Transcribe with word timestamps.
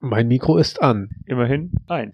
Mein 0.00 0.28
Mikro 0.28 0.58
ist 0.58 0.80
an. 0.80 1.10
Immerhin 1.26 1.72
ein. 1.88 2.12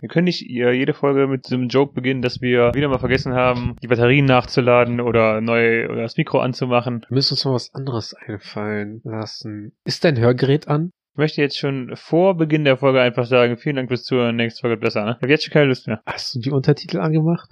Wir 0.00 0.08
können 0.08 0.24
nicht 0.24 0.40
jede 0.40 0.94
Folge 0.94 1.26
mit 1.26 1.46
so 1.46 1.56
einem 1.56 1.68
Joke 1.68 1.94
beginnen, 1.94 2.22
dass 2.22 2.40
wir 2.40 2.72
wieder 2.74 2.88
mal 2.88 2.98
vergessen 2.98 3.34
haben, 3.34 3.76
die 3.82 3.88
Batterien 3.88 4.24
nachzuladen 4.24 5.00
oder 5.00 5.40
neu 5.40 5.86
oder 5.88 6.02
das 6.02 6.16
Mikro 6.16 6.38
anzumachen. 6.38 7.04
Wir 7.08 7.14
müssen 7.16 7.34
uns 7.34 7.44
mal 7.44 7.54
was 7.54 7.74
anderes 7.74 8.14
einfallen 8.14 9.00
lassen. 9.02 9.72
Ist 9.84 10.04
dein 10.04 10.18
Hörgerät 10.18 10.68
an? 10.68 10.92
Ich 11.12 11.18
möchte 11.18 11.42
jetzt 11.42 11.58
schon 11.58 11.90
vor 11.94 12.36
Beginn 12.36 12.64
der 12.64 12.76
Folge 12.76 13.00
einfach 13.00 13.26
sagen, 13.26 13.56
vielen 13.58 13.76
Dank 13.76 13.88
fürs 13.88 14.04
Zuhören, 14.04 14.36
nächste 14.36 14.60
Folge 14.60 14.76
besser, 14.76 15.04
ne? 15.04 15.16
Ich 15.18 15.22
habe 15.22 15.32
jetzt 15.32 15.44
schon 15.44 15.52
keine 15.52 15.66
Lust 15.66 15.88
mehr. 15.88 16.00
Hast 16.06 16.34
du 16.34 16.40
die 16.40 16.50
Untertitel 16.50 17.00
angemacht? 17.00 17.50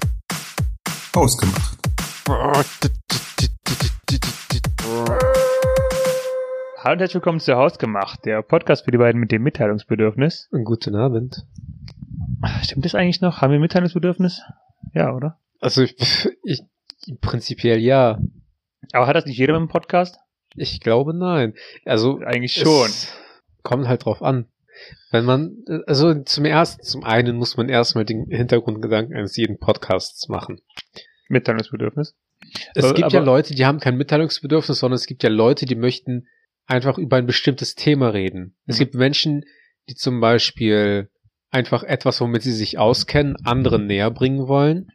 Ausgemacht. 1.13 1.77
Hallo 6.83 6.95
und 6.95 7.01
herzlich 7.01 7.17
willkommen 7.17 7.41
zu 7.41 7.55
Hausgemacht, 7.57 8.25
der 8.25 8.41
Podcast 8.41 8.87
für 8.87 8.91
die 8.91 8.97
beiden 8.97 9.21
mit 9.21 9.31
dem 9.33 9.43
Mitteilungsbedürfnis. 9.43 10.49
Guten 10.65 10.97
Abend. 10.97 11.45
Stimmt 12.63 12.87
das 12.87 12.95
eigentlich 12.95 13.21
noch? 13.21 13.43
Haben 13.43 13.53
wir 13.53 13.61
Mitteilungsbedürfnis? 13.61 14.41
Ja, 14.95 15.15
oder? 15.15 15.39
Also 15.61 15.83
ich, 15.83 15.95
ich 16.43 16.63
prinzipiell 17.21 17.79
ja. 17.81 18.19
Aber 18.93 19.07
hat 19.07 19.15
das 19.15 19.27
nicht 19.27 19.37
jeder 19.37 19.53
mit 19.61 19.69
dem 19.69 19.73
Podcast? 19.73 20.21
Ich 20.57 20.81
glaube 20.81 21.13
nein. 21.13 21.53
Also 21.85 22.21
eigentlich 22.25 22.55
schon. 22.55 22.89
Kommt 23.63 23.87
halt 23.87 24.07
drauf 24.07 24.23
an. 24.23 24.47
Wenn 25.11 25.27
man, 25.27 25.59
also 25.87 26.15
zum 26.23 26.47
ersten, 26.47 26.83
zum 26.83 27.05
einen 27.05 27.37
muss 27.37 27.59
man 27.59 27.69
erstmal 27.69 28.07
den 28.07 28.27
Hintergrundgedanken 28.29 29.15
eines 29.15 29.37
jeden 29.37 29.59
Podcasts 29.59 30.29
machen. 30.29 30.63
Mitteilungsbedürfnis. 31.29 32.17
Es 32.75 32.85
Aber- 32.85 32.95
gibt 32.95 33.13
ja 33.13 33.19
aber- 33.21 33.27
Leute, 33.27 33.55
die 33.55 33.67
haben 33.67 33.81
kein 33.81 33.99
Mitteilungsbedürfnis, 33.99 34.79
sondern 34.79 34.95
es 34.97 35.05
gibt 35.05 35.23
ja 35.23 35.29
Leute, 35.29 35.67
die 35.67 35.77
möchten 35.77 36.27
einfach 36.67 36.99
über 36.99 37.17
ein 37.17 37.27
bestimmtes 37.27 37.75
Thema 37.75 38.09
reden. 38.11 38.57
Es 38.67 38.77
Mhm. 38.77 38.79
gibt 38.81 38.95
Menschen, 38.95 39.45
die 39.89 39.95
zum 39.95 40.21
Beispiel 40.21 41.09
einfach 41.51 41.83
etwas, 41.83 42.21
womit 42.21 42.43
sie 42.43 42.53
sich 42.53 42.79
auskennen, 42.79 43.37
anderen 43.45 43.87
näher 43.87 44.11
bringen 44.11 44.47
wollen. 44.47 44.89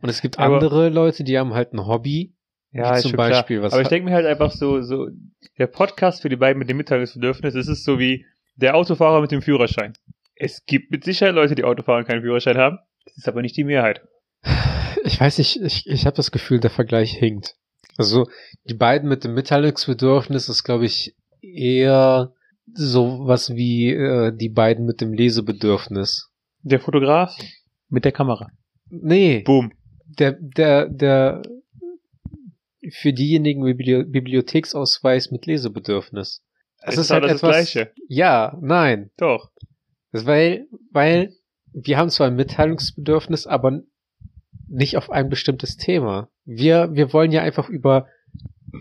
Und 0.00 0.08
es 0.08 0.20
gibt 0.22 0.38
Aber- 0.38 0.54
andere 0.54 0.88
Leute, 0.90 1.24
die 1.24 1.38
haben 1.38 1.54
halt 1.54 1.72
ein 1.72 1.86
Hobby. 1.86 2.34
Ja, 2.72 2.94
zum 2.96 3.12
Beispiel, 3.12 3.56
klar. 3.58 3.66
was 3.66 3.72
Aber 3.72 3.82
ich 3.82 3.88
denke 3.88 4.10
mir 4.10 4.14
halt 4.14 4.26
einfach 4.26 4.50
so, 4.52 4.82
so, 4.82 5.08
der 5.58 5.66
Podcast 5.66 6.20
für 6.22 6.28
die 6.28 6.36
beiden 6.36 6.58
mit 6.58 6.68
dem 6.68 6.76
Mitteilungsbedürfnis, 6.76 7.54
es 7.54 7.68
ist 7.68 7.84
so 7.84 7.98
wie 7.98 8.26
der 8.56 8.74
Autofahrer 8.76 9.20
mit 9.22 9.30
dem 9.32 9.40
Führerschein. 9.40 9.94
Es 10.34 10.64
gibt 10.66 10.90
mit 10.90 11.02
Sicherheit 11.02 11.34
Leute, 11.34 11.54
die 11.54 11.64
Autofahrer 11.64 12.04
keinen 12.04 12.20
Führerschein 12.20 12.58
haben. 12.58 12.78
Das 13.06 13.16
ist 13.16 13.28
aber 13.28 13.40
nicht 13.40 13.56
die 13.56 13.64
Mehrheit. 13.64 14.02
Ich 15.04 15.18
weiß 15.18 15.38
nicht, 15.38 15.56
ich, 15.62 15.86
ich 15.86 16.04
habe 16.04 16.16
das 16.16 16.30
Gefühl, 16.30 16.60
der 16.60 16.70
Vergleich 16.70 17.12
hinkt. 17.12 17.54
Also 17.98 18.28
die 18.64 18.74
beiden 18.74 19.08
mit 19.08 19.24
dem 19.24 19.34
Mitteilungsbedürfnis 19.34 20.48
ist, 20.48 20.64
glaube 20.64 20.86
ich, 20.86 21.14
eher 21.40 22.32
so 22.74 23.26
was 23.26 23.54
wie 23.54 23.90
äh, 23.90 24.32
die 24.36 24.48
beiden 24.48 24.84
mit 24.84 25.00
dem 25.00 25.12
Lesebedürfnis. 25.12 26.30
Der 26.62 26.80
Fotograf 26.80 27.36
mit 27.88 28.04
der 28.04 28.12
Kamera. 28.12 28.50
Nee, 28.88 29.40
Boom. 29.40 29.72
der, 30.04 30.32
der, 30.32 30.88
der 30.88 31.42
für 32.90 33.12
diejenigen 33.12 33.64
Bibli 33.64 34.04
Bibliotheksausweis 34.04 35.30
mit 35.30 35.46
Lesebedürfnis. 35.46 36.42
Es 36.82 36.98
ist 36.98 37.10
alles 37.10 37.32
das 37.32 37.40
Gleiche. 37.40 37.92
Ja, 38.08 38.56
nein. 38.60 39.10
Doch. 39.16 39.50
Das 40.12 40.26
weil, 40.26 40.66
weil 40.92 41.34
wir 41.72 41.98
haben 41.98 42.10
zwar 42.10 42.28
ein 42.28 42.36
Mitteilungsbedürfnis, 42.36 43.46
aber 43.46 43.80
nicht 44.68 44.96
auf 44.96 45.10
ein 45.10 45.28
bestimmtes 45.28 45.76
Thema. 45.76 46.28
Wir, 46.46 46.94
wir 46.94 47.12
wollen 47.12 47.32
ja 47.32 47.42
einfach 47.42 47.68
über 47.68 48.06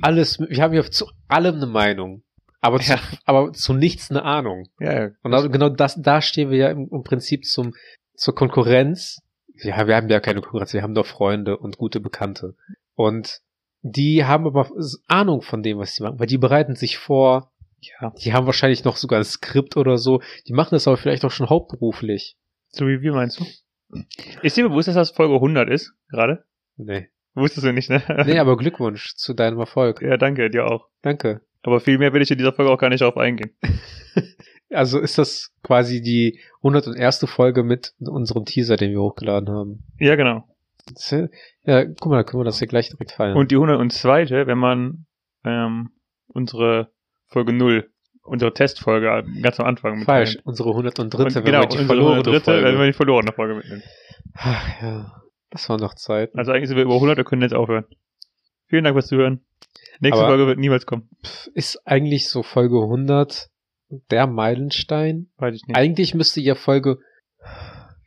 alles, 0.01 0.39
wir 0.39 0.61
haben 0.61 0.73
ja 0.73 0.83
zu 0.83 1.07
allem 1.27 1.55
eine 1.55 1.65
Meinung, 1.65 2.23
aber 2.61 2.79
zu, 2.79 2.93
Ja. 2.93 2.99
aber 3.25 3.53
zu 3.53 3.73
nichts 3.73 4.09
eine 4.11 4.23
Ahnung. 4.23 4.69
Ja, 4.79 4.93
ja. 4.93 5.09
Und 5.23 5.33
also 5.33 5.49
genau 5.49 5.69
das, 5.69 6.01
da 6.01 6.21
stehen 6.21 6.49
wir 6.51 6.57
ja 6.57 6.69
im, 6.69 6.87
im 6.91 7.03
Prinzip 7.03 7.45
zum, 7.45 7.73
zur 8.15 8.35
Konkurrenz. 8.35 9.21
Ja, 9.55 9.87
wir 9.87 9.95
haben 9.95 10.09
ja 10.09 10.19
keine 10.19 10.41
Konkurrenz, 10.41 10.73
wir 10.73 10.81
haben 10.81 10.95
doch 10.95 11.05
Freunde 11.05 11.57
und 11.57 11.77
gute 11.77 11.99
Bekannte. 11.99 12.55
Und 12.93 13.41
die 13.81 14.25
haben 14.25 14.45
aber 14.47 14.69
Ahnung 15.07 15.41
von 15.41 15.61
dem, 15.63 15.77
was 15.77 15.95
sie 15.95 16.03
machen, 16.03 16.19
weil 16.19 16.27
die 16.27 16.37
bereiten 16.37 16.75
sich 16.75 16.97
vor, 16.97 17.51
ja. 17.79 18.11
die 18.23 18.33
haben 18.33 18.45
wahrscheinlich 18.45 18.83
noch 18.83 18.97
sogar 18.97 19.19
ein 19.19 19.25
Skript 19.25 19.77
oder 19.77 19.97
so, 19.97 20.21
die 20.47 20.53
machen 20.53 20.75
das 20.75 20.87
aber 20.87 20.97
vielleicht 20.97 21.23
auch 21.23 21.31
schon 21.31 21.49
hauptberuflich. 21.49 22.35
So 22.69 22.87
wie 22.87 23.01
wir 23.01 23.13
meinst 23.13 23.39
du? 23.39 23.45
Ist 24.41 24.57
dir 24.57 24.67
bewusst, 24.67 24.87
dass 24.87 24.95
das 24.95 25.11
Folge 25.11 25.35
100 25.35 25.69
ist? 25.69 25.93
Gerade? 26.09 26.45
Nee. 26.77 27.09
Wusstest 27.35 27.65
du 27.65 27.73
nicht, 27.73 27.89
ne? 27.89 28.01
Nee, 28.25 28.39
aber 28.39 28.57
Glückwunsch 28.57 29.15
zu 29.15 29.33
deinem 29.33 29.59
Erfolg. 29.59 30.01
ja, 30.01 30.17
danke, 30.17 30.49
dir 30.49 30.65
auch. 30.65 30.87
Danke. 31.01 31.41
Aber 31.63 31.79
viel 31.79 31.97
mehr 31.97 32.13
will 32.13 32.21
ich 32.21 32.31
in 32.31 32.37
dieser 32.37 32.53
Folge 32.53 32.71
auch 32.71 32.77
gar 32.77 32.89
nicht 32.89 33.01
darauf 33.01 33.17
eingehen. 33.17 33.51
Also 34.71 34.99
ist 34.99 35.17
das 35.19 35.53
quasi 35.63 36.01
die 36.01 36.39
101. 36.63 37.25
Folge 37.29 37.63
mit 37.63 37.93
unserem 37.99 38.45
Teaser, 38.45 38.77
den 38.77 38.91
wir 38.91 38.99
hochgeladen 38.99 39.49
haben. 39.49 39.83
Ja, 39.99 40.15
genau. 40.15 40.43
Ist 40.91 41.11
Ja, 41.63 41.85
guck 41.85 42.07
mal, 42.07 42.17
da 42.17 42.23
können 42.23 42.41
wir 42.41 42.45
das 42.45 42.59
hier 42.59 42.67
gleich 42.67 42.89
direkt 42.89 43.11
feiern. 43.11 43.37
Und 43.37 43.51
die 43.51 43.55
102. 43.55 44.47
wenn 44.47 44.57
man 44.57 45.05
ähm, 45.43 45.91
unsere 46.27 46.89
Folge 47.27 47.53
0, 47.53 47.89
unsere 48.23 48.53
Testfolge 48.53 49.23
ganz 49.41 49.59
am 49.59 49.67
Anfang 49.67 49.99
mit 49.99 50.05
Falsch, 50.05 50.39
unsere 50.43 50.69
103. 50.69 51.03
Und 51.03 51.13
wenn 51.35 51.43
genau, 51.43 51.59
man 51.59 51.69
die 51.69 51.77
unsere 51.77 51.85
verlorene 51.85 52.23
dritte, 52.23 52.45
Folge. 52.45 52.67
wenn 52.67 52.75
man 52.75 52.87
die 52.87 52.93
verlorene 52.93 53.31
Folge 53.31 53.55
mitnimmt. 53.55 53.83
Ach, 54.33 54.81
ja, 54.81 55.21
das 55.55 55.69
war 55.69 55.77
noch 55.79 55.95
Zeit. 55.95 56.31
Also 56.35 56.51
eigentlich 56.51 56.67
sind 56.69 56.77
wir 56.77 56.83
über 56.83 56.95
100 56.95 57.17
und 57.19 57.25
können 57.25 57.41
jetzt 57.41 57.53
aufhören. 57.55 57.85
Vielen 58.67 58.83
Dank 58.83 58.95
fürs 58.95 59.07
Zuhören. 59.07 59.45
Nächste 59.99 60.21
Aber- 60.21 60.29
Folge 60.31 60.47
wird 60.47 60.59
niemals 60.59 60.85
kommen. 60.85 61.09
Ist 61.53 61.81
eigentlich 61.85 62.29
so 62.29 62.43
Folge 62.43 62.77
100 62.81 63.49
der 64.11 64.27
Meilenstein? 64.27 65.31
Weiß 65.37 65.55
ich 65.55 65.63
nicht. 65.67 65.77
Eigentlich 65.77 66.13
müsste 66.15 66.41
ja 66.41 66.55
Folge... 66.55 66.97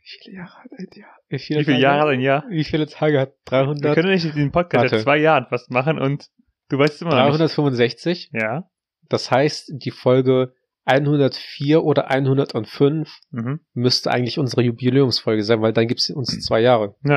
Wie 0.01 0.17
viele 0.23 0.37
Jahre 0.37 0.53
hat 0.63 0.71
ein 0.77 0.87
Jahr? 0.99 1.15
Wie 1.29 1.39
viele, 1.39 1.59
Wie 1.59 1.63
viele 1.65 1.75
Tage- 1.75 1.81
Jahre 1.83 2.01
hat 2.01 2.07
ein 2.09 2.21
Jahr? 2.21 2.43
Wie 2.49 2.63
viele 2.63 2.87
Tage 2.87 3.19
hat 3.19 3.29
Wir 3.29 3.35
300? 3.63 3.95
können 3.95 4.09
nicht 4.11 4.23
diesen 4.25 4.51
Podcast 4.51 4.83
Warte. 4.83 4.95
seit 4.97 5.03
zwei 5.03 5.17
Jahren 5.17 5.45
fast 5.49 5.69
machen 5.71 5.99
und 5.99 6.27
du 6.69 6.77
weißt 6.79 6.95
es 6.95 7.01
immer 7.01 7.11
noch 7.11 7.25
nicht. 7.27 7.39
365? 7.39 8.31
Ja. 8.33 8.69
Das 9.07 9.29
heißt, 9.31 9.71
die 9.75 9.91
Folge 9.91 10.53
104 10.85 11.83
oder 11.83 12.09
105 12.09 13.19
Mhm. 13.31 13.59
müsste 13.73 14.09
eigentlich 14.11 14.39
unsere 14.39 14.63
Jubiläumsfolge 14.63 15.43
sein, 15.43 15.61
weil 15.61 15.73
dann 15.73 15.87
gibt's 15.87 16.09
uns 16.09 16.39
zwei 16.43 16.61
Jahre. 16.61 16.95
Ist 17.03 17.11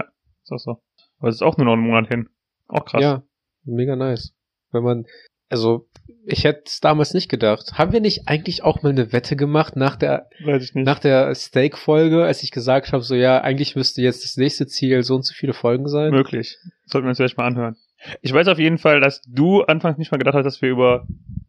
so. 0.59 0.83
Aber 1.19 1.29
es 1.29 1.37
ist 1.37 1.43
auch 1.43 1.57
nur 1.57 1.67
noch 1.67 1.75
einen 1.75 1.87
Monat 1.87 2.09
hin. 2.09 2.29
Auch 2.69 2.85
krass. 2.85 3.03
Ja, 3.03 3.23
mega 3.65 3.97
nice. 3.97 4.35
Wenn 4.71 4.83
man, 4.83 5.07
also 5.49 5.89
ich 6.25 6.45
hätte 6.45 6.63
es 6.67 6.81
damals 6.81 7.15
nicht 7.15 7.29
gedacht. 7.29 7.73
Haben 7.75 7.93
wir 7.93 8.01
nicht 8.01 8.29
eigentlich 8.29 8.63
auch 8.63 8.83
mal 8.83 8.91
eine 8.91 9.13
Wette 9.13 9.37
gemacht 9.37 9.77
nach 9.77 9.97
der 9.97 10.29
Weiß 10.45 10.63
ich 10.63 10.75
nicht. 10.75 10.85
nach 10.85 10.99
der 10.99 11.35
Steak-Folge, 11.35 12.25
als 12.25 12.43
ich 12.43 12.51
gesagt 12.51 12.93
habe, 12.93 13.03
so 13.03 13.15
ja, 13.15 13.41
eigentlich 13.41 13.77
müsste 13.77 14.03
jetzt 14.03 14.25
das 14.25 14.37
nächste 14.37 14.67
Ziel 14.67 15.03
so 15.03 15.17
und 15.17 15.25
so 15.25 15.35
viele 15.35 15.53
Folgen 15.53 15.89
sein? 15.89 16.11
Möglich. 16.11 16.59
Sollten 16.87 17.07
wir 17.07 17.11
uns 17.11 17.19
vielleicht 17.19 17.37
mal 17.37 17.47
anhören. 17.47 17.77
Ich 18.21 18.33
weiß 18.33 18.49
auf 18.49 18.59
jeden 18.59 18.79
Fall, 18.79 19.01
dass 19.01 19.23
du 19.23 19.63
anfangs 19.63 19.99
nicht 19.99 20.11
mal 20.11 20.19
gedacht 20.19 20.35
hast, 20.35 20.45
dass 20.45 20.63
wir 20.63 20.71
über, 20.71 21.07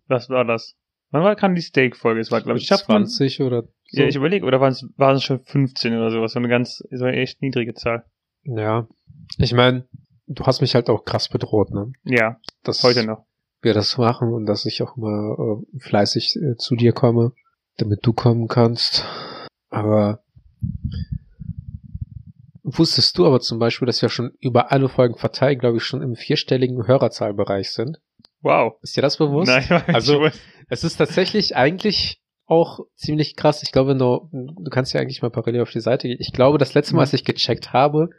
was 0.07 0.29
war 0.29 0.45
das? 0.45 0.75
Wann 1.11 1.23
war, 1.23 1.35
kam 1.35 1.53
die 1.53 1.61
Steak-Folge? 1.61 2.19
Es 2.19 2.31
war, 2.31 2.41
glaube 2.41 2.57
ich, 2.57 2.65
ich 2.65 2.71
hab 2.71 2.79
20 2.79 3.41
oder 3.41 3.61
so. 3.61 4.01
Ja, 4.01 4.07
ich 4.07 4.15
überlege, 4.15 4.45
oder 4.45 4.59
waren 4.59 4.71
es, 4.71 4.87
waren 4.97 5.15
es 5.15 5.23
schon 5.23 5.39
15 5.39 5.95
oder 5.95 6.09
sowas? 6.09 6.33
So 6.33 6.39
eine 6.39 6.47
ganz, 6.47 6.83
so 6.89 7.05
eine 7.05 7.17
echt 7.17 7.41
niedrige 7.43 7.75
Zahl. 7.75 8.05
Ja. 8.43 8.87
Ich 9.37 9.53
meine, 9.53 9.87
du 10.27 10.45
hast 10.45 10.61
mich 10.61 10.75
halt 10.75 10.89
auch 10.89 11.05
krass 11.05 11.29
bedroht, 11.29 11.71
ne? 11.71 11.91
Ja, 12.03 12.37
Dass 12.63 12.83
heute 12.83 13.05
noch. 13.05 13.25
wir 13.61 13.73
das 13.73 13.97
machen 13.97 14.33
und 14.33 14.45
dass 14.45 14.65
ich 14.65 14.81
auch 14.83 14.95
mal 14.95 15.35
äh, 15.73 15.79
fleißig 15.79 16.35
äh, 16.35 16.55
zu 16.57 16.75
dir 16.75 16.93
komme, 16.93 17.31
damit 17.77 17.99
du 18.05 18.13
kommen 18.13 18.47
kannst. 18.47 19.05
Aber 19.69 20.23
wusstest 22.63 23.17
du 23.17 23.25
aber 23.25 23.39
zum 23.39 23.59
Beispiel, 23.59 23.85
dass 23.85 24.01
wir 24.01 24.09
schon 24.09 24.31
über 24.39 24.71
alle 24.71 24.89
Folgen 24.89 25.15
verteilt, 25.15 25.59
glaube 25.59 25.77
ich, 25.77 25.83
schon 25.83 26.01
im 26.01 26.15
vierstelligen 26.15 26.87
Hörerzahlbereich 26.87 27.71
sind? 27.71 27.99
Wow. 28.41 28.73
Ist 28.81 28.95
dir 28.97 29.01
das 29.01 29.17
bewusst? 29.17 29.47
Nein, 29.51 29.83
Also-. 29.87 30.29
Es 30.69 30.83
ist 30.83 30.97
tatsächlich 30.97 31.55
eigentlich 31.55 32.21
auch 32.45 32.79
ziemlich 32.95 33.35
krass. 33.35 33.63
Ich 33.63 33.71
glaube, 33.71 33.95
du, 33.95 34.29
du 34.31 34.69
kannst 34.69 34.93
ja 34.93 35.01
eigentlich 35.01 35.21
mal 35.21 35.29
parallel 35.31 35.61
auf 35.61 35.71
die 35.71 35.79
Seite 35.79 36.07
gehen. 36.07 36.17
Ich 36.19 36.33
glaube, 36.33 36.57
das 36.57 36.73
letzte 36.73 36.93
Mal, 36.95 36.99
Mhm. 37.01 37.03
als 37.03 37.13
ich 37.13 37.23
gecheckt 37.25 37.73
habe, 37.73 38.09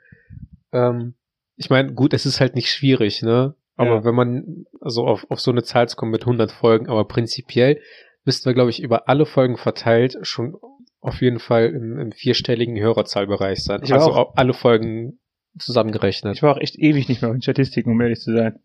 ähm, 0.74 1.14
ich 1.56 1.70
meine, 1.70 1.92
gut, 1.94 2.12
es 2.14 2.26
ist 2.26 2.40
halt 2.40 2.54
nicht 2.54 2.70
schwierig, 2.70 3.22
ne? 3.22 3.54
Aber 3.76 3.96
Ja. 3.96 4.04
wenn 4.04 4.14
man 4.14 4.66
also 4.80 5.06
auf, 5.06 5.26
auf 5.30 5.40
so 5.40 5.50
eine 5.50 5.62
Zahl 5.62 5.88
zu 5.88 5.96
kommen 5.96 6.12
mit 6.12 6.22
100 6.26 6.50
Folgen, 6.52 6.88
aber 6.88 7.04
prinzipiell 7.06 7.80
müssten 8.24 8.46
wir, 8.46 8.54
glaube 8.54 8.70
ich, 8.70 8.82
über 8.82 9.08
alle 9.08 9.26
Folgen 9.26 9.56
verteilt 9.56 10.16
schon 10.22 10.56
auf 11.00 11.20
jeden 11.20 11.38
Fall 11.38 11.66
im, 11.66 11.98
im 11.98 12.12
vierstelligen 12.12 12.78
Hörerzahlbereich 12.78 13.62
sein. 13.62 13.80
Ich 13.82 13.92
also 13.92 14.10
auch- 14.12 14.16
au- 14.16 14.32
alle 14.36 14.54
Folgen 14.54 15.18
zusammengerechnet. 15.58 16.36
Ich 16.36 16.42
war 16.42 16.54
auch 16.56 16.60
echt 16.60 16.76
ewig 16.78 17.08
nicht 17.08 17.22
mehr 17.22 17.30
den 17.32 17.42
Statistiken, 17.42 17.90
um 17.90 18.00
ehrlich 18.00 18.20
zu 18.20 18.32
sein. 18.34 18.58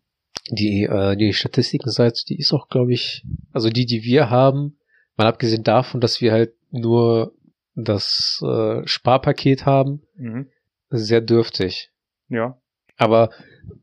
Die, 0.50 0.84
äh, 0.84 1.16
die 1.16 1.32
Statistikenseite, 1.32 2.24
die 2.28 2.38
ist 2.38 2.52
auch, 2.52 2.68
glaube 2.68 2.92
ich, 2.92 3.24
also 3.52 3.68
die, 3.68 3.86
die 3.86 4.02
wir 4.02 4.30
haben, 4.30 4.78
mal 5.16 5.26
abgesehen 5.26 5.62
davon, 5.64 6.00
dass 6.00 6.20
wir 6.20 6.32
halt 6.32 6.52
nur 6.70 7.34
das 7.74 8.40
äh, 8.44 8.86
Sparpaket 8.86 9.66
haben, 9.66 10.02
Mhm. 10.16 10.48
sehr 10.90 11.20
dürftig. 11.20 11.90
Ja. 12.30 12.58
Aber 12.96 13.30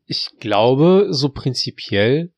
ich 0.06 0.30
glaube, 0.40 1.08
so 1.12 1.30
prinzipiell, 1.30 2.32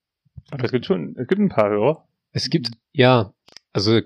Aber 0.52 0.64
es 0.66 0.72
gibt 0.72 0.86
schon, 0.86 1.16
es 1.18 1.28
gibt 1.28 1.40
ein 1.42 1.50
paar 1.50 1.70
Hörer. 1.70 2.08
es 2.32 2.50
gibt, 2.50 2.72
ja, 2.92 3.34
also 3.74 4.00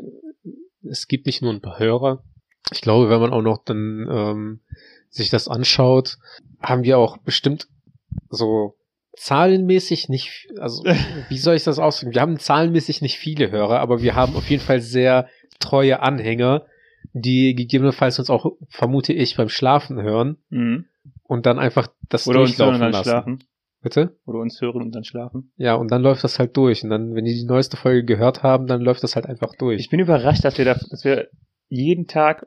es 0.84 1.08
gibt 1.08 1.26
nicht 1.26 1.42
nur 1.42 1.54
ein 1.54 1.62
paar 1.62 1.80
Hörer. 1.80 2.24
Ich 2.72 2.82
glaube, 2.82 3.10
wenn 3.10 3.20
man 3.22 3.34
auch 3.34 3.42
noch 3.42 3.64
dann 3.64 4.08
ähm, 4.10 4.60
sich 5.10 5.30
das 5.30 5.48
anschaut, 5.48 6.18
haben 6.62 6.84
wir 6.84 6.98
auch 6.98 7.18
bestimmt 7.18 7.68
so 8.30 8.76
zahlenmäßig 9.16 10.10
nicht, 10.10 10.50
also 10.60 10.84
wie 11.30 11.38
soll 11.38 11.56
ich 11.56 11.64
das 11.64 11.80
ausdrücken? 11.80 12.14
Wir 12.16 12.22
haben 12.22 12.40
zahlenmäßig 12.40 13.02
nicht 13.02 13.18
viele 13.18 13.52
Hörer, 13.52 13.80
aber 13.80 14.02
wir 14.02 14.16
haben 14.16 14.36
auf 14.36 14.50
jeden 14.50 14.64
Fall 14.64 14.82
sehr 14.82 15.30
treue 15.60 16.02
Anhänger, 16.02 16.66
die 17.14 17.54
gegebenenfalls 17.54 18.18
uns 18.20 18.30
auch, 18.30 18.54
vermute 18.70 19.14
ich, 19.14 19.38
beim 19.38 19.50
Schlafen 19.50 20.02
hören 20.02 20.38
Mhm. 20.50 20.86
Und 21.33 21.47
dann 21.47 21.57
einfach 21.57 21.88
das 22.09 22.27
Oder 22.27 22.41
uns 22.41 22.59
hören 22.59 22.69
durchlaufen 22.69 22.75
und 22.75 22.81
dann 22.81 22.91
lassen. 22.91 23.09
schlafen. 23.09 23.44
Bitte? 23.81 24.18
Oder 24.25 24.39
uns 24.39 24.62
hören 24.62 24.81
und 24.83 24.95
dann 24.95 25.03
schlafen. 25.03 25.51
Ja, 25.57 25.74
und 25.74 25.91
dann 25.91 26.01
läuft 26.01 26.24
das 26.24 26.39
halt 26.39 26.56
durch. 26.56 26.83
Und 26.83 26.91
dann, 26.91 27.15
wenn 27.15 27.25
die 27.25 27.33
die 27.33 27.45
neueste 27.45 27.75
Folge 27.75 28.06
gehört 28.06 28.44
haben, 28.44 28.68
dann 28.68 28.81
läuft 28.81 29.03
das 29.03 29.15
halt 29.15 29.25
einfach 29.25 29.56
durch. 29.57 29.81
Ich 29.81 29.89
bin 29.89 30.00
überrascht, 30.00 30.45
dass 30.45 30.57
wir 30.57 30.65
da, 30.65 30.75
dass 30.75 31.03
wir 31.03 31.27
jeden 31.68 32.07
Tag 32.07 32.45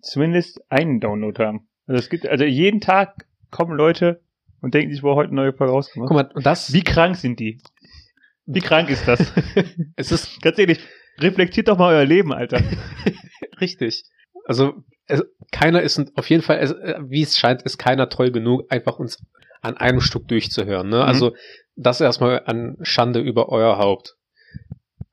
zumindest 0.00 0.62
einen 0.70 1.00
Download 1.00 1.42
haben. 1.42 1.68
Also 1.86 1.98
es 1.98 2.08
gibt, 2.08 2.26
also 2.26 2.44
jeden 2.44 2.80
Tag 2.80 3.26
kommen 3.50 3.76
Leute 3.76 4.22
und 4.60 4.72
denken 4.72 4.92
sich, 4.92 5.02
wo 5.02 5.14
heute 5.14 5.32
eine 5.32 5.42
neue 5.42 5.52
Folge 5.52 5.72
rauskommt. 5.72 6.06
Guck 6.06 6.16
mal, 6.16 6.30
und 6.32 6.46
das, 6.46 6.72
Wie 6.72 6.84
krank 6.84 7.16
sind 7.16 7.40
die? 7.40 7.60
Wie 8.46 8.60
krank 8.60 8.88
ist 8.88 9.06
das? 9.06 9.32
es 9.96 10.12
ist 10.12 10.40
Ganz 10.40 10.58
ehrlich, 10.58 10.78
reflektiert 11.18 11.68
doch 11.68 11.76
mal 11.76 11.92
euer 11.94 12.04
Leben, 12.04 12.32
Alter. 12.32 12.62
richtig. 13.60 14.04
Also, 14.46 14.84
es, 15.06 15.22
keiner 15.52 15.82
ist, 15.82 16.00
auf 16.16 16.28
jeden 16.30 16.42
Fall, 16.42 16.58
äh, 16.58 16.98
wie 17.02 17.22
es 17.22 17.38
scheint, 17.38 17.62
ist 17.62 17.78
keiner 17.78 18.08
treu 18.08 18.30
genug, 18.30 18.70
einfach 18.70 18.98
uns 18.98 19.22
an 19.60 19.76
einem 19.76 20.00
Stück 20.00 20.28
durchzuhören. 20.28 20.88
Ne? 20.88 20.96
Mhm. 20.96 21.02
Also, 21.02 21.34
das 21.76 22.00
erstmal 22.00 22.42
an 22.46 22.76
Schande 22.82 23.20
über 23.20 23.48
euer 23.48 23.78
Haupt. 23.78 24.16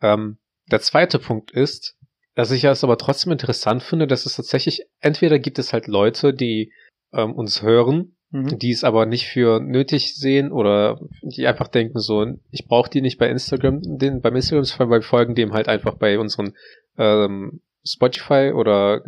Ähm, 0.02 0.38
der 0.72 0.82
zweite 0.82 1.20
Punkt 1.20 1.52
ist, 1.52 1.96
dass 2.36 2.52
ich 2.52 2.64
es 2.64 2.84
aber 2.84 2.98
trotzdem 2.98 3.32
interessant 3.32 3.84
finde, 3.84 4.08
dass 4.08 4.26
es 4.26 4.36
tatsächlich, 4.36 4.82
entweder 5.00 5.40
gibt 5.40 5.60
es 5.60 5.74
halt 5.74 5.88
Leute, 5.88 6.34
die 6.34 6.74
ähm, 7.14 7.34
uns 7.34 7.62
hören, 7.62 8.16
Mhm. 8.36 8.60
die 8.60 8.72
es 8.72 8.84
aber 8.84 9.06
nicht 9.06 9.28
für 9.28 9.62
nötig 9.62 10.16
sehen 10.16 10.52
oder 10.52 11.00
die 11.22 11.48
einfach 11.48 11.70
denken 11.70 12.00
so, 12.00 12.26
ich 12.52 12.68
brauche 12.68 12.90
die 12.90 13.02
nicht 13.02 13.18
bei 13.18 13.30
Instagram, 13.30 13.82
den, 13.82 14.20
beim 14.20 14.36
Instagram, 14.36 14.66
weil 14.90 15.00
wir 15.00 15.02
folgen 15.04 15.36
dem 15.36 15.54
halt 15.54 15.70
einfach 15.70 15.96
bei 15.96 16.20
unseren 16.20 16.54
ähm, 16.98 17.62
Spotify 17.86 18.52
oder 18.54 19.04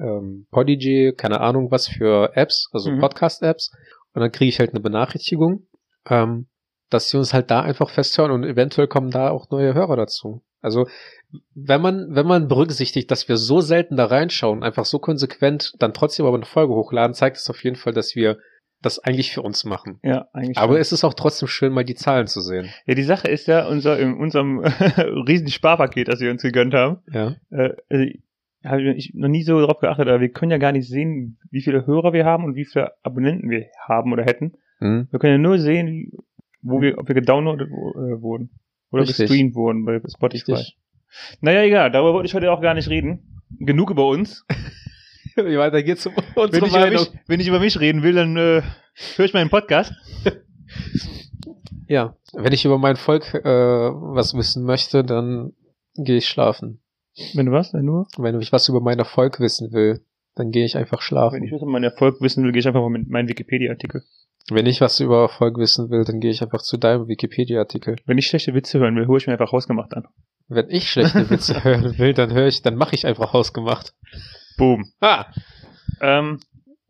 ähm, 0.00 0.46
Podigy, 0.50 1.14
keine 1.16 1.40
Ahnung 1.40 1.70
was 1.70 1.88
für 1.88 2.36
Apps, 2.36 2.68
also 2.72 2.90
Mhm. 2.90 3.00
Podcast-Apps 3.00 3.72
und 4.14 4.20
dann 4.20 4.32
kriege 4.32 4.48
ich 4.48 4.58
halt 4.58 4.70
eine 4.70 4.80
Benachrichtigung, 4.80 5.66
ähm, 6.08 6.46
dass 6.90 7.08
sie 7.08 7.16
uns 7.16 7.32
halt 7.32 7.50
da 7.50 7.62
einfach 7.62 7.88
festhören 7.90 8.30
und 8.30 8.44
eventuell 8.44 8.86
kommen 8.86 9.10
da 9.10 9.30
auch 9.30 9.50
neue 9.50 9.74
Hörer 9.74 9.96
dazu. 9.96 10.42
Also 10.60 10.86
wenn 11.54 11.80
man, 11.80 12.14
wenn 12.14 12.26
man 12.26 12.48
berücksichtigt, 12.48 13.10
dass 13.10 13.28
wir 13.28 13.36
so 13.36 13.60
selten 13.60 13.96
da 13.96 14.04
reinschauen, 14.04 14.62
einfach 14.62 14.84
so 14.84 14.98
konsequent 14.98 15.72
dann 15.78 15.94
trotzdem 15.94 16.26
aber 16.26 16.36
eine 16.36 16.44
Folge 16.44 16.74
hochladen, 16.74 17.14
zeigt 17.14 17.38
es 17.38 17.50
auf 17.50 17.64
jeden 17.64 17.76
Fall, 17.76 17.92
dass 17.92 18.14
wir 18.14 18.38
das 18.82 18.98
eigentlich 18.98 19.32
für 19.32 19.42
uns 19.42 19.64
machen. 19.64 19.98
Ja, 20.02 20.26
eigentlich. 20.32 20.58
Aber 20.58 20.74
schon. 20.74 20.80
es 20.80 20.92
ist 20.92 21.04
auch 21.04 21.14
trotzdem 21.14 21.48
schön, 21.48 21.72
mal 21.72 21.84
die 21.84 21.94
Zahlen 21.94 22.26
zu 22.26 22.40
sehen. 22.40 22.68
ja, 22.86 22.94
die 22.94 23.02
Sache 23.02 23.28
ist 23.28 23.46
ja, 23.48 23.66
unser, 23.66 23.98
in 23.98 24.14
unserem 24.14 24.58
riesen 25.28 25.48
Sparpaket, 25.48 26.08
das 26.08 26.20
wir 26.20 26.30
uns 26.30 26.42
gegönnt 26.42 26.74
haben, 26.74 26.98
Ja. 27.12 27.36
äh, 27.50 27.70
also, 27.88 28.06
habe 28.64 28.92
ich 28.92 29.12
noch 29.14 29.28
nie 29.28 29.42
so 29.42 29.58
darauf 29.58 29.80
geachtet, 29.80 30.06
aber 30.06 30.20
wir 30.20 30.28
können 30.28 30.52
ja 30.52 30.58
gar 30.58 30.70
nicht 30.70 30.88
sehen, 30.88 31.36
wie 31.50 31.62
viele 31.62 31.84
Hörer 31.84 32.12
wir 32.12 32.24
haben 32.24 32.44
und 32.44 32.54
wie 32.54 32.64
viele 32.64 32.92
Abonnenten 33.02 33.50
wir 33.50 33.66
haben 33.88 34.12
oder 34.12 34.22
hätten. 34.24 34.52
Hm. 34.78 35.08
Wir 35.10 35.18
können 35.18 35.32
ja 35.32 35.38
nur 35.38 35.58
sehen, 35.58 36.12
wo 36.62 36.80
wir, 36.80 36.96
ob 36.98 37.08
wir 37.08 37.14
gedownloadet 37.16 37.68
äh, 37.68 37.72
wurden. 38.22 38.50
Oder 38.92 39.02
Richtig. 39.02 39.26
gestreamt 39.26 39.54
wurden 39.56 39.84
bei 39.84 40.00
Spotify. 40.08 40.52
Richtig. 40.52 40.78
Naja, 41.40 41.62
egal, 41.62 41.90
darüber 41.90 42.14
wollte 42.14 42.26
ich 42.26 42.34
heute 42.34 42.52
auch 42.52 42.60
gar 42.60 42.74
nicht 42.74 42.88
reden. 42.88 43.42
Genug 43.58 43.90
über 43.90 44.06
uns. 44.06 44.46
Wie 45.36 45.58
weiter 45.58 45.82
geht's 45.82 46.06
um 46.06 46.14
Wenn 46.14 46.42
unsere 46.42 46.66
ich, 46.66 46.72
über 46.72 46.80
Meinung? 46.80 47.00
mich, 47.00 47.12
wenn 47.26 47.40
ich 47.40 47.48
über 47.48 47.60
mich 47.60 47.80
reden 47.80 48.02
will, 48.02 48.14
dann 48.14 48.36
äh, 48.36 48.62
höre 49.16 49.24
ich 49.24 49.34
meinen 49.34 49.50
Podcast. 49.50 49.92
Ja. 51.88 52.16
Wenn 52.32 52.52
ich 52.52 52.64
über 52.64 52.78
mein 52.78 52.96
Volk 52.96 53.34
äh, 53.34 53.44
was 53.44 54.34
wissen 54.34 54.64
möchte, 54.64 55.04
dann 55.04 55.52
gehe 55.94 56.16
ich 56.16 56.28
schlafen. 56.28 56.82
Wenn 57.34 57.46
du 57.46 57.52
was? 57.52 57.74
Wenn 57.74 57.86
du? 57.86 58.06
Wenn 58.16 58.40
ich 58.40 58.52
was 58.52 58.68
über 58.68 58.80
mein 58.80 58.98
Erfolg 58.98 59.40
wissen 59.40 59.72
will, 59.72 60.04
dann 60.34 60.50
gehe 60.50 60.64
ich 60.64 60.76
einfach 60.76 61.02
schlafen. 61.02 61.36
Wenn 61.36 61.44
ich 61.44 61.52
was 61.52 61.60
über 61.60 61.70
meinen 61.70 61.84
Erfolg 61.84 62.20
wissen 62.20 62.44
will, 62.44 62.52
gehe 62.52 62.60
ich 62.60 62.66
einfach 62.66 62.80
mal 62.80 62.88
mit 62.88 63.08
meinem 63.10 63.28
Wikipedia-Artikel. 63.28 64.02
Wenn 64.50 64.66
ich 64.66 64.80
was 64.80 64.98
über 65.00 65.20
Erfolg 65.20 65.58
wissen 65.58 65.90
will, 65.90 66.04
dann 66.04 66.20
gehe 66.20 66.30
ich 66.30 66.42
einfach 66.42 66.62
zu 66.62 66.76
deinem 66.78 67.08
Wikipedia-Artikel. 67.08 67.96
Wenn 68.06 68.18
ich 68.18 68.26
schlechte 68.26 68.54
Witze 68.54 68.78
hören 68.78 68.96
will, 68.96 69.06
hole 69.06 69.18
ich 69.18 69.26
mir 69.26 69.34
einfach 69.34 69.52
hausgemacht 69.52 69.94
an. 69.94 70.08
Wenn 70.48 70.68
ich 70.70 70.90
schlechte 70.90 71.28
Witze 71.30 71.62
hören 71.64 71.98
will, 71.98 72.14
dann 72.14 72.32
höre 72.32 72.46
ich, 72.48 72.62
dann 72.62 72.76
mache 72.76 72.94
ich 72.94 73.06
einfach 73.06 73.32
hausgemacht. 73.32 73.94
Boom. 74.62 74.92
Ah! 75.00 75.26
Ähm, 76.00 76.38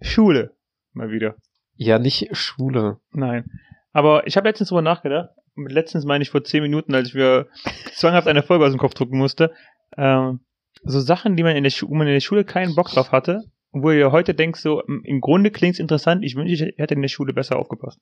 Schule. 0.03 0.55
Mal 0.93 1.11
wieder. 1.11 1.37
Ja, 1.75 1.99
nicht 1.99 2.29
Schule. 2.37 2.99
Nein. 3.13 3.51
Aber 3.95 4.27
ich 4.27 4.37
habe 4.37 4.47
letztens 4.47 4.69
drüber 4.69 4.83
nachgedacht. 4.83 5.31
Letztens 5.57 6.05
meine 6.05 6.21
ich 6.21 6.29
vor 6.29 6.45
zehn 6.45 6.63
Minuten, 6.63 6.95
als 6.95 7.09
ich 7.09 7.15
mir 7.15 7.49
zwanghaft 7.95 8.29
eine 8.29 8.43
Folge 8.43 8.67
aus 8.67 8.73
dem 8.73 8.79
Kopf 8.79 8.93
drucken 8.93 9.17
musste. 9.17 9.55
Ähm, 9.97 10.41
so 10.83 11.01
Sachen, 11.01 11.35
die 11.35 11.43
man 11.43 11.57
in 11.57 11.63
der, 11.63 11.71
Schu 11.71 11.89
wo 11.89 11.95
man 11.95 12.07
in 12.07 12.13
der 12.13 12.21
Schule 12.21 12.45
keinen 12.45 12.75
Bock 12.75 12.91
drauf 12.91 13.11
hatte. 13.11 13.45
Wo 13.71 13.91
ihr 13.91 14.13
heute 14.13 14.35
denkt, 14.35 14.59
so, 14.59 14.83
im 14.83 15.03
im 15.03 15.23
Grunde 15.23 15.51
klingt's 15.51 15.79
interessant. 15.79 16.23
Ich 16.27 16.37
wünsche, 16.37 16.53
ich 16.53 16.75
hätte 16.77 16.93
in 16.93 17.01
der 17.01 17.09
Schule 17.09 17.33
besser 17.33 17.59
aufgepasst. 17.59 17.99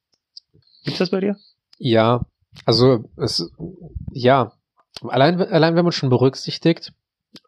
Gibt's 0.83 0.99
das 0.99 1.11
bei 1.11 1.21
dir? 1.21 1.37
Ja, 1.79 2.27
also 2.65 3.09
es, 3.17 3.53
ja, 4.11 4.51
allein, 5.05 5.41
allein 5.41 5.77
wenn 5.77 5.85
man 5.85 5.93
schon 5.93 6.11
berücksichtigt, 6.11 6.93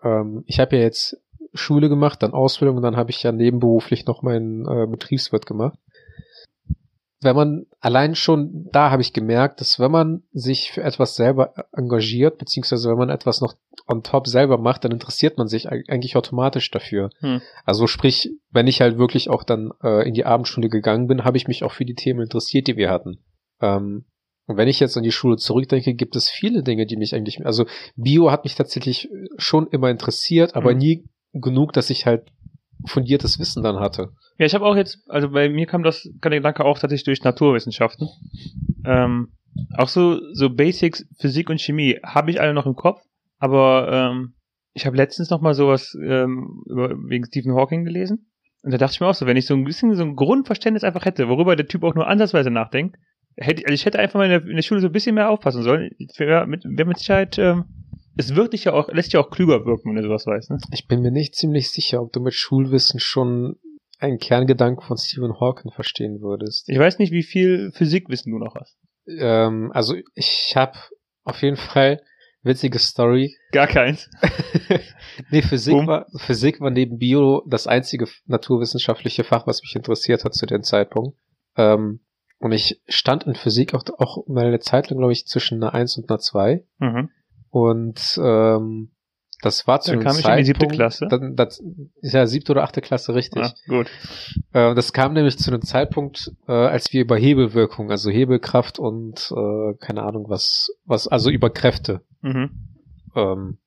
ähm, 0.04 0.44
ich 0.46 0.60
habe 0.60 0.76
ja 0.76 0.82
jetzt 0.82 1.16
Schule 1.54 1.88
gemacht, 1.88 2.22
dann 2.22 2.32
Ausbildung 2.32 2.76
und 2.76 2.82
dann 2.82 2.96
habe 2.96 3.10
ich 3.10 3.22
ja 3.22 3.32
nebenberuflich 3.32 4.06
noch 4.06 4.22
meinen 4.22 4.66
äh, 4.66 4.86
Betriebswirt 4.86 5.46
gemacht. 5.46 5.78
Wenn 7.20 7.36
man 7.36 7.66
allein 7.78 8.16
schon, 8.16 8.68
da 8.72 8.90
habe 8.90 9.02
ich 9.02 9.12
gemerkt, 9.12 9.60
dass 9.60 9.78
wenn 9.78 9.92
man 9.92 10.22
sich 10.32 10.72
für 10.72 10.82
etwas 10.82 11.14
selber 11.14 11.54
engagiert, 11.72 12.38
beziehungsweise 12.38 12.88
wenn 12.90 12.98
man 12.98 13.10
etwas 13.10 13.40
noch 13.40 13.54
on 13.86 14.02
top 14.02 14.26
selber 14.26 14.58
macht, 14.58 14.84
dann 14.84 14.90
interessiert 14.90 15.38
man 15.38 15.46
sich 15.46 15.70
eig- 15.70 15.88
eigentlich 15.88 16.16
automatisch 16.16 16.68
dafür. 16.72 17.10
Hm. 17.20 17.40
Also 17.64 17.86
sprich, 17.86 18.30
wenn 18.50 18.66
ich 18.66 18.80
halt 18.80 18.98
wirklich 18.98 19.30
auch 19.30 19.44
dann 19.44 19.70
äh, 19.84 20.06
in 20.08 20.14
die 20.14 20.24
Abendschule 20.24 20.68
gegangen 20.68 21.06
bin, 21.06 21.24
habe 21.24 21.36
ich 21.36 21.46
mich 21.46 21.62
auch 21.62 21.72
für 21.72 21.84
die 21.84 21.94
Themen 21.94 22.22
interessiert, 22.22 22.66
die 22.66 22.76
wir 22.76 22.90
hatten. 22.90 23.22
Ähm, 23.60 24.06
und 24.46 24.56
wenn 24.56 24.66
ich 24.66 24.80
jetzt 24.80 24.96
an 24.96 25.04
die 25.04 25.12
Schule 25.12 25.36
zurückdenke, 25.36 25.94
gibt 25.94 26.16
es 26.16 26.28
viele 26.28 26.64
Dinge, 26.64 26.86
die 26.86 26.96
mich 26.96 27.14
eigentlich, 27.14 27.46
also 27.46 27.66
Bio 27.94 28.32
hat 28.32 28.42
mich 28.42 28.56
tatsächlich 28.56 29.08
schon 29.36 29.68
immer 29.68 29.90
interessiert, 29.90 30.56
aber 30.56 30.72
Mhm. 30.72 30.78
nie 30.78 31.04
genug, 31.32 31.72
dass 31.72 31.90
ich 31.90 32.06
halt 32.06 32.30
fundiertes 32.86 33.38
Wissen 33.38 33.62
dann 33.62 33.80
hatte. 33.80 34.10
Ja, 34.38 34.46
ich 34.46 34.54
habe 34.54 34.64
auch 34.64 34.76
jetzt, 34.76 34.98
also 35.08 35.30
bei 35.30 35.48
mir 35.48 35.66
kam 35.66 35.82
das, 35.82 36.08
kam 36.20 36.30
der 36.30 36.40
Gedanke 36.40 36.64
auch 36.64 36.78
tatsächlich 36.78 37.04
durch 37.04 37.22
Naturwissenschaften. 37.22 38.08
Ähm, 38.84 39.32
auch 39.76 39.88
so, 39.88 40.18
so 40.32 40.50
Basics, 40.50 41.06
Physik 41.18 41.50
und 41.50 41.60
Chemie 41.60 41.98
habe 42.02 42.30
ich 42.30 42.40
alle 42.40 42.54
noch 42.54 42.66
im 42.66 42.74
Kopf, 42.74 43.00
aber 43.38 43.88
ähm, 43.92 44.34
ich 44.72 44.86
habe 44.86 44.96
letztens 44.96 45.30
noch 45.30 45.40
mal 45.40 45.54
sowas 45.54 45.96
ähm, 46.02 46.62
über, 46.66 46.90
wegen 47.08 47.26
Stephen 47.26 47.54
Hawking 47.54 47.84
gelesen. 47.84 48.30
Und 48.62 48.70
da 48.72 48.78
dachte 48.78 48.94
ich 48.94 49.00
mir 49.00 49.08
auch 49.08 49.14
so, 49.14 49.26
wenn 49.26 49.36
ich 49.36 49.46
so 49.46 49.54
ein 49.54 49.64
bisschen 49.64 49.94
so 49.94 50.04
ein 50.04 50.16
Grundverständnis 50.16 50.84
einfach 50.84 51.04
hätte, 51.04 51.28
worüber 51.28 51.56
der 51.56 51.66
Typ 51.66 51.82
auch 51.82 51.94
nur 51.94 52.06
ansatzweise 52.06 52.50
nachdenkt, 52.50 52.96
hätte, 53.36 53.64
also 53.64 53.74
ich 53.74 53.84
hätte 53.84 53.98
einfach 53.98 54.18
mal 54.18 54.24
in 54.24 54.30
der, 54.30 54.48
in 54.48 54.56
der 54.56 54.62
Schule 54.62 54.80
so 54.80 54.86
ein 54.86 54.92
bisschen 54.92 55.14
mehr 55.14 55.30
aufpassen 55.30 55.62
sollen. 55.62 55.90
Wäre 56.16 56.46
mit, 56.46 56.64
wär 56.64 56.86
mit 56.86 56.98
Sicherheit, 56.98 57.38
ähm, 57.38 57.64
es 58.16 58.34
wird 58.34 58.52
dich 58.52 58.64
ja 58.64 58.72
auch, 58.72 58.88
lässt 58.88 59.12
dich 59.12 59.18
auch 59.18 59.30
klüger 59.30 59.64
wirken, 59.64 59.90
wenn 59.90 59.96
du 59.96 60.02
sowas 60.02 60.26
weißt, 60.26 60.50
ne? 60.50 60.58
Ich 60.72 60.86
bin 60.86 61.00
mir 61.00 61.10
nicht 61.10 61.34
ziemlich 61.34 61.70
sicher, 61.70 62.02
ob 62.02 62.12
du 62.12 62.20
mit 62.20 62.34
Schulwissen 62.34 63.00
schon 63.00 63.56
einen 63.98 64.18
Kerngedanken 64.18 64.84
von 64.84 64.96
Stephen 64.96 65.38
Hawking 65.38 65.70
verstehen 65.70 66.20
würdest. 66.20 66.68
Ich 66.68 66.78
weiß 66.78 66.98
nicht, 66.98 67.12
wie 67.12 67.22
viel 67.22 67.70
Physikwissen 67.72 68.32
du 68.32 68.38
noch 68.38 68.54
hast. 68.56 68.76
Ähm, 69.06 69.70
also 69.72 69.94
ich 70.14 70.54
habe 70.56 70.76
auf 71.24 71.42
jeden 71.42 71.56
Fall 71.56 72.02
witzige 72.42 72.78
Story. 72.78 73.36
Gar 73.52 73.68
keins. 73.68 74.10
nee, 75.30 75.42
Physik 75.42 75.74
Boom. 75.74 75.86
war, 75.86 76.06
Physik 76.16 76.60
war 76.60 76.70
neben 76.70 76.98
Bio 76.98 77.44
das 77.46 77.66
einzige 77.66 78.06
naturwissenschaftliche 78.26 79.24
Fach, 79.24 79.46
was 79.46 79.62
mich 79.62 79.76
interessiert 79.76 80.24
hat 80.24 80.34
zu 80.34 80.46
dem 80.46 80.62
Zeitpunkt. 80.62 81.16
Ähm, 81.56 82.00
und 82.38 82.50
ich 82.50 82.82
stand 82.88 83.24
in 83.24 83.36
Physik 83.36 83.72
auch, 83.74 83.84
auch 83.98 84.26
mal 84.26 84.46
eine 84.46 84.58
Zeit 84.58 84.90
lang, 84.90 84.98
glaube 84.98 85.12
ich, 85.12 85.26
zwischen 85.26 85.62
einer 85.62 85.74
1 85.74 85.98
und 85.98 86.10
einer 86.10 86.18
2. 86.18 86.64
Mhm. 86.78 87.10
Und 87.52 88.18
ähm, 88.18 88.92
das 89.42 89.66
war 89.66 89.80
zu 89.80 89.92
einem 89.92 90.02
kam 90.02 90.18
ich 90.18 90.24
in 90.26 90.36
die 90.38 90.44
siebte 90.44 90.60
Zeitpunkt, 90.60 90.74
Klasse. 90.76 91.06
Dann, 91.10 91.36
das 91.36 91.62
ist 92.00 92.14
ja 92.14 92.26
siebte 92.26 92.52
oder 92.52 92.62
achte 92.62 92.80
Klasse, 92.80 93.14
richtig. 93.14 93.42
Ah, 93.42 93.52
gut. 93.68 93.88
Äh, 94.54 94.74
das 94.74 94.94
kam 94.94 95.12
nämlich 95.12 95.36
zu 95.36 95.50
einem 95.50 95.60
Zeitpunkt, 95.60 96.32
äh, 96.48 96.52
als 96.52 96.92
wir 96.94 97.02
über 97.02 97.16
Hebelwirkung, 97.18 97.90
also 97.90 98.08
Hebelkraft 98.10 98.78
und 98.78 99.30
äh, 99.36 99.74
keine 99.80 100.02
Ahnung 100.04 100.26
was, 100.28 100.70
was, 100.86 101.08
also 101.08 101.28
über 101.28 101.50
Kräfte 101.50 102.00
Mhm. 102.22 102.50
ähm, 103.16 103.58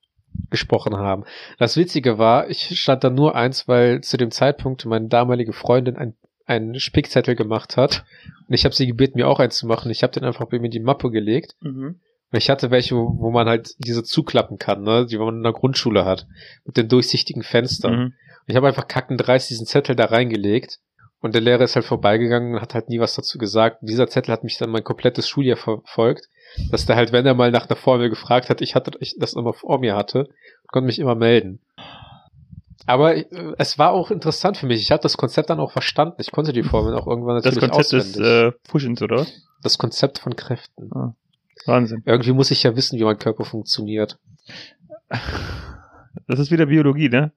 gesprochen 0.50 0.96
haben. 0.98 1.24
Das 1.60 1.78
Witzige 1.78 2.18
war, 2.18 2.50
ich 2.50 2.80
stand 2.80 3.04
da 3.04 3.12
nur 3.12 3.36
eins, 3.36 3.68
weil 3.68 4.02
zu 4.02 4.18
dem 4.18 4.32
Zeitpunkt 4.32 4.84
meine 4.86 5.10
damalige 5.10 5.54
Freundin 5.54 5.96
ein, 5.96 6.16
einen 6.48 6.80
Spickzettel 6.80 7.36
gemacht 7.36 7.78
hat 7.78 8.04
und 8.48 8.56
ich 8.56 8.66
habe 8.66 8.74
sie 8.74 8.88
gebeten, 8.88 9.20
mir 9.20 9.28
auch 9.28 9.40
eins 9.40 9.58
zu 9.58 9.68
machen. 9.68 9.92
Ich 9.92 10.02
habe 10.02 10.14
den 10.14 10.24
einfach 10.24 10.48
bei 10.48 10.58
mir 10.58 10.66
in 10.66 10.72
die 10.72 10.80
Mappe 10.80 11.12
gelegt 11.12 11.56
Mhm. 11.62 12.00
Ich 12.36 12.50
hatte 12.50 12.72
welche, 12.72 12.96
wo 12.96 13.32
man 13.32 13.48
halt 13.48 13.76
diese 13.80 14.04
zuklappen 14.04 14.58
kann, 14.58 14.84
ne, 14.84 15.06
die 15.06 15.18
man 15.18 15.38
in 15.38 15.44
der 15.44 15.54
Grundschule 15.54 16.06
hat, 16.06 16.28
mit 16.66 16.78
den 16.78 16.88
durchsichtigen 16.88 17.44
Fenstern. 17.44 17.96
Mhm. 17.96 18.14
Ich 18.48 18.56
habe 18.56 18.68
einfach 18.68 18.88
kackendreist 18.88 19.50
diesen 19.50 19.66
Zettel 19.66 19.96
da 19.96 20.06
reingelegt 20.06 20.80
und 21.22 21.34
der 21.34 21.42
Lehrer 21.42 21.64
ist 21.64 21.76
halt 21.76 21.86
vorbeigegangen 21.86 22.56
und 22.56 22.62
hat 22.62 22.76
halt 22.76 22.90
nie 22.90 23.00
was 23.00 23.16
dazu 23.16 23.38
gesagt. 23.38 23.82
Und 23.82 23.90
dieser 23.90 24.08
Zettel 24.08 24.32
hat 24.32 24.44
mich 24.44 24.58
dann 24.58 24.70
mein 24.70 24.84
komplettes 24.84 25.28
Schuljahr 25.28 25.58
verfolgt, 25.58 26.30
dass 26.70 26.86
der 26.86 26.96
halt, 26.96 27.12
wenn 27.12 27.26
er 27.26 27.34
mal 27.34 27.52
nach 27.52 27.68
einer 27.68 27.76
Formel 27.76 28.10
gefragt 28.10 28.50
hat, 28.50 28.62
ich 28.62 28.76
hatte 28.76 28.92
ich 29.00 29.16
das 29.18 29.34
immer 29.34 29.54
vor 29.54 29.80
mir 29.80 29.96
hatte, 29.96 30.30
konnte 30.68 30.86
mich 30.86 31.00
immer 31.00 31.16
melden. 31.16 31.60
Aber 32.86 33.16
äh, 33.16 33.26
es 33.58 33.80
war 33.80 33.92
auch 33.92 34.12
interessant 34.12 34.58
für 34.58 34.68
mich. 34.68 34.82
Ich 34.82 34.92
habe 34.92 35.02
das 35.02 35.18
Konzept 35.18 35.50
dann 35.50 35.60
auch 35.60 35.72
verstanden. 35.72 36.18
Ich 36.20 36.32
konnte 36.32 36.54
die 36.54 36.64
Formel 36.64 36.94
auch 36.94 37.08
irgendwann 37.08 37.38
Das 37.38 37.46
natürlich 37.46 37.72
Konzept 37.72 37.94
des 37.94 38.18
auswendig. 38.18 38.32
äh, 38.32 38.52
Pushens, 38.70 39.02
oder? 39.02 39.26
das 39.64 39.78
Konzept 39.80 40.20
von 40.20 40.36
Kräften. 40.36 40.92
Wahnsinn. 41.66 42.04
Irgendwie 42.06 42.32
muss 42.32 42.52
ich 42.52 42.64
ja 42.64 42.76
wissen, 42.76 43.00
wie 43.00 43.04
mein 43.04 43.18
Körper 43.18 43.46
funktioniert. 43.46 44.20
Das 46.28 46.40
ist 46.40 46.52
wieder 46.52 46.68
Biologie, 46.68 47.10
ne? 47.10 47.32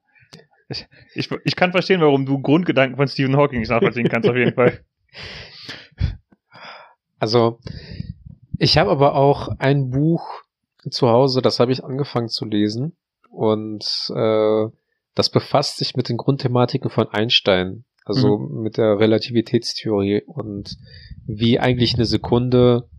Ich, 0.69 0.87
ich, 1.15 1.29
ich 1.43 1.55
kann 1.55 1.71
verstehen, 1.71 2.01
warum 2.01 2.25
du 2.25 2.39
Grundgedanken 2.39 2.95
von 2.95 3.07
Stephen 3.07 3.35
Hawking 3.35 3.59
nicht 3.59 3.69
nachvollziehen 3.69 4.07
kannst, 4.07 4.29
auf 4.29 4.35
jeden 4.35 4.53
Fall. 4.53 4.79
Also, 7.21 7.59
ich 8.57 8.77
habe 8.77 8.91
aber 8.91 9.15
auch 9.15 9.49
ein 9.59 9.89
Buch 9.89 10.25
zu 10.89 11.09
Hause, 11.09 11.41
das 11.41 11.59
habe 11.59 11.73
ich 11.73 11.83
angefangen 11.83 12.29
zu 12.29 12.45
lesen. 12.45 12.95
Und 13.29 13.83
äh, 14.15 14.67
das 15.15 15.29
befasst 15.29 15.77
sich 15.79 15.97
mit 15.97 16.07
den 16.07 16.15
Grundthematiken 16.15 16.89
von 16.89 17.09
Einstein. 17.09 17.83
Also 18.05 18.37
mit 18.37 18.77
der 18.77 18.97
Relativitätstheorie 18.99 20.23
und 20.25 20.77
wie 21.27 21.59
eigentlich 21.59 21.93
eine 21.93 22.05
Sekunde 22.05 22.89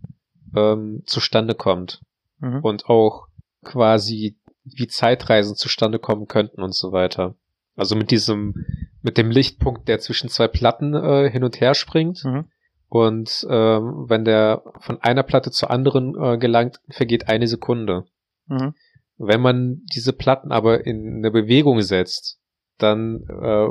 ähm, 0.55 1.03
zustande 1.05 1.55
kommt. 1.55 2.01
Mhm. 2.43 2.59
und 2.63 2.87
auch 2.87 3.27
quasi 3.63 4.35
wie 4.63 4.87
Zeitreisen 4.87 5.55
zustande 5.55 5.99
kommen 5.99 6.27
könnten 6.27 6.61
und 6.63 6.73
so 6.73 6.91
weiter. 6.91 7.35
Also 7.75 7.95
mit 7.95 8.09
diesem, 8.11 8.55
mit 9.01 9.17
dem 9.17 9.29
Lichtpunkt, 9.31 9.87
der 9.87 9.99
zwischen 9.99 10.29
zwei 10.29 10.47
Platten 10.47 10.93
äh, 10.93 11.29
hin 11.29 11.43
und 11.43 11.61
her 11.61 11.75
springt 11.75 12.23
Mhm. 12.23 12.45
und 12.87 13.45
ähm, 13.49 14.05
wenn 14.07 14.25
der 14.25 14.63
von 14.79 14.99
einer 15.01 15.23
Platte 15.23 15.51
zur 15.51 15.69
anderen 15.69 16.15
äh, 16.19 16.37
gelangt, 16.39 16.79
vergeht 16.89 17.29
eine 17.29 17.47
Sekunde. 17.47 18.05
Mhm. 18.47 18.73
Wenn 19.17 19.41
man 19.41 19.81
diese 19.93 20.13
Platten 20.13 20.51
aber 20.51 20.85
in 20.85 21.17
eine 21.17 21.29
Bewegung 21.29 21.81
setzt, 21.81 22.39
dann 22.79 23.23
äh, 23.29 23.67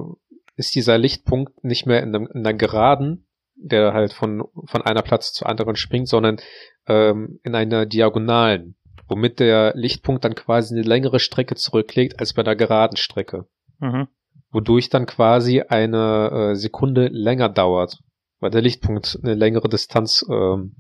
ist 0.55 0.77
dieser 0.77 0.97
Lichtpunkt 0.97 1.65
nicht 1.65 1.87
mehr 1.87 2.03
in, 2.05 2.15
einem, 2.15 2.29
in 2.33 2.47
einer 2.47 2.55
Geraden, 2.55 3.27
der 3.63 3.93
halt 3.93 4.13
von, 4.13 4.45
von 4.67 4.83
einer 4.83 5.03
Platte 5.03 5.27
zur 5.33 5.49
anderen 5.49 5.77
springt, 5.77 6.09
sondern 6.09 6.39
ähm, 6.87 7.41
in 7.43 7.55
einer 7.55 7.87
Diagonalen, 7.87 8.77
womit 9.09 9.41
der 9.41 9.73
Lichtpunkt 9.77 10.25
dann 10.25 10.35
quasi 10.35 10.75
eine 10.75 10.83
längere 10.87 11.21
Strecke 11.21 11.55
zurücklegt 11.55 12.19
als 12.21 12.33
bei 12.35 12.43
der 12.43 12.57
geraden 12.57 12.97
Strecke, 12.97 13.47
Mhm. 13.79 14.09
wodurch 14.51 14.89
dann 14.91 15.07
quasi 15.07 15.63
eine 15.63 16.51
äh, 16.53 16.55
Sekunde 16.55 17.09
länger 17.09 17.49
dauert, 17.49 17.99
weil 18.41 18.51
der 18.51 18.63
Lichtpunkt 18.63 19.19
eine 19.23 19.35
längere 19.35 19.69
Distanz 19.69 20.25
ähm, 20.31 20.75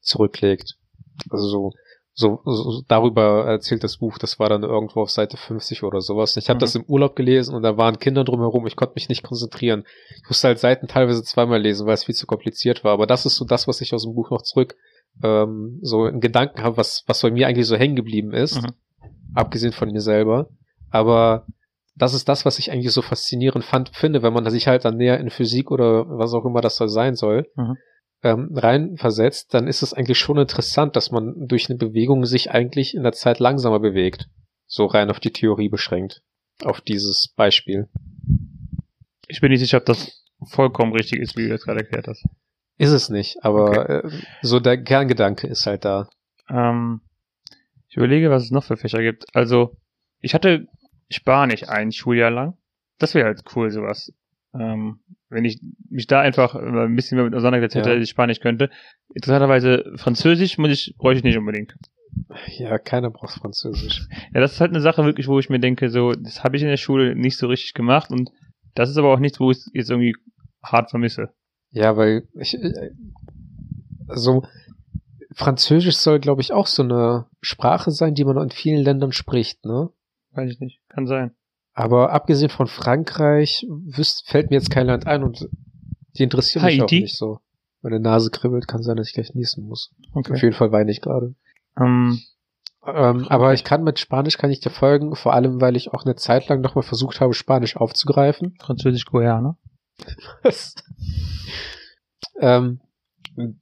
zurücklegt. 0.00 0.76
Also 1.30 1.48
so, 1.48 1.72
so, 2.16 2.40
so 2.44 2.82
darüber 2.86 3.44
erzählt 3.46 3.82
das 3.82 3.96
Buch, 3.98 4.18
das 4.18 4.38
war 4.38 4.48
dann 4.48 4.62
irgendwo 4.62 5.00
auf 5.02 5.10
Seite 5.10 5.36
50 5.36 5.82
oder 5.82 6.00
sowas. 6.00 6.36
Ich 6.36 6.48
habe 6.48 6.58
Mhm. 6.58 6.60
das 6.60 6.74
im 6.76 6.84
Urlaub 6.84 7.16
gelesen 7.16 7.54
und 7.54 7.62
da 7.64 7.76
waren 7.76 7.98
Kinder 7.98 8.22
drumherum, 8.22 8.66
ich 8.68 8.76
konnte 8.76 8.94
mich 8.94 9.08
nicht 9.08 9.24
konzentrieren. 9.24 9.84
Ich 10.22 10.28
musste 10.28 10.46
halt 10.48 10.60
Seiten 10.60 10.86
teilweise 10.86 11.24
zweimal 11.24 11.60
lesen, 11.60 11.86
weil 11.86 11.94
es 11.94 12.04
viel 12.04 12.14
zu 12.14 12.26
kompliziert 12.26 12.84
war. 12.84 12.92
Aber 12.92 13.06
das 13.08 13.26
ist 13.26 13.34
so 13.34 13.44
das, 13.44 13.66
was 13.66 13.80
ich 13.80 13.92
aus 13.94 14.04
dem 14.04 14.14
Buch 14.14 14.30
noch 14.30 14.42
zurück 14.42 14.76
ähm, 15.22 15.78
so 15.82 16.06
in 16.06 16.20
Gedanken 16.20 16.62
habe, 16.62 16.76
was, 16.76 17.02
was 17.06 17.20
bei 17.22 17.30
mir 17.30 17.46
eigentlich 17.48 17.66
so 17.66 17.76
hängen 17.76 17.96
geblieben 17.96 18.32
ist, 18.32 18.62
Mhm. 18.62 18.74
abgesehen 19.34 19.72
von 19.72 19.90
mir 19.90 20.00
selber. 20.00 20.48
Aber 20.90 21.46
das 21.96 22.14
ist 22.14 22.28
das, 22.28 22.44
was 22.44 22.58
ich 22.58 22.70
eigentlich 22.72 22.92
so 22.92 23.02
faszinierend 23.02 23.64
fand, 23.64 23.90
finde, 23.90 24.22
wenn 24.22 24.32
man 24.32 24.48
sich 24.50 24.66
halt 24.66 24.84
dann 24.84 24.96
näher 24.96 25.18
in 25.20 25.30
Physik 25.30 25.70
oder 25.70 26.04
was 26.08 26.32
auch 26.34 26.44
immer 26.44 26.60
das 26.60 26.76
da 26.76 26.88
sein 26.88 27.14
soll, 27.16 27.46
Mhm. 27.56 27.76
Ähm, 28.24 28.50
reinversetzt, 28.56 29.54
dann 29.54 29.68
ist 29.68 29.82
es 29.82 29.92
eigentlich 29.92 30.18
schon 30.18 30.38
interessant, 30.38 30.96
dass 30.96 31.10
man 31.10 31.46
durch 31.46 31.68
eine 31.68 31.78
Bewegung 31.78 32.24
sich 32.24 32.50
eigentlich 32.50 32.94
in 32.94 33.02
der 33.02 33.12
Zeit 33.12 33.38
langsamer 33.38 33.78
bewegt. 33.78 34.28
So 34.66 34.86
rein 34.86 35.10
auf 35.10 35.20
die 35.20 35.32
Theorie 35.32 35.68
beschränkt. 35.68 36.22
Auf 36.64 36.80
dieses 36.80 37.32
Beispiel. 37.36 37.88
Ich 39.28 39.40
bin 39.40 39.50
nicht 39.50 39.60
sicher, 39.60 39.78
ob 39.78 39.84
das 39.84 40.24
vollkommen 40.42 40.94
richtig 40.94 41.20
ist, 41.20 41.36
wie 41.36 41.42
du 41.42 41.50
das 41.50 41.62
gerade 41.62 41.80
erklärt 41.80 42.08
hast. 42.08 42.24
Ist 42.78 42.90
es 42.90 43.08
nicht, 43.08 43.44
aber 43.44 44.04
äh, 44.04 44.10
so 44.42 44.58
der 44.58 44.82
Kerngedanke 44.82 45.46
ist 45.46 45.66
halt 45.66 45.84
da. 45.84 46.08
Ähm, 46.48 47.02
ich 47.88 47.96
überlege, 47.96 48.30
was 48.30 48.44
es 48.44 48.50
noch 48.50 48.64
für 48.64 48.76
Fächer 48.76 49.02
gibt. 49.02 49.24
Also, 49.34 49.76
ich 50.20 50.34
hatte 50.34 50.66
Spanisch 51.10 51.68
ein 51.68 51.92
Schuljahr 51.92 52.30
lang. 52.30 52.56
Das 52.98 53.14
wäre 53.14 53.26
halt 53.26 53.42
cool, 53.54 53.70
sowas. 53.70 54.12
Ähm, 54.58 55.00
wenn 55.28 55.44
ich 55.44 55.60
mich 55.90 56.06
da 56.06 56.20
einfach 56.20 56.54
äh, 56.54 56.58
ein 56.58 56.94
bisschen 56.94 57.16
mehr 57.16 57.24
mit 57.24 57.34
auseinandergesetzt 57.34 57.74
hätte, 57.74 57.90
Ja. 57.94 58.00
ich 58.00 58.08
Spanisch 58.10 58.40
könnte. 58.40 58.70
Interessanterweise, 59.14 59.92
Französisch 59.96 60.58
muss 60.58 60.70
ich, 60.70 60.94
bräuchte 60.96 61.18
ich 61.18 61.24
nicht 61.24 61.38
unbedingt. 61.38 61.74
Ja, 62.46 62.78
keiner 62.78 63.10
braucht 63.10 63.34
Französisch. 63.34 64.06
Ja, 64.32 64.40
das 64.40 64.52
ist 64.52 64.60
halt 64.60 64.70
eine 64.70 64.80
Sache 64.80 65.04
wirklich, 65.04 65.26
wo 65.26 65.38
ich 65.40 65.50
mir 65.50 65.58
denke, 65.58 65.90
so, 65.90 66.12
das 66.12 66.44
habe 66.44 66.56
ich 66.56 66.62
in 66.62 66.68
der 66.68 66.76
Schule 66.76 67.16
nicht 67.16 67.36
so 67.36 67.48
richtig 67.48 67.74
gemacht 67.74 68.10
und 68.10 68.30
das 68.74 68.90
ist 68.90 68.96
aber 68.96 69.12
auch 69.12 69.18
nichts, 69.18 69.40
wo 69.40 69.50
ich 69.50 69.58
es 69.58 69.70
jetzt 69.74 69.90
irgendwie 69.90 70.14
hart 70.62 70.90
vermisse. 70.90 71.30
Ja, 71.70 71.96
weil 71.96 72.28
ich, 72.38 72.54
äh, 72.54 72.90
also 74.06 74.44
Französisch 75.32 75.96
soll, 75.96 76.20
glaube 76.20 76.40
ich, 76.42 76.52
auch 76.52 76.68
so 76.68 76.84
eine 76.84 77.26
Sprache 77.40 77.90
sein, 77.90 78.14
die 78.14 78.24
man 78.24 78.36
in 78.36 78.50
vielen 78.50 78.82
Ländern 78.84 79.10
spricht, 79.10 79.64
ne? 79.64 79.90
Weiß 80.30 80.50
ich 80.50 80.60
nicht. 80.60 80.80
Kann 80.88 81.06
sein. 81.08 81.32
Aber 81.74 82.12
abgesehen 82.12 82.50
von 82.50 82.68
Frankreich 82.68 83.66
wüsst, 83.68 84.28
fällt 84.28 84.50
mir 84.50 84.56
jetzt 84.56 84.70
kein 84.70 84.86
Land 84.86 85.06
ein 85.06 85.22
und 85.24 85.48
die 86.16 86.22
interessieren 86.22 86.64
mich 86.64 86.80
auch 86.82 86.90
nicht 86.90 87.16
so. 87.16 87.40
Meine 87.82 88.00
Nase 88.00 88.30
kribbelt, 88.30 88.68
kann 88.68 88.82
sein, 88.82 88.96
dass 88.96 89.08
ich 89.08 89.14
gleich 89.14 89.34
niesen 89.34 89.66
muss. 89.66 89.90
Auf 90.12 90.16
Okay. 90.26 90.38
jeden 90.40 90.54
Fall 90.54 90.72
weine 90.72 90.90
ich 90.90 91.00
gerade. 91.00 91.34
Ähm, 91.78 92.20
Ähm, 92.86 93.26
aber 93.28 93.54
ich 93.54 93.64
kann 93.64 93.82
mit 93.82 93.98
Spanisch 93.98 94.38
kann 94.38 94.50
ich 94.50 94.60
dir 94.60 94.70
folgen, 94.70 95.16
vor 95.16 95.32
allem 95.34 95.60
weil 95.60 95.74
ich 95.74 95.92
auch 95.92 96.04
eine 96.04 96.14
Zeit 96.16 96.48
lang 96.48 96.60
nochmal 96.60 96.84
versucht 96.84 97.20
habe, 97.20 97.34
Spanisch 97.34 97.76
aufzugreifen. 97.76 98.56
Französisch 98.60 99.06
Koreaner. 99.06 99.56
ähm, 102.40 102.80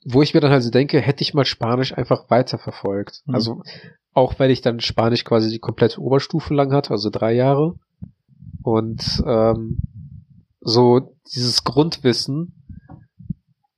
wo 0.05 0.23
ich 0.23 0.35
mir 0.35 0.41
dann 0.41 0.51
halt 0.51 0.63
so 0.63 0.71
denke, 0.71 1.01
hätte 1.01 1.23
ich 1.23 1.35
mal 1.35 1.45
Spanisch 1.45 1.97
einfach 1.97 2.29
weiterverfolgt. 2.31 3.23
Mhm. 3.27 3.35
Also 3.35 3.63
auch 4.13 4.39
weil 4.39 4.51
ich 4.51 4.61
dann 4.61 4.81
Spanisch 4.81 5.25
quasi 5.25 5.51
die 5.51 5.59
komplette 5.59 6.01
Oberstufe 6.01 6.53
lang 6.55 6.73
hatte, 6.73 6.91
also 6.91 7.09
drei 7.11 7.33
Jahre. 7.33 7.75
Und 8.63 9.23
ähm, 9.27 9.79
so 10.61 11.17
dieses 11.35 11.65
Grundwissen 11.65 12.65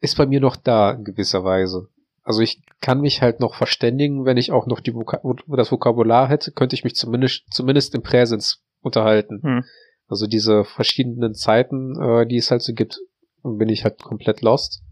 ist 0.01 0.17
bei 0.17 0.27
mir 0.27 0.41
noch 0.41 0.57
da 0.57 0.93
in 0.93 1.05
gewisser 1.05 1.45
Weise. 1.45 1.89
Also 2.23 2.41
ich 2.41 2.63
kann 2.81 3.01
mich 3.01 3.23
halt 3.23 3.41
noch 3.41 3.55
verständigen, 3.55 4.25
wenn 4.25 4.37
ich 4.37 4.53
auch 4.53 4.67
noch 4.67 4.81
die 4.81 4.95
Voka 4.95 5.21
das 5.49 5.73
Vokabular 5.73 6.29
hätte, 6.29 6.53
könnte 6.53 6.75
ich 6.75 6.85
mich 6.85 6.95
zumindest 6.95 7.45
zumindest 7.51 7.95
im 7.95 8.03
Präsens 8.03 8.63
unterhalten. 8.81 9.41
Hm. 9.43 9.65
Also 10.07 10.27
diese 10.27 10.65
verschiedenen 10.65 11.35
Zeiten, 11.35 12.01
äh, 12.01 12.27
die 12.27 12.37
es 12.37 12.51
halt 12.51 12.63
so 12.63 12.73
gibt, 12.73 13.01
bin 13.43 13.69
ich 13.69 13.85
halt 13.85 14.03
komplett 14.03 14.43
lost. 14.43 14.83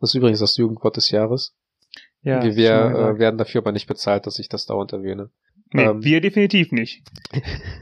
Das 0.00 0.10
ist 0.10 0.14
übrigens 0.14 0.40
das 0.40 0.56
Jugendwort 0.56 0.96
des 0.96 1.10
Jahres. 1.10 1.54
Ja. 2.22 2.42
wir 2.42 2.72
äh, 2.72 3.18
werden 3.18 3.36
dafür 3.36 3.60
aber 3.60 3.72
nicht 3.72 3.86
bezahlt, 3.86 4.26
dass 4.26 4.38
ich 4.38 4.48
das 4.48 4.64
dauernd 4.64 4.92
erwähne. 4.92 5.30
Nee, 5.72 5.84
ähm, 5.84 6.04
wir 6.04 6.20
definitiv 6.20 6.72
nicht. 6.72 7.02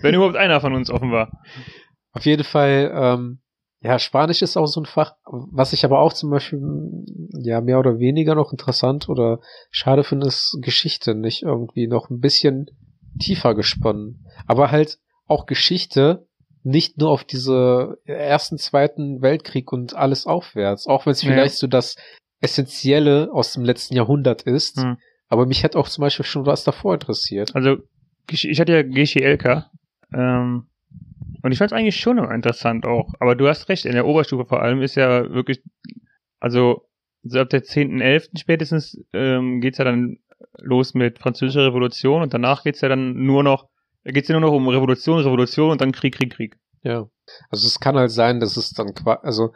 Wenn 0.00 0.14
überhaupt 0.14 0.36
einer 0.36 0.60
von 0.60 0.74
uns 0.74 0.90
offen 0.90 1.12
war. 1.12 1.30
Auf 2.12 2.24
jeden 2.26 2.44
Fall, 2.44 2.92
ähm, 2.94 3.40
ja, 3.80 3.98
Spanisch 3.98 4.42
ist 4.42 4.56
auch 4.56 4.66
so 4.66 4.80
ein 4.80 4.86
Fach, 4.86 5.14
was 5.24 5.72
ich 5.72 5.84
aber 5.84 5.98
auch 6.00 6.12
zum 6.12 6.30
Beispiel, 6.30 6.60
ja, 7.40 7.60
mehr 7.60 7.78
oder 7.78 7.98
weniger 7.98 8.34
noch 8.34 8.52
interessant 8.52 9.08
oder 9.08 9.40
schade 9.70 10.04
finde, 10.04 10.26
ist 10.26 10.58
Geschichte 10.60 11.14
nicht 11.14 11.42
irgendwie 11.42 11.86
noch 11.88 12.10
ein 12.10 12.20
bisschen 12.20 12.66
tiefer 13.18 13.54
gesponnen. 13.54 14.26
Aber 14.46 14.70
halt 14.70 14.98
auch 15.26 15.46
Geschichte 15.46 16.26
nicht 16.64 16.98
nur 16.98 17.10
auf 17.10 17.24
diese 17.24 17.98
ersten, 18.04 18.58
zweiten 18.58 19.20
Weltkrieg 19.20 19.72
und 19.72 19.94
alles 19.94 20.26
aufwärts, 20.26 20.86
auch 20.86 21.06
wenn 21.06 21.12
es 21.12 21.22
Ja. 21.22 21.32
vielleicht 21.32 21.56
so 21.56 21.66
das 21.66 21.96
Essentielle 22.40 23.30
aus 23.32 23.52
dem 23.52 23.64
letzten 23.64 23.94
Jahrhundert 23.94 24.42
ist. 24.42 24.80
Hm. 24.80 24.98
Aber 25.32 25.46
mich 25.46 25.62
hätte 25.62 25.78
auch 25.78 25.88
zum 25.88 26.02
Beispiel 26.02 26.26
schon 26.26 26.44
was 26.44 26.62
davor 26.62 26.92
interessiert. 26.92 27.56
Also, 27.56 27.78
ich 28.30 28.60
hatte 28.60 28.72
ja 28.72 28.82
GCLK. 28.82 29.70
Ähm, 30.12 30.66
und 31.42 31.52
ich 31.52 31.56
fand 31.56 31.72
es 31.72 31.78
eigentlich 31.78 31.96
schon 31.96 32.18
immer 32.18 32.34
interessant 32.34 32.84
auch. 32.84 33.14
Aber 33.18 33.34
du 33.34 33.48
hast 33.48 33.70
recht, 33.70 33.86
in 33.86 33.94
der 33.94 34.04
Oberstufe 34.04 34.44
vor 34.44 34.60
allem 34.60 34.82
ist 34.82 34.94
ja 34.94 35.32
wirklich, 35.32 35.62
also 36.38 36.86
so 37.22 37.40
ab 37.40 37.48
der 37.48 37.62
10.11. 37.62 38.40
spätestens 38.40 39.02
ähm, 39.14 39.62
geht's 39.62 39.78
ja 39.78 39.86
dann 39.86 40.18
los 40.58 40.92
mit 40.92 41.18
französischer 41.18 41.64
Revolution 41.64 42.20
und 42.20 42.34
danach 42.34 42.62
geht's 42.62 42.82
ja 42.82 42.90
dann 42.90 43.24
nur 43.24 43.42
noch, 43.42 43.70
geht's 44.04 44.28
ja 44.28 44.38
nur 44.38 44.50
noch 44.50 44.54
um 44.54 44.68
Revolution, 44.68 45.18
Revolution 45.18 45.70
und 45.70 45.80
dann 45.80 45.92
Krieg, 45.92 46.14
Krieg, 46.14 46.34
Krieg. 46.34 46.58
Ja. 46.82 47.08
Also 47.48 47.66
es 47.66 47.80
kann 47.80 47.96
halt 47.96 48.10
sein, 48.10 48.38
dass 48.38 48.58
es 48.58 48.74
dann 48.74 48.92
also 49.22 49.54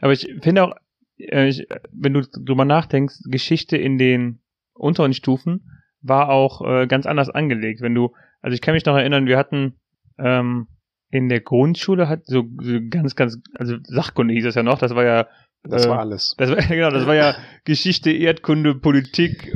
Aber 0.00 0.14
ich 0.14 0.26
finde 0.40 0.64
auch, 0.64 0.74
äh, 1.18 1.48
ich, 1.48 1.66
wenn 1.92 2.14
du 2.14 2.22
drüber 2.22 2.64
nachdenkst, 2.64 3.24
Geschichte 3.24 3.76
in 3.76 3.98
den 3.98 4.40
unteren 4.78 5.12
Stufen 5.12 5.70
war 6.00 6.28
auch 6.30 6.62
äh, 6.66 6.86
ganz 6.86 7.06
anders 7.06 7.28
angelegt. 7.30 7.80
Wenn 7.80 7.94
du, 7.94 8.12
also 8.40 8.54
ich 8.54 8.60
kann 8.60 8.74
mich 8.74 8.84
noch 8.86 8.96
erinnern, 8.96 9.26
wir 9.26 9.36
hatten 9.38 9.74
ähm, 10.18 10.68
in 11.10 11.28
der 11.28 11.40
Grundschule 11.40 12.08
hat 12.08 12.26
so, 12.26 12.44
so 12.60 12.78
ganz, 12.90 13.16
ganz, 13.16 13.38
also 13.54 13.76
Sachkunde 13.84 14.34
hieß 14.34 14.44
das 14.44 14.54
ja 14.54 14.62
noch, 14.62 14.78
das 14.78 14.94
war 14.94 15.04
ja 15.04 15.26
Das 15.64 15.86
äh, 15.86 15.88
war 15.88 15.98
alles. 16.00 16.34
Das 16.38 16.50
war, 16.50 16.56
genau, 16.68 16.90
das 16.90 17.06
war 17.06 17.14
ja 17.14 17.34
Geschichte, 17.64 18.10
Erdkunde, 18.12 18.74
Politik, 18.74 19.52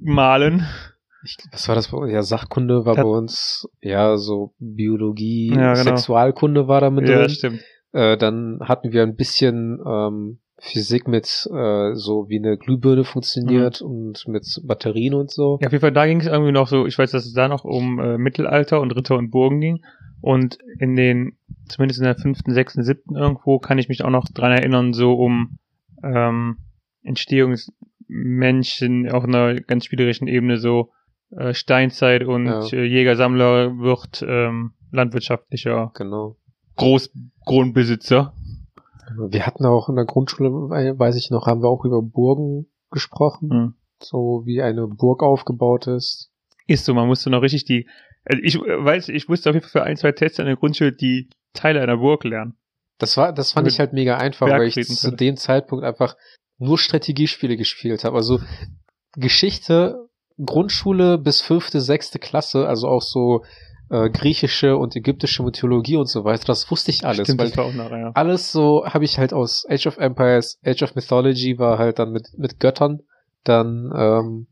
Malen. 0.00 0.66
Ich, 1.24 1.36
was 1.50 1.66
war 1.68 1.74
das 1.74 1.88
bei 1.88 1.96
uns? 1.96 2.12
Ja, 2.12 2.22
Sachkunde 2.22 2.84
war 2.84 2.94
Das- 2.94 3.02
bei 3.04 3.08
uns, 3.10 3.68
ja, 3.80 4.16
so 4.16 4.54
Biologie, 4.58 5.48
Ja, 5.54 5.72
genau. 5.74 5.96
Sexualkunde 5.96 6.68
war 6.68 6.80
da 6.80 6.90
mit 6.90 7.08
Ja, 7.08 7.18
drin. 7.20 7.30
stimmt. 7.30 7.60
Äh, 7.92 8.16
dann 8.16 8.60
hatten 8.62 8.92
wir 8.92 9.02
ein 9.02 9.16
bisschen 9.16 9.80
ähm, 9.84 10.38
Physik 10.58 11.06
mit 11.06 11.26
äh, 11.52 11.94
so 11.94 12.28
wie 12.28 12.38
eine 12.38 12.56
Glühbirne 12.56 13.04
funktioniert 13.04 13.80
Mhm. 13.82 13.86
und 13.86 14.28
mit 14.28 14.46
Batterien 14.64 15.14
und 15.14 15.30
so. 15.30 15.58
Ja, 15.60 15.66
auf 15.66 15.72
jeden 15.72 15.82
Fall, 15.82 15.92
da 15.92 16.06
ging 16.06 16.20
es 16.20 16.26
irgendwie 16.26 16.52
noch 16.52 16.68
so, 16.68 16.86
ich 16.86 16.96
weiß, 16.98 17.10
dass 17.10 17.26
es 17.26 17.34
da 17.34 17.48
noch 17.48 17.64
um 17.64 17.98
äh, 17.98 18.16
Mittelalter 18.18 18.80
und 18.80 18.92
Ritter 18.96 19.16
und 19.16 19.30
Burgen 19.30 19.60
ging. 19.60 19.82
Und 20.22 20.58
in 20.80 20.96
den, 20.96 21.36
zumindest 21.68 22.00
in 22.00 22.06
der 22.06 22.16
fünften, 22.16 22.52
sechsten, 22.54 22.82
siebten 22.82 23.16
irgendwo, 23.16 23.58
kann 23.58 23.78
ich 23.78 23.88
mich 23.88 24.02
auch 24.02 24.10
noch 24.10 24.24
dran 24.32 24.50
erinnern, 24.52 24.92
so 24.94 25.12
um 25.12 25.58
ähm, 26.02 26.56
Entstehungsmenschen 27.02 29.10
auf 29.10 29.24
einer 29.24 29.54
ganz 29.60 29.84
spielerischen 29.84 30.26
Ebene, 30.26 30.56
so 30.58 30.90
äh, 31.36 31.52
Steinzeit 31.54 32.24
und 32.24 32.46
Ja. 32.46 32.66
äh, 32.72 32.84
Jäger-Sammler 32.84 33.78
wird 33.78 34.24
ähm, 34.26 34.72
landwirtschaftlicher 34.90 35.92
Genau. 35.94 36.36
Großgrundbesitzer. 36.76 38.32
Wir 39.28 39.46
hatten 39.46 39.64
auch 39.66 39.88
in 39.88 39.96
der 39.96 40.04
Grundschule, 40.04 40.50
we- 40.50 40.98
weiß 40.98 41.16
ich 41.16 41.30
noch, 41.30 41.46
haben 41.46 41.62
wir 41.62 41.68
auch 41.68 41.84
über 41.84 42.02
Burgen 42.02 42.66
gesprochen, 42.90 43.48
Mhm. 43.48 43.74
so 44.02 44.42
wie 44.44 44.62
eine 44.62 44.86
Burg 44.86 45.22
aufgebaut 45.22 45.86
ist. 45.86 46.30
Ist 46.66 46.84
so, 46.84 46.94
man 46.94 47.06
musste 47.06 47.30
noch 47.30 47.42
richtig 47.42 47.64
die, 47.64 47.88
also 48.24 48.42
ich 48.42 48.56
äh, 48.56 48.84
weiß, 48.84 49.08
ich 49.10 49.28
musste 49.28 49.50
auf 49.50 49.54
jeden 49.54 49.64
Fall 49.66 49.82
für 49.82 49.84
ein, 49.84 49.96
zwei 49.96 50.12
Tests 50.12 50.38
in 50.38 50.46
der 50.46 50.56
Grundschule 50.56 50.92
die 50.92 51.28
Teile 51.52 51.80
einer 51.80 51.98
Burg 51.98 52.24
lernen. 52.24 52.54
Das 52.98 53.16
war, 53.16 53.32
das 53.32 53.52
fand 53.52 53.68
ich 53.68 53.78
halt 53.78 53.92
mega 53.92 54.16
einfach, 54.16 54.48
weil 54.48 54.68
ich 54.68 54.74
zu 54.88 55.12
dem 55.12 55.36
Zeitpunkt 55.36 55.84
einfach 55.84 56.16
nur 56.58 56.78
Strategiespiele 56.78 57.56
gespielt 57.56 58.04
habe. 58.04 58.16
Also 58.16 58.40
Geschichte, 59.14 60.08
Grundschule 60.44 61.18
bis 61.18 61.40
fünfte, 61.40 61.80
sechste 61.80 62.18
Klasse, 62.18 62.66
also 62.66 62.88
auch 62.88 63.02
so 63.02 63.44
äh, 63.90 64.10
griechische 64.10 64.76
und 64.76 64.96
ägyptische 64.96 65.42
Mythologie 65.42 65.96
und 65.96 66.08
so 66.08 66.24
weiter, 66.24 66.44
das 66.46 66.70
wusste 66.70 66.90
ich 66.90 67.04
alles. 67.04 67.26
Stimmt, 67.26 67.40
weil 67.40 67.48
das 67.48 67.56
war 67.56 67.64
auch 67.66 67.74
nachher, 67.74 67.98
ja. 67.98 68.10
alles 68.14 68.52
so 68.52 68.84
habe 68.86 69.04
ich 69.04 69.18
halt 69.18 69.32
aus 69.32 69.64
Age 69.68 69.86
of 69.86 69.98
Empires, 69.98 70.58
Age 70.64 70.82
of 70.82 70.94
Mythology 70.94 71.58
war 71.58 71.78
halt 71.78 71.98
dann 71.98 72.10
mit, 72.10 72.28
mit 72.36 72.58
Göttern, 72.58 73.00
dann, 73.44 73.92
ähm, 73.96 74.46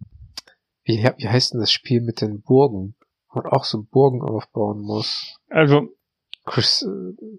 wie, 0.84 0.98
wie 1.16 1.28
heißt 1.28 1.54
denn 1.54 1.60
das 1.60 1.72
Spiel 1.72 2.00
mit 2.00 2.20
den 2.20 2.42
Burgen? 2.42 2.94
Wo 3.30 3.40
man 3.40 3.50
auch 3.50 3.64
so 3.64 3.82
Burgen 3.82 4.22
aufbauen 4.22 4.80
muss. 4.80 5.36
Also, 5.48 5.88
Chris, 6.44 6.86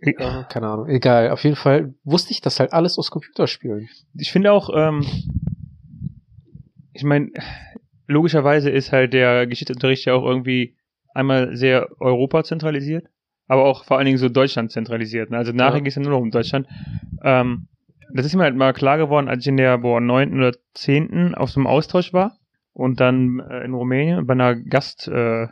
äh, 0.01 0.13
ja, 0.19 0.43
keine 0.43 0.67
Ahnung, 0.67 0.89
egal. 0.89 1.29
Auf 1.29 1.43
jeden 1.43 1.55
Fall 1.55 1.93
wusste 2.03 2.31
ich 2.31 2.41
das 2.41 2.59
halt 2.59 2.73
alles 2.73 2.97
aus 2.97 3.11
Computerspielen. 3.11 3.87
ich 4.15 4.31
finde 4.31 4.51
auch, 4.51 4.69
ähm, 4.75 5.05
ich 6.91 7.03
meine, 7.03 7.31
logischerweise 8.07 8.69
ist 8.69 8.91
halt 8.91 9.13
der 9.13 9.47
Geschichtsunterricht 9.47 10.05
ja 10.05 10.13
auch 10.15 10.25
irgendwie 10.25 10.75
einmal 11.15 11.55
sehr 11.55 11.89
Europa 11.99 12.43
zentralisiert, 12.43 13.07
aber 13.47 13.65
auch 13.65 13.85
vor 13.85 13.97
allen 13.97 14.05
Dingen 14.05 14.17
so 14.17 14.29
Deutschland 14.29 14.71
zentralisiert. 14.71 15.29
Ne? 15.31 15.37
Also 15.37 15.51
nachher 15.51 15.75
Ja. 15.75 15.79
ging 15.79 15.87
es 15.87 15.95
ja 15.95 16.01
nur 16.01 16.11
noch 16.11 16.19
um 16.21 16.31
Deutschland. 16.31 16.67
Ähm, 17.23 17.67
das 18.13 18.25
ist 18.25 18.35
mir 18.35 18.43
halt 18.43 18.55
mal 18.55 18.73
klar 18.73 18.97
geworden, 18.97 19.27
als 19.29 19.41
ich 19.41 19.47
in 19.47 19.57
der 19.57 19.77
boah, 19.79 19.99
9. 19.99 20.37
oder 20.37 20.51
10. 20.75 21.33
auf 21.35 21.49
so 21.49 21.59
einem 21.59 21.67
Austausch 21.67 22.13
war 22.13 22.37
und 22.73 22.99
dann 22.99 23.39
äh, 23.39 23.63
in 23.63 23.73
Rumänien 23.73 24.25
bei 24.27 24.33
einer 24.33 24.55
Gast, 24.55 25.07
äh, 25.07 25.47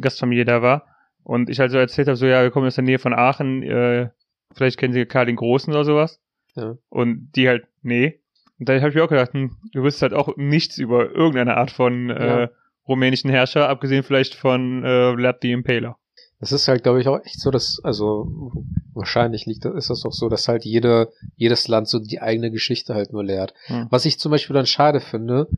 Gastfamilie 0.00 0.44
da 0.44 0.62
war 0.62 0.86
und 1.22 1.50
ich 1.50 1.60
halt 1.60 1.70
so 1.70 1.78
erzählt 1.78 2.08
habe, 2.08 2.16
so 2.16 2.26
ja, 2.26 2.42
wir 2.42 2.50
kommen 2.50 2.66
aus 2.66 2.76
der 2.76 2.84
Nähe 2.84 2.98
von 2.98 3.12
Aachen, 3.12 3.62
äh, 3.62 4.08
vielleicht 4.54 4.78
kennen 4.78 4.94
Sie 4.94 5.04
Karl 5.06 5.26
den 5.26 5.36
Großen 5.36 5.72
oder 5.72 5.84
sowas. 5.84 6.20
Ja. 6.54 6.76
Und 6.88 7.30
die 7.36 7.48
halt, 7.48 7.66
nee. 7.82 8.20
Und 8.58 8.68
da 8.68 8.74
habe 8.76 8.88
ich 8.88 8.94
mir 8.94 9.04
auch 9.04 9.08
gedacht, 9.08 9.32
hm, 9.34 9.56
du 9.72 9.82
wirst 9.82 10.02
halt 10.02 10.14
auch 10.14 10.36
nichts 10.36 10.78
über 10.78 11.10
irgendeine 11.14 11.56
Art 11.56 11.70
von 11.70 12.10
äh, 12.10 12.26
Ja. 12.42 12.50
Rumänischen 12.88 13.30
Herrscher, 13.30 13.68
abgesehen 13.68 14.02
vielleicht 14.02 14.34
von 14.34 14.84
äh, 14.84 15.14
Vlad 15.14 15.38
the 15.42 15.52
Impaler. 15.52 15.96
Das 16.40 16.52
ist 16.52 16.68
halt, 16.68 16.84
glaube 16.84 17.00
ich, 17.00 17.08
auch 17.08 17.18
echt 17.24 17.40
so, 17.40 17.50
dass, 17.50 17.80
also 17.82 18.52
wahrscheinlich 18.94 19.46
liegt, 19.46 19.64
ist 19.64 19.90
das 19.90 20.04
auch 20.04 20.12
so, 20.12 20.28
dass 20.28 20.48
halt 20.48 20.64
jede, 20.64 21.10
jedes 21.36 21.66
Land 21.68 21.88
so 21.88 21.98
die 21.98 22.20
eigene 22.20 22.50
Geschichte 22.50 22.94
halt 22.94 23.12
nur 23.12 23.24
lehrt. 23.24 23.54
Hm. 23.66 23.88
Was 23.90 24.04
ich 24.04 24.18
zum 24.18 24.30
Beispiel 24.30 24.54
dann 24.54 24.66
schade 24.66 25.00
finde, 25.00 25.48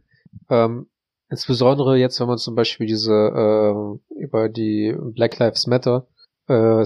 ähm, 0.49 0.89
insbesondere 1.29 1.97
jetzt, 1.99 2.19
wenn 2.21 2.29
man 2.29 2.39
zum 2.39 2.55
Beispiel 2.55 2.87
diese 2.87 3.13
äh, 3.13 4.23
über 4.23 4.49
die 4.49 4.95
Black 4.99 5.39
Lives 5.39 5.67
Matter 5.67 6.07
äh, 6.49 6.85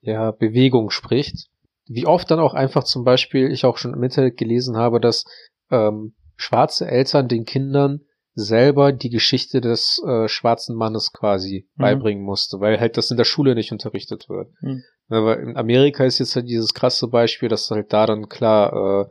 ja, 0.00 0.30
Bewegung 0.30 0.90
spricht, 0.90 1.48
wie 1.86 2.06
oft 2.06 2.30
dann 2.30 2.40
auch 2.40 2.54
einfach 2.54 2.84
zum 2.84 3.04
Beispiel 3.04 3.50
ich 3.52 3.64
auch 3.64 3.76
schon 3.76 3.94
im 3.94 4.02
Internet 4.02 4.36
gelesen 4.36 4.76
habe, 4.76 5.00
dass 5.00 5.24
ähm, 5.70 6.14
schwarze 6.36 6.88
Eltern 6.88 7.28
den 7.28 7.44
Kindern 7.44 8.00
selber 8.34 8.92
die 8.92 9.10
Geschichte 9.10 9.60
des 9.60 10.02
äh, 10.06 10.26
schwarzen 10.28 10.74
Mannes 10.76 11.12
quasi 11.12 11.68
Mhm. 11.76 11.82
beibringen 11.82 12.24
musste, 12.24 12.60
weil 12.60 12.80
halt 12.80 12.96
das 12.96 13.10
in 13.10 13.16
der 13.16 13.24
Schule 13.24 13.54
nicht 13.54 13.72
unterrichtet 13.72 14.28
wird. 14.28 14.48
Mhm. 14.60 14.82
Weil 15.08 15.40
in 15.40 15.56
Amerika 15.56 16.04
ist 16.04 16.18
jetzt 16.18 16.36
halt 16.36 16.48
dieses 16.48 16.72
krasse 16.72 17.08
Beispiel, 17.08 17.48
dass 17.48 17.70
halt 17.70 17.92
da 17.92 18.06
dann 18.06 18.28
klar, 18.28 18.72
äh, 18.72 19.06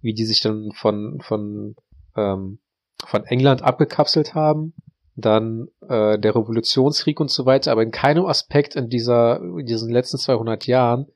wie 0.00 0.14
die 0.14 0.24
sich 0.24 0.40
dann 0.40 0.72
von 0.74 1.20
von 1.20 1.76
ähm, 2.16 2.58
von 3.06 3.24
England 3.24 3.62
abgekapselt 3.62 4.34
haben, 4.34 4.74
dann 5.14 5.68
äh, 5.88 6.18
der 6.18 6.34
Revolutionskrieg 6.34 7.20
und 7.20 7.30
so 7.30 7.46
weiter, 7.46 7.70
aber 7.70 7.82
in 7.82 7.92
keinem 7.92 8.26
Aspekt 8.26 8.74
in 8.74 8.88
dieser 8.88 9.40
in 9.40 9.66
diesen 9.66 9.92
letzten 9.92 10.18
200 10.18 10.66
Jahren 10.66 11.06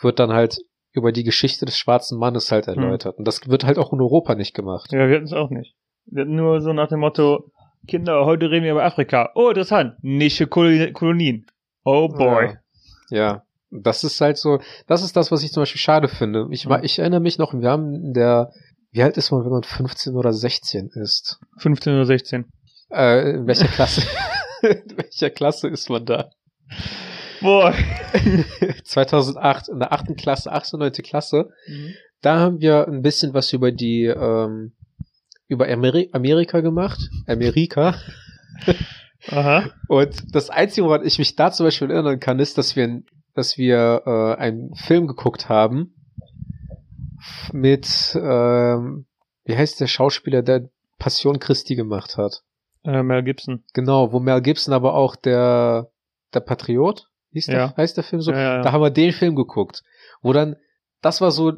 wird 0.00 0.18
dann 0.18 0.32
halt 0.32 0.58
über 0.92 1.12
die 1.12 1.24
Geschichte 1.24 1.64
des 1.66 1.76
schwarzen 1.76 2.18
Mannes 2.18 2.50
halt 2.52 2.68
erläutert. 2.68 3.16
Und 3.18 3.26
das 3.26 3.46
wird 3.48 3.64
halt 3.64 3.78
auch 3.78 3.92
in 3.92 4.00
Europa 4.00 4.34
nicht 4.34 4.54
gemacht. 4.54 4.92
Ja, 4.92 5.08
wir 5.08 5.16
hatten 5.16 5.24
es 5.24 5.32
auch 5.32 5.50
nicht. 5.50 5.74
Nur 6.06 6.60
so 6.60 6.72
nach 6.72 6.88
dem 6.88 7.00
Motto, 7.00 7.50
Kinder, 7.88 8.24
heute 8.26 8.50
reden 8.50 8.64
wir 8.64 8.72
über 8.72 8.84
Afrika. 8.84 9.30
Oh, 9.34 9.48
interessant. 9.48 9.94
Nische 10.02 10.46
Kolonien. 10.46 10.92
Kolonien. 10.92 11.46
Oh 11.84 12.08
boy. 12.08 12.56
Ja. 13.10 13.16
ja. 13.18 13.42
Das 13.70 14.04
ist 14.04 14.20
halt 14.20 14.36
so, 14.36 14.60
das 14.86 15.02
ist 15.02 15.16
das, 15.16 15.32
was 15.32 15.42
ich 15.42 15.50
zum 15.52 15.62
Beispiel 15.62 15.80
schade 15.80 16.08
finde. 16.08 16.46
Ich, 16.50 16.66
Mhm. 16.68 16.78
ich 16.82 16.98
erinnere 16.98 17.20
mich 17.20 17.38
noch, 17.38 17.54
wir 17.54 17.70
haben 17.70 17.94
in 17.94 18.12
der, 18.12 18.52
wie 18.92 19.02
alt 19.02 19.16
ist 19.16 19.30
man, 19.30 19.44
wenn 19.44 19.50
man 19.50 19.62
15 19.62 20.14
oder 20.14 20.32
16 20.32 20.90
ist? 20.94 21.40
15 21.58 21.94
oder 21.94 22.04
16. 22.04 22.44
Äh, 22.90 23.30
in 23.36 23.46
welcher 23.46 23.68
Klasse? 23.68 24.02
in 24.62 24.96
welcher 24.96 25.30
Klasse 25.30 25.68
ist 25.68 25.88
man 25.88 26.04
da? 26.04 26.30
Boah. 27.40 27.74
2008, 28.84 29.68
in 29.70 29.78
der 29.78 29.92
achten 29.92 30.14
Klasse, 30.16 30.52
achte, 30.52 30.76
neunte 30.78 31.02
Klasse. 31.02 31.48
Da 32.20 32.38
haben 32.38 32.60
wir 32.60 32.86
ein 32.86 33.02
bisschen 33.02 33.32
was 33.34 33.52
über 33.52 33.72
die, 33.72 34.04
ähm, 34.04 34.74
über 35.52 35.68
Ameri 35.68 36.08
Amerika 36.12 36.60
gemacht. 36.60 36.98
Amerika. 37.26 37.94
Aha. 39.30 39.70
Und 39.88 40.34
das 40.34 40.50
Einzige, 40.50 40.86
woran 40.86 41.06
ich 41.06 41.18
mich 41.18 41.36
da 41.36 41.52
zum 41.52 41.66
Beispiel 41.66 41.90
erinnern 41.90 42.18
kann, 42.18 42.40
ist, 42.40 42.58
dass 42.58 42.74
wir, 42.74 43.02
dass 43.34 43.56
wir 43.56 44.02
äh, 44.04 44.40
einen 44.40 44.74
Film 44.74 45.06
geguckt 45.06 45.48
haben 45.48 45.94
mit, 47.52 48.16
ähm, 48.20 49.06
wie 49.44 49.56
heißt 49.56 49.80
der 49.80 49.86
Schauspieler, 49.86 50.42
der 50.42 50.68
Passion 50.98 51.38
Christi 51.38 51.76
gemacht 51.76 52.16
hat? 52.16 52.42
Äh, 52.84 53.02
Mel 53.02 53.22
Gibson. 53.22 53.62
Genau, 53.74 54.12
wo 54.12 54.18
Mel 54.18 54.40
Gibson 54.42 54.74
aber 54.74 54.94
auch 54.94 55.14
der, 55.14 55.90
der 56.34 56.40
Patriot, 56.40 57.08
hieß 57.32 57.46
der, 57.46 57.56
Ja. 57.56 57.76
heißt 57.76 57.96
der 57.96 58.04
Film 58.04 58.22
so? 58.22 58.32
Ja, 58.32 58.38
ja, 58.38 58.56
ja. 58.56 58.62
Da 58.62 58.72
haben 58.72 58.82
wir 58.82 58.90
den 58.90 59.12
Film 59.12 59.36
geguckt, 59.36 59.82
wo 60.20 60.32
dann, 60.32 60.56
das 61.00 61.20
war 61.20 61.30
so 61.30 61.52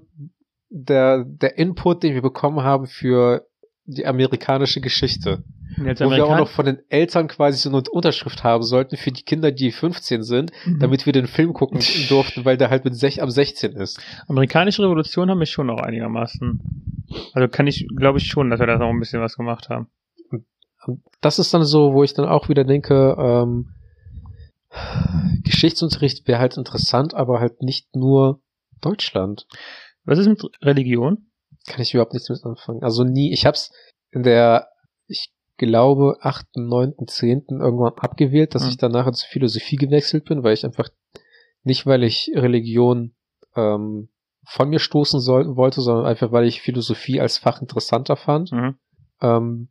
der, 0.69 1.25
der 1.27 1.57
Input, 1.57 2.03
den 2.03 2.15
wir 2.15 2.23
bekommen 2.23 2.63
haben 2.63 2.87
für 2.87 3.47
die 3.87 4.07
amerikanische 4.07 4.81
Geschichte. 4.81 5.45
Wo 5.77 6.11
wir 6.11 6.25
auch 6.25 6.39
noch 6.39 6.49
von 6.51 6.67
den 6.67 6.79
Eltern 6.89 7.27
quasi 7.27 7.59
so 7.59 7.69
eine 7.69 7.83
Unterschrift 7.91 8.45
haben 8.45 8.63
sollten 8.63 8.97
für 8.97 9.11
die 9.11 9.25
Kinder, 9.25 9.51
die 9.51 9.73
15 9.73 10.23
sind, 10.23 10.53
Mhm. 10.65 10.79
damit 10.79 11.05
wir 11.05 11.13
den 11.13 11.27
Film 11.27 11.53
gucken 11.53 11.81
durften, 12.09 12.45
weil 12.45 12.57
der 12.57 12.71
halt 12.71 12.85
mit 12.85 12.95
sech, 12.97 13.21
am 13.23 13.31
16 13.31 13.73
ist. 13.73 14.01
Amerikanische 14.29 14.83
Revolution 14.85 15.29
haben 15.31 15.41
wir 15.41 15.47
schon 15.47 15.67
noch 15.67 15.81
einigermaßen. 15.81 16.61
Also 17.33 17.49
kann 17.49 17.67
ich, 17.67 17.89
glaube 17.97 18.19
ich 18.19 18.27
schon, 18.29 18.51
dass 18.51 18.61
wir 18.61 18.67
da 18.69 18.79
noch 18.79 18.89
ein 18.91 19.01
bisschen 19.01 19.21
was 19.21 19.37
gemacht 19.37 19.69
haben. 19.69 19.89
Das 21.21 21.39
ist 21.39 21.53
dann 21.53 21.65
so, 21.65 21.93
wo 21.95 22.05
ich 22.05 22.15
dann 22.15 22.27
auch 22.29 22.49
wieder 22.49 22.65
denke, 22.65 23.17
ähm, 23.19 23.71
Geschichtsunterricht 25.43 26.27
wäre 26.29 26.39
halt 26.41 26.57
interessant, 26.57 27.15
aber 27.15 27.41
halt 27.41 27.63
nicht 27.63 27.95
nur 27.97 28.41
Deutschland. 28.81 29.47
Was 30.05 30.19
ist 30.19 30.29
mit 30.29 30.43
Religion? 30.63 31.27
Kann 31.67 31.81
ich 31.81 31.95
überhaupt 31.95 32.13
nichts 32.13 32.29
mit 32.29 32.45
anfangen. 32.45 32.83
Also 32.83 33.05
nie, 33.05 33.33
ich 33.33 33.47
hab's 33.47 33.73
in 34.11 34.23
der, 34.23 34.69
ich 35.07 35.33
glaube, 35.57 36.19
8., 36.21 36.57
9., 36.57 36.95
10. 37.07 37.45
irgendwann 37.51 37.95
abgewählt, 37.99 38.55
dass 38.55 38.65
Hm. 38.65 38.71
ich 38.71 38.77
danach 38.77 39.11
zur 39.13 39.29
Philosophie 39.29 39.77
gewechselt 39.77 40.25
bin, 40.25 40.43
weil 40.43 40.55
ich 40.55 40.65
einfach 40.65 40.89
nicht, 41.63 41.87
weil 41.87 42.03
ich 42.03 42.31
Religion 42.35 43.15
ähm, 43.57 44.09
von 44.47 44.69
mir 44.69 44.79
stoßen 44.79 45.21
soll, 45.21 45.57
wollte, 45.57 45.81
sondern 45.81 46.07
einfach, 46.07 46.33
weil 46.33 46.45
ich 46.45 46.61
Philosophie 46.61 47.21
als 47.21 47.39
Fach 47.39 47.63
interessanter 47.63 48.17
fand. 48.17 48.53
Mhm. 48.53 48.77
Ähm, 49.23 49.69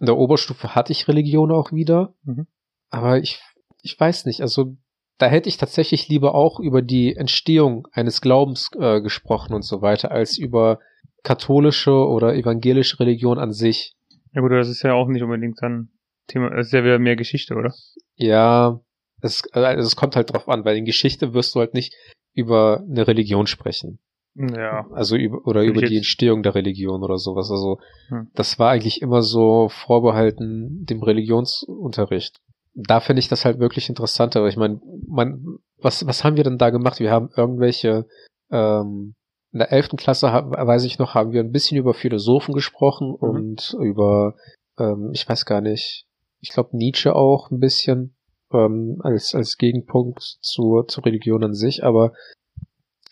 in 0.00 0.06
der 0.06 0.16
Oberstufe 0.16 0.74
hatte 0.74 0.92
ich 0.92 1.08
Religion 1.08 1.52
auch 1.52 1.72
wieder. 1.72 2.14
Mhm. 2.22 2.46
Aber 2.90 3.18
ich, 3.18 3.40
ich 3.82 3.98
weiß 3.98 4.24
nicht, 4.24 4.40
also 4.40 4.76
da 5.18 5.26
hätte 5.26 5.48
ich 5.48 5.58
tatsächlich 5.58 6.08
lieber 6.08 6.34
auch 6.34 6.58
über 6.58 6.82
die 6.82 7.14
Entstehung 7.14 7.86
eines 7.92 8.20
Glaubens 8.20 8.70
äh, 8.78 9.00
gesprochen 9.00 9.54
und 9.54 9.62
so 9.62 9.82
weiter, 9.82 10.10
als 10.10 10.38
über 10.38 10.80
katholische 11.24 11.92
oder 11.92 12.36
evangelische 12.36 13.00
Religion 13.00 13.38
an 13.38 13.52
sich. 13.52 13.94
Ja 14.32 14.40
gut, 14.40 14.52
das 14.52 14.68
ist 14.68 14.82
ja 14.82 14.92
auch 14.94 15.08
nicht 15.08 15.22
unbedingt 15.22 15.60
dann 15.60 15.88
Thema, 16.28 16.50
das 16.50 16.68
ist 16.68 16.72
ja 16.72 16.84
wieder 16.84 16.98
mehr 16.98 17.16
Geschichte, 17.16 17.54
oder? 17.54 17.74
Ja, 18.14 18.80
es, 19.20 19.42
also 19.52 19.86
es 19.86 19.96
kommt 19.96 20.16
halt 20.16 20.32
drauf 20.32 20.48
an, 20.48 20.64
weil 20.64 20.76
in 20.76 20.84
Geschichte 20.84 21.34
wirst 21.34 21.54
du 21.54 21.60
halt 21.60 21.74
nicht 21.74 21.94
über 22.32 22.84
eine 22.88 23.06
Religion 23.06 23.46
sprechen. 23.46 23.98
Ja. 24.34 24.86
Also 24.92 25.16
über, 25.16 25.46
oder 25.46 25.62
über 25.62 25.82
die 25.82 25.96
Entstehung 25.96 26.42
der 26.42 26.54
Religion 26.54 27.02
oder 27.02 27.18
sowas. 27.18 27.50
Also 27.50 27.78
Hm. 28.08 28.28
das 28.34 28.58
war 28.58 28.70
eigentlich 28.70 29.00
immer 29.00 29.22
so 29.22 29.68
vorbehalten 29.68 30.84
dem 30.84 31.02
Religionsunterricht. 31.02 32.40
Da 32.74 32.98
finde 32.98 33.20
ich 33.20 33.28
das 33.28 33.44
halt 33.44 33.60
wirklich 33.60 33.88
interessanter. 33.88 34.44
Ich 34.48 34.56
meine, 34.56 34.80
man, 35.06 35.58
was, 35.80 36.04
was 36.06 36.24
haben 36.24 36.36
wir 36.36 36.42
denn 36.42 36.58
da 36.58 36.70
gemacht? 36.70 36.98
Wir 36.98 37.12
haben 37.12 37.28
irgendwelche, 37.36 38.06
ähm, 38.50 39.14
in 39.54 39.60
der 39.60 39.72
elften 39.72 39.96
Klasse, 39.96 40.26
weiß 40.26 40.82
ich 40.82 40.98
noch, 40.98 41.14
haben 41.14 41.30
wir 41.32 41.40
ein 41.40 41.52
bisschen 41.52 41.78
über 41.78 41.94
Philosophen 41.94 42.52
gesprochen 42.54 43.10
Mhm. 43.10 43.14
und 43.28 43.76
über, 43.80 44.34
ähm, 44.78 45.10
ich 45.12 45.28
weiß 45.28 45.46
gar 45.46 45.60
nicht, 45.60 46.06
ich 46.40 46.50
glaube 46.50 46.76
Nietzsche 46.76 47.14
auch 47.14 47.52
ein 47.52 47.60
bisschen 47.60 48.16
ähm, 48.52 49.00
als, 49.04 49.32
als 49.32 49.56
Gegenpunkt 49.56 50.20
zur, 50.40 50.88
zur 50.88 51.06
Religion 51.06 51.44
an 51.44 51.54
sich, 51.54 51.84
aber 51.84 52.12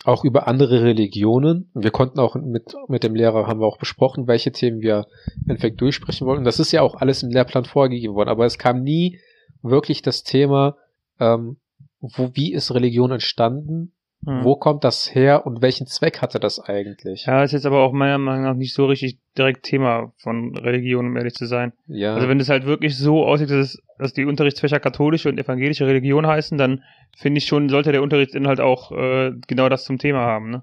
auch 0.04 0.24
über 0.24 0.48
andere 0.48 0.82
Religionen. 0.82 1.70
Wir 1.74 1.92
konnten 1.92 2.18
auch 2.18 2.34
mit, 2.34 2.74
mit 2.88 3.04
dem 3.04 3.14
Lehrer 3.14 3.46
haben 3.46 3.60
wir 3.60 3.66
auch 3.68 3.78
besprochen, 3.78 4.26
welche 4.26 4.50
Themen 4.50 4.80
wir 4.80 5.06
im 5.44 5.50
Endeffekt 5.50 5.80
durchsprechen 5.80 6.26
wollten. 6.26 6.42
Das 6.42 6.58
ist 6.58 6.72
ja 6.72 6.82
auch 6.82 6.96
alles 6.96 7.22
im 7.22 7.30
Lehrplan 7.30 7.66
vorgegeben 7.66 8.14
worden, 8.14 8.28
aber 8.28 8.46
es 8.46 8.58
kam 8.58 8.82
nie 8.82 9.20
wirklich 9.62 10.02
das 10.02 10.24
Thema, 10.24 10.76
ähm, 11.20 11.58
wo, 12.00 12.30
wie 12.34 12.52
ist 12.52 12.74
Religion 12.74 13.12
entstanden? 13.12 13.92
Hm. 14.24 14.44
Wo 14.44 14.54
kommt 14.54 14.84
das 14.84 15.14
her 15.14 15.46
und 15.46 15.62
welchen 15.62 15.86
Zweck 15.86 16.22
hatte 16.22 16.38
das 16.38 16.60
eigentlich? 16.60 17.26
Ja, 17.26 17.42
ist 17.42 17.52
jetzt 17.52 17.66
aber 17.66 17.80
auch 17.80 17.92
meiner 17.92 18.18
Meinung 18.18 18.44
nach 18.44 18.54
nicht 18.54 18.72
so 18.72 18.86
richtig 18.86 19.18
direkt 19.36 19.64
Thema 19.64 20.12
von 20.16 20.56
Religion, 20.56 21.06
um 21.06 21.16
ehrlich 21.16 21.34
zu 21.34 21.46
sein. 21.46 21.72
Ja, 21.88 22.14
Also 22.14 22.28
wenn 22.28 22.38
es 22.38 22.48
halt 22.48 22.64
wirklich 22.64 22.96
so 22.96 23.24
aussieht, 23.26 23.50
dass, 23.50 23.74
es, 23.74 23.82
dass 23.98 24.12
die 24.12 24.24
Unterrichtsfächer 24.24 24.78
katholische 24.78 25.28
und 25.28 25.38
evangelische 25.38 25.86
Religion 25.86 26.26
heißen, 26.26 26.56
dann 26.56 26.84
finde 27.16 27.38
ich 27.38 27.46
schon, 27.46 27.68
sollte 27.68 27.90
der 27.90 28.02
Unterrichtsinhalt 28.02 28.60
auch 28.60 28.92
äh, 28.92 29.32
genau 29.48 29.68
das 29.68 29.84
zum 29.84 29.98
Thema 29.98 30.20
haben. 30.20 30.50
Ne? 30.50 30.62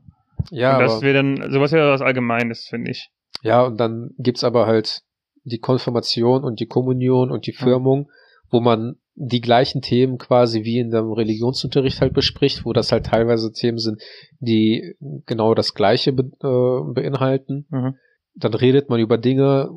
ja, 0.52 0.78
und 0.78 0.84
das 0.84 1.02
wäre 1.02 1.16
dann, 1.16 1.52
sowas 1.52 1.74
wäre 1.74 1.92
was 1.92 2.02
Allgemeines, 2.02 2.66
finde 2.68 2.92
ich. 2.92 3.10
ja, 3.42 3.62
und 3.64 3.78
dann 3.78 4.12
gibt's 4.18 4.46
aber 4.46 4.68
halt 4.68 5.02
die 5.44 5.60
Konfirmation 5.60 6.44
und 6.46 6.60
die 6.62 6.68
Kommunion 6.68 7.30
und 7.30 7.46
die 7.46 7.54
Firmung, 7.54 8.10
wo 8.50 8.62
man 8.62 8.96
die 9.22 9.42
gleichen 9.42 9.82
Themen 9.82 10.18
quasi 10.18 10.64
wie 10.64 10.80
in 10.80 10.92
dem 10.92 11.12
Religionsunterricht 11.12 12.00
halt 12.00 12.14
bespricht, 12.14 12.64
wo 12.64 12.72
das 12.72 12.94
halt 12.94 13.08
teilweise 13.08 13.52
Themen 13.52 13.78
sind, 13.78 14.02
die 14.40 14.96
genau 15.26 15.54
das 15.54 15.74
Gleiche 15.74 16.14
be 16.14 16.24
äh, 16.42 16.94
beinhalten. 16.94 17.68
Mhm. 17.70 17.96
Dann 18.36 18.54
redet 18.54 18.90
man 18.90 19.02
über 19.02 19.18
Dinge, 19.18 19.72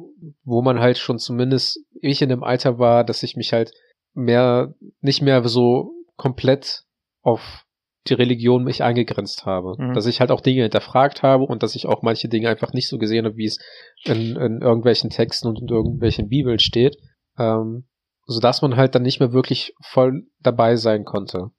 wo 0.44 0.62
man 0.62 0.78
halt 0.78 0.96
schon 0.96 1.18
zumindest 1.18 1.81
ich 2.00 2.22
in 2.22 2.28
dem 2.28 2.44
Alter 2.44 2.78
war, 2.78 3.02
dass 3.02 3.24
ich 3.24 3.35
mich 3.35 3.52
halt 3.52 3.72
mehr, 4.14 4.74
nicht 5.00 5.22
mehr 5.22 5.42
so 5.48 5.90
komplett 6.16 6.85
auf 7.22 7.64
die 8.07 8.14
Religion 8.14 8.62
mich 8.62 8.85
eingegrenzt 8.85 9.44
habe. 9.44 9.74
Mhm. 9.76 9.94
Dass 9.94 10.07
ich 10.07 10.20
halt 10.20 10.31
auch 10.31 10.40
Dinge 10.40 10.62
hinterfragt 10.62 11.24
habe 11.24 11.44
und 11.44 11.64
dass 11.64 11.74
ich 11.74 11.87
auch 11.87 12.02
manche 12.02 12.28
Dinge 12.28 12.48
einfach 12.48 12.72
nicht 12.72 12.88
so 12.88 12.98
gesehen 12.98 13.24
habe, 13.24 13.37
wie 13.37 13.46
es 13.46 13.59
in, 14.05 14.37
in 14.37 14.61
irgendwelchen 14.61 15.11
Texten 15.11 15.48
und 15.48 15.61
in 15.61 15.68
irgendwelchen 15.68 16.28
Bibeln 16.28 16.61
steht. 16.61 16.96
Ähm, 17.37 17.87
sodass 18.33 18.62
man 18.62 18.77
halt 18.77 18.95
dann 18.95 19.03
nicht 19.03 19.21
mehr 19.21 19.33
wirklich 19.33 19.75
voll 19.81 20.25
dabei 20.40 20.77
sein 20.77 21.05
konnte. 21.05 21.51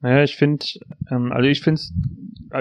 Naja, 0.00 0.22
ich 0.22 0.36
finde, 0.36 0.64
ähm, 1.10 1.32
also 1.32 1.48
ich 1.48 1.60
finde, 1.60 1.80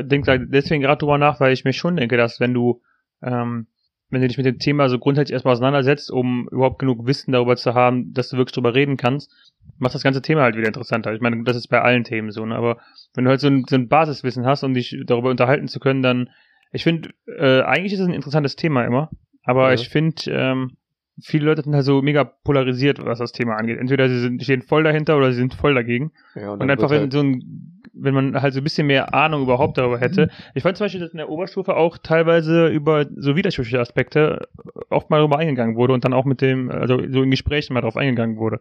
denke 0.04 0.26
da 0.26 0.38
deswegen 0.38 0.82
gerade 0.82 1.00
drüber 1.00 1.18
nach, 1.18 1.40
weil 1.40 1.54
ich 1.54 1.66
mir 1.66 1.74
schon 1.74 1.96
denke, 1.98 2.18
dass 2.18 2.40
wenn 2.40 2.54
du, 2.54 2.82
ähm, 3.22 3.68
wenn 4.10 4.22
du 4.22 4.28
dich 4.28 4.38
mit 4.38 4.46
dem 4.46 4.58
Thema 4.58 4.90
so 4.90 4.98
grundsätzlich 4.98 5.34
erstmal 5.34 5.52
auseinandersetzt, 5.54 6.10
um 6.10 6.48
überhaupt 6.50 6.80
genug 6.80 7.06
Wissen 7.06 7.34
darüber 7.34 7.56
zu 7.58 7.74
haben, 7.74 8.14
dass 8.14 8.30
du 8.30 8.38
wirklich 8.38 8.54
drüber 8.54 8.74
reden 8.74 8.98
kannst, 8.98 9.32
macht 9.78 9.94
das 9.94 10.02
ganze 10.02 10.22
Thema 10.22 10.42
halt 10.44 10.56
wieder 10.56 10.68
interessanter. 10.68 11.14
Ich 11.14 11.22
meine, 11.22 11.44
das 11.44 11.58
ist 11.58 11.68
bei 11.68 11.82
allen 11.82 12.04
Themen 12.04 12.32
so, 12.32 12.46
ne? 12.46 12.56
aber 12.56 12.78
wenn 13.14 13.26
du 13.26 13.30
halt 13.30 13.42
so 13.42 13.48
ein, 13.48 13.66
so 13.70 13.76
ein 13.76 13.88
Basiswissen 13.90 14.46
hast, 14.46 14.64
um 14.64 14.74
dich 14.74 14.98
darüber 15.06 15.30
unterhalten 15.30 15.68
zu 15.68 15.80
können, 15.80 16.02
dann, 16.02 16.30
ich 16.72 16.84
finde, 16.84 17.10
äh, 17.28 17.62
eigentlich 17.62 17.94
ist 17.94 18.00
es 18.00 18.08
ein 18.08 18.14
interessantes 18.14 18.56
Thema 18.56 18.84
immer, 18.86 19.12
aber 19.44 19.68
Ja. 19.68 19.74
ich 19.76 19.90
finde, 19.90 20.16
ähm, 20.30 20.78
viele 21.22 21.46
Leute 21.46 21.64
sind 21.64 21.76
halt 21.76 21.86
so 21.86 22.02
mega 22.02 22.24
polarisiert, 22.24 23.04
was 23.04 23.20
das 23.20 23.32
Thema 23.32 23.56
angeht. 23.56 23.80
Entweder 23.80 24.08
sie 24.10 24.20
sind, 24.20 24.44
stehen 24.44 24.62
voll 24.62 24.84
dahinter 24.84 25.18
oder 25.18 25.32
sie 25.32 25.38
sind 25.38 25.54
voll 25.54 25.74
dagegen. 25.74 26.12
Ja, 26.36 26.52
Und 26.52 26.60
dann 26.60 26.70
einfach, 26.70 26.90
wenn 26.90 27.02
halt, 27.02 27.14
so 27.14 27.20
ein, 27.20 27.82
wenn 27.94 28.14
man 28.14 28.42
halt 28.42 28.54
so 28.54 28.62
ein 28.62 28.64
bisschen 28.64 28.88
mehr 28.88 29.14
Ahnung 29.14 29.44
überhaupt 29.44 29.78
darüber 29.78 30.00
hätte. 30.00 30.30
Ich 30.54 30.64
fand 30.64 30.78
zum 30.78 30.86
Beispiel, 30.86 31.02
dass 31.02 31.12
in 31.12 31.18
der 31.18 31.30
Oberstufe 31.30 31.76
auch 31.76 31.98
teilweise 31.98 32.68
über 32.68 33.06
so 33.16 33.36
widersprüchliche 33.36 33.80
Aspekte 33.80 34.48
oft 34.90 35.10
mal 35.10 35.18
darüber 35.18 35.40
eingegangen 35.40 35.76
wurde 35.76 35.94
und 35.94 36.06
dann 36.06 36.14
auch 36.14 36.26
mit 36.26 36.42
dem, 36.42 36.70
also 36.70 36.98
so 37.10 37.24
in 37.24 37.32
Gesprächen 37.32 37.74
mal 37.74 37.82
darauf 37.82 37.98
eingegangen 37.98 38.38
wurde. 38.38 38.60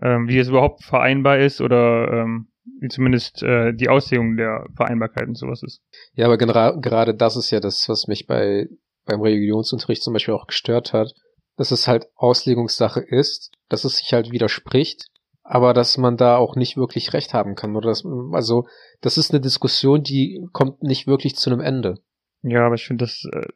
Ähm, 0.00 0.28
wie 0.28 0.38
es 0.38 0.48
überhaupt 0.48 0.84
vereinbar 0.84 1.38
ist 1.38 1.60
oder 1.60 2.12
ähm, 2.12 2.48
wie 2.80 2.88
zumindest 2.88 3.42
äh, 3.42 3.72
die 3.72 3.88
Auslegung 3.88 4.36
der 4.36 4.66
Vereinbarkeit 4.76 5.26
und 5.26 5.36
sowas 5.36 5.62
ist. 5.64 5.82
ja, 6.14 6.26
aber 6.26 6.36
gerade 6.36 7.14
das 7.14 7.36
ist 7.36 7.50
ja 7.50 7.58
das, 7.58 7.88
was 7.88 8.06
mich 8.06 8.26
bei 8.26 8.68
beim 9.08 9.20
Religionsunterricht 9.22 10.02
zum 10.02 10.12
Beispiel 10.12 10.34
auch 10.34 10.46
gestört 10.46 10.92
hat, 10.92 11.14
dass 11.58 11.72
es 11.72 11.86
halt 11.86 12.06
Auslegungssache 12.14 13.00
ist, 13.00 13.52
dass 13.68 13.84
es 13.84 13.98
sich 13.98 14.12
halt 14.12 14.30
widerspricht, 14.30 15.08
aber 15.42 15.74
dass 15.74 15.98
man 15.98 16.16
da 16.16 16.36
auch 16.36 16.56
nicht 16.56 16.76
wirklich 16.76 17.12
recht 17.12 17.34
haben 17.34 17.54
kann 17.54 17.76
oder 17.76 17.88
dass, 17.88 18.06
also 18.32 18.66
das 19.00 19.18
ist 19.18 19.32
eine 19.32 19.40
Diskussion, 19.40 20.02
die 20.02 20.46
kommt 20.52 20.82
nicht 20.82 21.06
wirklich 21.06 21.36
zu 21.36 21.50
einem 21.50 21.60
Ende. 21.60 21.96
Ja, 22.42 22.64
aber 22.64 22.76
ich 22.76 22.86
finde 22.86 23.04
das, 23.04 23.24
äh, 23.32 23.48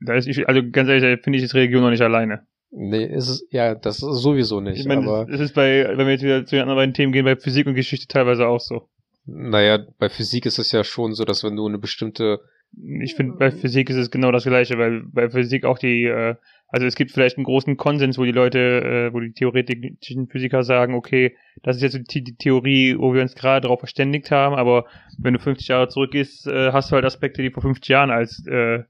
da 0.00 0.14
ist, 0.14 0.26
ich, 0.26 0.48
also 0.48 0.62
ganz 0.72 0.88
ehrlich, 0.88 1.22
finde 1.22 1.38
ich 1.38 1.44
das 1.44 1.54
Religion 1.54 1.82
noch 1.82 1.90
nicht 1.90 2.02
alleine. 2.02 2.46
Nee, 2.72 3.04
ist 3.04 3.28
es 3.28 3.46
ja, 3.50 3.74
das 3.74 3.96
ist 3.96 4.22
sowieso 4.22 4.60
nicht, 4.60 4.78
Ich 4.78 4.86
meine, 4.86 5.02
aber 5.02 5.28
es 5.28 5.40
ist 5.40 5.54
bei, 5.54 5.86
wenn 5.88 6.06
wir 6.06 6.12
jetzt 6.12 6.22
wieder 6.22 6.46
zu 6.46 6.54
den 6.54 6.62
anderen 6.62 6.78
beiden 6.78 6.94
Themen 6.94 7.12
gehen, 7.12 7.24
bei 7.24 7.36
Physik 7.36 7.66
und 7.66 7.74
Geschichte 7.74 8.06
teilweise 8.06 8.46
auch 8.46 8.60
so. 8.60 8.88
naja, 9.26 9.84
bei 9.98 10.08
Physik 10.08 10.46
ist 10.46 10.58
es 10.58 10.72
ja 10.72 10.84
schon 10.84 11.14
so, 11.14 11.24
dass 11.24 11.44
wenn 11.44 11.56
du 11.56 11.66
eine 11.66 11.78
bestimmte 11.78 12.40
Ich 13.02 13.16
finde, 13.16 13.36
bei 13.36 13.50
Physik 13.50 13.90
ist 13.90 13.96
es 13.96 14.10
genau 14.10 14.30
das 14.30 14.44
Gleiche, 14.44 14.78
weil 14.78 15.02
bei 15.02 15.28
Physik 15.28 15.64
auch 15.64 15.78
die, 15.78 16.04
äh, 16.04 16.36
also 16.70 16.86
es 16.86 16.94
gibt 16.94 17.10
vielleicht 17.10 17.36
einen 17.36 17.44
großen 17.44 17.76
Konsens, 17.76 18.18
wo 18.18 18.24
die 18.24 18.32
Leute, 18.32 18.58
äh, 18.58 19.12
wo 19.12 19.20
die 19.20 19.32
theoretischen 19.32 20.28
Physiker 20.28 20.62
sagen, 20.62 20.94
okay, 20.94 21.36
das 21.62 21.76
ist 21.76 21.82
jetzt 21.82 22.14
die, 22.14 22.22
die 22.22 22.36
Theorie, 22.36 22.96
wo 22.98 23.12
wir 23.12 23.22
uns 23.22 23.34
gerade 23.34 23.62
darauf 23.62 23.80
verständigt 23.80 24.30
haben, 24.30 24.54
aber 24.54 24.86
wenn 25.18 25.34
du 25.34 25.40
50 25.40 25.68
Jahre 25.68 25.88
zurückgehst, 25.88 26.46
äh, 26.46 26.72
hast 26.72 26.90
du 26.90 26.94
halt 26.94 27.04
Aspekte, 27.04 27.42
die 27.42 27.50
vor 27.50 27.62
50 27.62 27.88
Jahren 27.88 28.10
als 28.10 28.46
äh, 28.46 28.84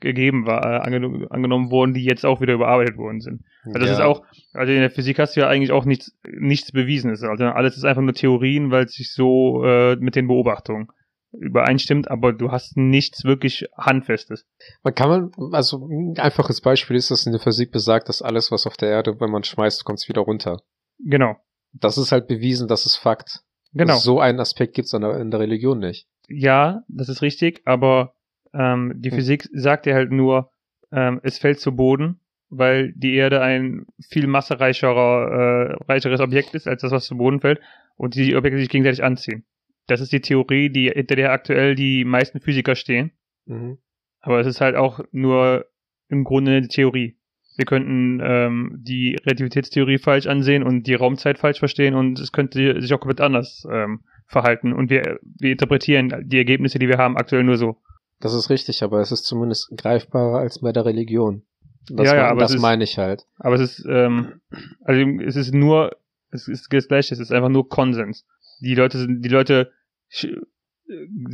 gegeben 0.00 0.46
war, 0.46 0.64
äh, 0.64 0.78
angenommen, 0.78 1.26
angenommen 1.30 1.70
wurden, 1.70 1.94
die 1.94 2.04
jetzt 2.04 2.24
auch 2.24 2.40
wieder 2.40 2.54
überarbeitet 2.54 2.96
worden 2.96 3.20
sind. 3.20 3.42
Also 3.64 3.78
das 3.78 3.88
ja, 3.88 3.94
ist 3.94 4.00
auch, 4.00 4.22
also 4.52 4.72
in 4.72 4.80
der 4.80 4.90
Physik 4.90 5.18
hast 5.18 5.36
du 5.36 5.40
ja 5.40 5.48
eigentlich 5.48 5.72
auch 5.72 5.84
nichts, 5.84 6.16
nichts 6.26 6.72
Bewiesenes. 6.72 7.22
Also 7.22 7.44
alles 7.44 7.76
ist 7.76 7.84
einfach 7.84 8.02
nur 8.02 8.14
Theorien, 8.14 8.70
weil 8.70 8.84
es 8.84 8.94
sich 8.94 9.12
so 9.12 9.64
äh, 9.64 9.96
mit 9.96 10.16
den 10.16 10.28
Beobachtungen 10.28 10.88
übereinstimmt, 11.32 12.10
aber 12.10 12.32
du 12.32 12.50
hast 12.50 12.76
nichts 12.76 13.24
wirklich 13.24 13.66
Handfestes. 13.76 14.46
Man 14.82 14.94
kann 14.94 15.08
man, 15.08 15.52
also 15.54 15.86
ein 15.86 16.18
einfaches 16.18 16.60
Beispiel 16.60 16.96
ist, 16.96 17.10
dass 17.10 17.26
in 17.26 17.32
der 17.32 17.40
Physik 17.40 17.72
besagt, 17.72 18.08
dass 18.08 18.22
alles, 18.22 18.50
was 18.50 18.66
auf 18.66 18.76
der 18.76 18.90
Erde, 18.90 19.20
wenn 19.20 19.30
man 19.30 19.44
schmeißt, 19.44 19.84
kommt 19.84 20.00
es 20.00 20.08
wieder 20.08 20.22
runter. 20.22 20.62
Genau. 20.98 21.36
Das 21.72 21.96
ist 21.96 22.12
halt 22.12 22.28
bewiesen, 22.28 22.68
das 22.68 22.86
ist 22.86 22.96
Fakt. 22.96 23.40
Genau. 23.72 23.96
So 23.96 24.20
einen 24.20 24.40
Aspekt 24.40 24.74
gibt's 24.74 24.92
in 24.92 25.00
der, 25.00 25.18
in 25.18 25.30
der 25.30 25.40
Religion 25.40 25.78
nicht. 25.78 26.06
Ja, 26.28 26.82
das 26.88 27.08
ist 27.08 27.22
richtig, 27.22 27.62
aber 27.64 28.14
ähm, 28.52 28.92
die 28.96 29.10
Hm. 29.10 29.16
Physik 29.16 29.48
sagt 29.52 29.86
dir 29.86 29.94
halt 29.94 30.12
nur, 30.12 30.50
ähm, 30.92 31.20
es 31.22 31.38
fällt 31.38 31.60
zu 31.60 31.74
Boden, 31.74 32.20
weil 32.50 32.92
die 32.92 33.14
Erde 33.14 33.40
ein 33.40 33.86
viel 34.06 34.26
massereicherer, 34.26 35.78
äh, 35.80 35.84
reicheres 35.90 36.20
Objekt 36.20 36.54
ist, 36.54 36.68
als 36.68 36.82
das, 36.82 36.92
was 36.92 37.06
zu 37.06 37.16
Boden 37.16 37.40
fällt, 37.40 37.60
und 37.96 38.14
die 38.14 38.36
Objekte 38.36 38.58
sich 38.58 38.68
gegenseitig 38.68 39.02
anziehen. 39.02 39.44
Das 39.86 40.00
ist 40.00 40.12
die 40.12 40.20
Theorie, 40.20 40.70
die 40.70 40.88
hinter 40.90 41.16
der 41.16 41.32
aktuell 41.32 41.74
die 41.74 42.04
meisten 42.04 42.40
Physiker 42.40 42.74
stehen. 42.76 43.12
Mhm. 43.46 43.78
Aber 44.20 44.40
es 44.40 44.46
ist 44.46 44.60
halt 44.60 44.76
auch 44.76 45.00
nur 45.10 45.66
im 46.08 46.24
Grunde 46.24 46.52
eine 46.52 46.68
Theorie. 46.68 47.16
Wir 47.56 47.66
könnten 47.66 48.20
ähm, 48.22 48.76
die 48.80 49.16
Relativitätstheorie 49.16 49.98
falsch 49.98 50.26
ansehen 50.26 50.62
und 50.62 50.86
die 50.86 50.94
Raumzeit 50.94 51.38
falsch 51.38 51.58
verstehen 51.58 51.94
und 51.94 52.18
es 52.18 52.32
könnte 52.32 52.80
sich 52.80 52.94
auch 52.94 53.00
komplett 53.00 53.20
anders 53.20 53.66
ähm, 53.70 54.00
verhalten. 54.26 54.72
Und 54.72 54.88
wir, 54.88 55.18
wir 55.22 55.52
interpretieren 55.52 56.14
die 56.24 56.38
Ergebnisse, 56.38 56.78
die 56.78 56.88
wir 56.88 56.96
haben, 56.98 57.16
aktuell 57.16 57.42
nur 57.44 57.56
so. 57.58 57.76
Das 58.20 58.32
ist 58.32 58.48
richtig, 58.48 58.82
aber 58.82 59.00
es 59.00 59.10
ist 59.12 59.24
zumindest 59.24 59.70
greifbarer 59.76 60.38
als 60.38 60.60
bei 60.60 60.72
der 60.72 60.86
Religion. 60.86 61.42
Das, 61.90 62.06
Ja, 62.06 62.16
ja, 62.16 62.28
aber 62.28 62.40
das 62.42 62.54
ist- 62.54 62.62
meine 62.62 62.84
ich 62.84 62.96
halt. 62.96 63.26
Aber 63.38 63.56
es 63.56 63.60
ist, 63.60 63.86
ähm, 63.90 64.40
also 64.84 65.00
es 65.26 65.36
ist 65.36 65.52
nur, 65.52 65.96
es 66.30 66.46
ist 66.48 66.72
das 66.72 66.88
Gleiche, 66.88 67.12
es 67.12 67.20
ist 67.20 67.32
einfach 67.32 67.48
nur 67.50 67.68
Konsens. 67.68 68.24
Die 68.62 68.74
Leute 68.74 68.98
sind, 68.98 69.22
die 69.22 69.28
Leute 69.28 69.72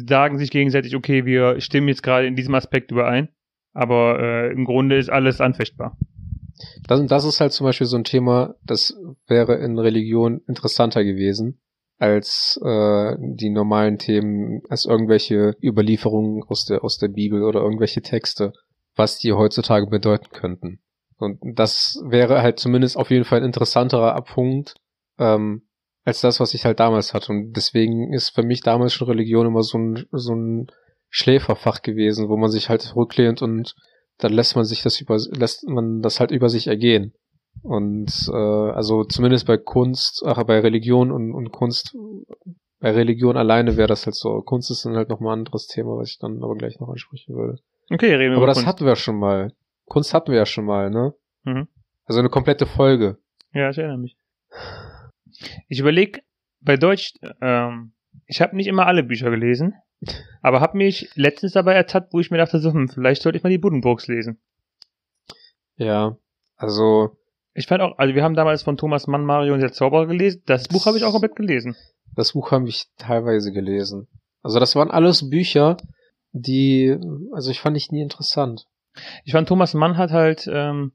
sagen 0.06 0.38
sich 0.38 0.50
gegenseitig, 0.50 0.96
okay, 0.96 1.24
wir 1.24 1.60
stimmen 1.60 1.88
jetzt 1.88 2.02
gerade 2.02 2.26
in 2.26 2.36
diesem 2.36 2.54
Aspekt 2.54 2.90
überein, 2.90 3.28
aber 3.72 4.20
äh, 4.20 4.52
im 4.52 4.64
Grunde 4.64 4.96
ist 4.96 5.10
alles 5.10 5.40
anfechtbar. 5.40 5.96
Das, 6.86 7.04
das 7.06 7.24
ist 7.24 7.40
halt 7.40 7.52
zum 7.52 7.64
Beispiel 7.64 7.86
so 7.86 7.96
ein 7.96 8.04
Thema, 8.04 8.54
das 8.64 8.96
wäre 9.26 9.56
in 9.56 9.78
Religion 9.78 10.40
interessanter 10.46 11.04
gewesen 11.04 11.60
als 11.98 12.60
äh, 12.64 13.16
die 13.18 13.50
normalen 13.50 13.98
Themen, 13.98 14.62
als 14.68 14.84
irgendwelche 14.84 15.56
Überlieferungen 15.62 16.44
aus 16.44 16.64
der 16.64 16.84
aus 16.84 16.98
der 16.98 17.08
Bibel 17.08 17.42
oder 17.42 17.60
irgendwelche 17.60 18.02
Texte, 18.02 18.52
was 18.94 19.18
die 19.18 19.32
heutzutage 19.32 19.86
bedeuten 19.88 20.30
könnten. 20.32 20.80
Und 21.16 21.40
das 21.42 22.00
wäre 22.04 22.42
halt 22.42 22.60
zumindest 22.60 22.96
auf 22.96 23.10
jeden 23.10 23.24
Fall 23.24 23.40
ein 23.40 23.46
interessanterer 23.46 24.20
Punkt 24.22 24.76
ähm, 25.18 25.62
als 26.08 26.20
das, 26.22 26.40
was 26.40 26.54
ich 26.54 26.64
halt 26.64 26.80
damals 26.80 27.14
hatte. 27.14 27.32
Und 27.32 27.52
deswegen 27.52 28.12
ist 28.12 28.30
für 28.30 28.42
mich 28.42 28.62
damals 28.62 28.94
schon 28.94 29.08
Religion 29.08 29.46
immer 29.46 29.62
so 29.62 29.78
ein 29.78 30.06
so 30.10 30.34
ein 30.34 30.66
Schläferfach 31.10 31.82
gewesen, 31.82 32.28
wo 32.28 32.36
man 32.36 32.50
sich 32.50 32.68
halt 32.68 32.94
rücklehnt 32.96 33.42
und 33.42 33.74
dann 34.18 34.32
lässt 34.32 34.56
man 34.56 34.64
sich 34.64 34.82
das 34.82 35.00
über 35.00 35.16
lässt 35.30 35.68
man 35.68 36.00
das 36.02 36.18
halt 36.18 36.30
über 36.30 36.48
sich 36.48 36.66
ergehen. 36.66 37.12
Und 37.62 38.30
äh, 38.32 38.36
also 38.36 39.04
zumindest 39.04 39.46
bei 39.46 39.56
Kunst, 39.56 40.22
ach, 40.24 40.42
bei 40.44 40.60
Religion 40.60 41.10
und, 41.10 41.34
und 41.34 41.50
Kunst, 41.50 41.96
bei 42.80 42.92
Religion 42.92 43.36
alleine 43.36 43.76
wäre 43.76 43.88
das 43.88 44.06
halt 44.06 44.14
so. 44.14 44.40
Kunst 44.42 44.70
ist 44.70 44.84
dann 44.84 44.96
halt 44.96 45.08
nochmal 45.08 45.34
ein 45.34 45.40
anderes 45.40 45.66
Thema, 45.66 45.96
was 45.96 46.10
ich 46.10 46.18
dann 46.18 46.42
aber 46.42 46.54
gleich 46.54 46.78
noch 46.80 46.88
ansprechen 46.88 47.34
würde. 47.34 47.58
Okay, 47.90 48.14
reden 48.14 48.30
wir 48.30 48.36
Aber 48.36 48.44
über 48.44 48.46
das 48.46 48.58
Kunst. 48.58 48.68
hatten 48.68 48.86
wir 48.86 48.96
schon 48.96 49.18
mal. 49.18 49.52
Kunst 49.86 50.14
hatten 50.14 50.30
wir 50.30 50.38
ja 50.38 50.46
schon 50.46 50.64
mal, 50.64 50.90
ne? 50.90 51.14
Mhm. 51.44 51.68
Also 52.04 52.20
eine 52.20 52.28
komplette 52.28 52.66
Folge. 52.66 53.18
Ja, 53.52 53.70
ich 53.70 53.78
erinnere 53.78 53.98
mich. 53.98 54.16
Ich 55.68 55.80
überlege 55.80 56.20
bei 56.60 56.76
Deutsch, 56.76 57.14
ähm, 57.40 57.92
ich 58.26 58.40
habe 58.40 58.56
nicht 58.56 58.66
immer 58.66 58.86
alle 58.86 59.02
Bücher 59.02 59.30
gelesen, 59.30 59.74
aber 60.42 60.60
habe 60.60 60.76
mich 60.76 61.10
letztens 61.14 61.52
dabei 61.52 61.74
ertappt, 61.74 62.12
wo 62.12 62.20
ich 62.20 62.30
mir 62.30 62.38
dachte, 62.38 62.58
so, 62.58 62.72
hm, 62.72 62.88
vielleicht 62.88 63.22
sollte 63.22 63.38
ich 63.38 63.44
mal 63.44 63.50
die 63.50 63.58
Buddenbrooks 63.58 64.06
lesen. 64.08 64.40
Ja. 65.76 66.16
Also, 66.56 67.16
Ich 67.54 67.66
fand 67.66 67.82
auch, 67.82 67.98
also 67.98 68.14
wir 68.14 68.22
haben 68.24 68.34
damals 68.34 68.62
von 68.62 68.76
Thomas 68.76 69.06
Mann 69.06 69.24
Mario 69.24 69.54
und 69.54 69.60
der 69.60 69.72
Zauberer 69.72 70.06
gelesen. 70.06 70.42
Das 70.46 70.68
Buch 70.68 70.86
habe 70.86 70.96
ich 70.96 71.04
auch 71.04 71.12
komplett 71.12 71.36
gelesen. 71.36 71.76
das 72.14 72.32
Buch 72.32 72.50
habe 72.50 72.68
ich 72.68 72.86
teilweise 72.96 73.52
gelesen. 73.52 74.08
Also 74.42 74.58
das 74.60 74.74
waren 74.74 74.90
alles 74.90 75.30
Bücher, 75.30 75.76
die, 76.32 76.96
also 77.32 77.50
ich 77.50 77.60
fand 77.60 77.76
ich 77.76 77.90
nie 77.92 78.02
interessant. 78.02 78.66
Ich 79.24 79.32
fand 79.32 79.48
Thomas 79.48 79.74
Mann 79.74 79.96
hat 79.96 80.10
halt, 80.10 80.48
ähm, 80.52 80.92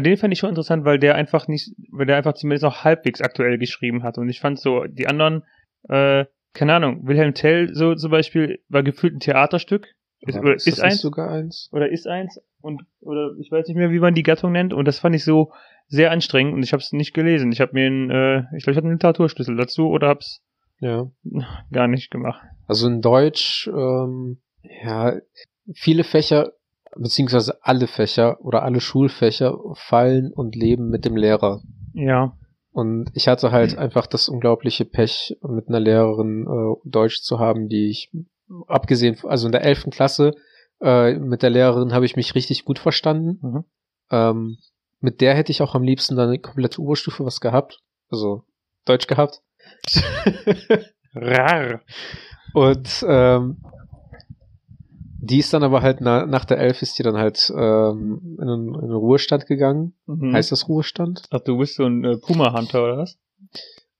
den 0.00 0.16
fand 0.16 0.32
ich 0.32 0.38
schon 0.38 0.48
interessant, 0.50 0.84
weil 0.84 0.98
der 0.98 1.14
einfach 1.14 1.46
nicht, 1.48 1.72
weil 1.90 2.06
der 2.06 2.16
einfach 2.16 2.34
zumindest 2.34 2.64
noch 2.64 2.84
halbwegs 2.84 3.20
aktuell 3.20 3.58
geschrieben 3.58 4.02
hat. 4.02 4.18
Und 4.18 4.28
ich 4.28 4.40
fand 4.40 4.58
so, 4.58 4.84
die 4.84 5.06
anderen, 5.06 5.44
äh, 5.88 6.24
keine 6.52 6.74
Ahnung, 6.74 7.06
Wilhelm 7.06 7.34
Tell 7.34 7.74
so 7.74 7.94
zum 7.94 8.10
Beispiel 8.10 8.60
war 8.68 8.82
gefühlt 8.82 9.14
ein 9.14 9.20
Theaterstück. 9.20 9.86
Ist, 10.20 10.36
Aber 10.36 10.46
oder 10.46 10.54
ist, 10.54 10.66
nicht 10.66 10.80
eins. 10.80 11.00
sogar 11.02 11.30
eins? 11.30 11.68
oder 11.72 11.90
ist 11.90 12.06
eins 12.06 12.40
und 12.62 12.82
oder 13.00 13.32
ich 13.38 13.50
weiß 13.52 13.68
nicht 13.68 13.76
mehr, 13.76 13.90
wie 13.90 13.98
man 13.98 14.14
die 14.14 14.22
Gattung 14.22 14.52
nennt 14.52 14.72
und 14.72 14.86
das 14.86 14.98
fand 14.98 15.14
ich 15.14 15.22
so 15.22 15.52
sehr 15.88 16.10
anstrengend 16.12 16.54
und 16.54 16.62
ich 16.62 16.72
habe 16.72 16.80
es 16.80 16.92
nicht 16.92 17.12
gelesen. 17.12 17.52
Ich 17.52 17.60
habe 17.60 17.72
mir 17.74 17.86
einen, 17.86 18.10
äh, 18.10 18.38
ich 18.56 18.64
glaube, 18.64 18.70
ich 18.72 18.76
hatte 18.78 18.86
einen 18.86 18.92
Literaturschlüssel 18.94 19.54
dazu 19.56 19.88
oder 19.88 20.08
hab's 20.08 20.40
Ja. 20.80 21.10
gar 21.72 21.88
nicht 21.88 22.10
gemacht. 22.10 22.42
Also 22.66 22.86
in 22.88 23.02
Deutsch, 23.02 23.68
ähm, 23.68 24.38
ja, 24.62 25.12
viele 25.74 26.04
Fächer, 26.04 26.52
beziehungsweise 26.96 27.58
alle 27.62 27.86
Fächer 27.86 28.40
oder 28.40 28.62
alle 28.62 28.80
Schulfächer 28.80 29.58
fallen 29.74 30.32
und 30.32 30.54
leben 30.56 30.88
mit 30.88 31.04
dem 31.04 31.16
Lehrer. 31.16 31.62
Ja, 31.92 32.36
Und 32.72 33.10
ich 33.14 33.28
hatte 33.28 33.52
halt 33.52 33.78
einfach 33.78 34.06
das 34.06 34.28
unglaubliche 34.28 34.84
Pech, 34.84 35.36
mit 35.42 35.68
einer 35.68 35.80
Lehrerin 35.80 36.46
äh, 36.46 36.88
Deutsch 36.88 37.22
zu 37.22 37.38
haben, 37.38 37.68
die 37.68 37.88
ich, 37.88 38.10
abgesehen, 38.66 39.16
also 39.24 39.46
in 39.46 39.52
der 39.52 39.64
elften 39.64 39.90
Klasse, 39.90 40.32
äh, 40.80 41.14
mit 41.14 41.42
der 41.42 41.50
Lehrerin 41.50 41.92
habe 41.92 42.04
ich 42.04 42.16
mich 42.16 42.34
richtig 42.34 42.64
gut 42.64 42.78
verstanden. 42.78 43.38
Mhm. 43.40 43.64
Ähm, 44.10 44.58
mit 45.00 45.20
der 45.20 45.34
hätte 45.34 45.52
ich 45.52 45.62
auch 45.62 45.74
am 45.74 45.82
liebsten 45.82 46.16
dann 46.16 46.28
eine 46.28 46.38
komplette 46.38 46.80
Oberstufe 46.80 47.24
was 47.24 47.40
gehabt. 47.40 47.80
Also 48.10 48.42
Deutsch 48.84 49.06
gehabt. 49.06 49.40
rar. 51.14 51.80
Und 52.54 53.04
ähm, 53.08 53.62
die 55.24 55.38
ist 55.38 55.52
dann 55.52 55.62
aber 55.62 55.82
halt 55.82 56.00
na, 56.00 56.26
nach 56.26 56.44
der 56.44 56.58
Elf 56.58 56.82
ist 56.82 56.98
die 56.98 57.02
dann 57.02 57.16
halt 57.16 57.52
ähm, 57.56 58.36
in, 58.40 58.46
den, 58.46 58.74
in 58.74 58.80
den 58.80 58.90
Ruhestand 58.92 59.46
gegangen. 59.46 59.94
Mhm. 60.06 60.32
Heißt 60.32 60.52
das 60.52 60.68
Ruhestand? 60.68 61.22
Ach, 61.30 61.40
du 61.40 61.58
bist 61.58 61.76
so 61.76 61.84
ein 61.84 62.04
äh, 62.04 62.16
Puma-Hunter 62.16 62.82
oder 62.84 62.98
was? 62.98 63.18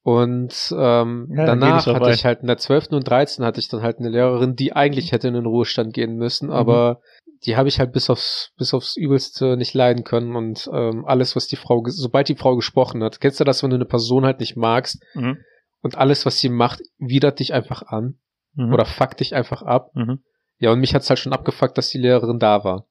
Und 0.03 0.75
ähm, 0.77 1.29
Ja, 1.35 1.47
danach 1.47 1.87
hatte 1.87 2.11
ich 2.11 2.25
halt 2.27 2.41
in 2.43 2.47
der 2.47 2.59
12. 2.59 2.89
und 2.91 3.09
13. 3.09 3.45
hatte 3.45 3.59
ich 3.61 3.69
dann 3.69 3.81
halt 3.83 3.99
eine 3.99 4.11
Lehrerin, 4.11 4.55
die 4.55 4.75
eigentlich 4.75 5.13
hätte 5.13 5.29
in 5.29 5.35
den 5.35 5.47
Ruhestand 5.47 5.95
gehen 5.95 6.17
müssen, 6.17 6.49
Mhm. 6.49 6.53
aber 6.55 7.01
die 7.47 7.57
habe 7.57 7.69
ich 7.69 7.79
halt 7.79 7.93
bis 7.93 8.09
aufs 8.11 8.53
bis 8.57 8.73
aufs 8.75 8.97
Übelste 8.97 9.57
nicht 9.57 9.75
leiden 9.75 10.05
können 10.05 10.37
und 10.37 10.69
ähm, 10.73 11.05
alles, 11.07 11.37
was 11.37 11.47
die 11.47 11.57
Frau, 11.57 11.83
sobald 11.87 12.29
die 12.29 12.37
Frau 12.37 12.55
gesprochen 12.57 13.03
hat, 13.03 13.21
kennst 13.21 13.41
du 13.41 13.45
das, 13.45 13.63
wenn 13.63 13.71
du 13.71 13.77
eine 13.77 13.85
Person 13.87 14.25
halt 14.25 14.41
nicht 14.41 14.57
magst 14.57 15.03
Mhm. 15.15 15.39
und 15.83 15.97
alles, 15.97 16.27
was 16.27 16.39
sie 16.39 16.49
macht, 16.51 16.81
widert 16.99 17.39
dich 17.41 17.53
einfach 17.55 17.83
an 17.83 18.19
Mhm. 18.55 18.73
oder 18.75 18.85
fuckt 18.85 19.21
dich 19.21 19.35
einfach 19.35 19.63
ab. 19.63 19.91
Mhm. 19.95 20.21
Ja, 20.59 20.71
und 20.73 20.81
mich 20.81 20.95
hat's 20.95 21.09
halt 21.09 21.19
schon 21.19 21.33
abgefuckt, 21.33 21.77
dass 21.77 21.91
die 21.91 21.99
Lehrerin 21.99 22.39
da 22.39 22.65
war. 22.65 22.87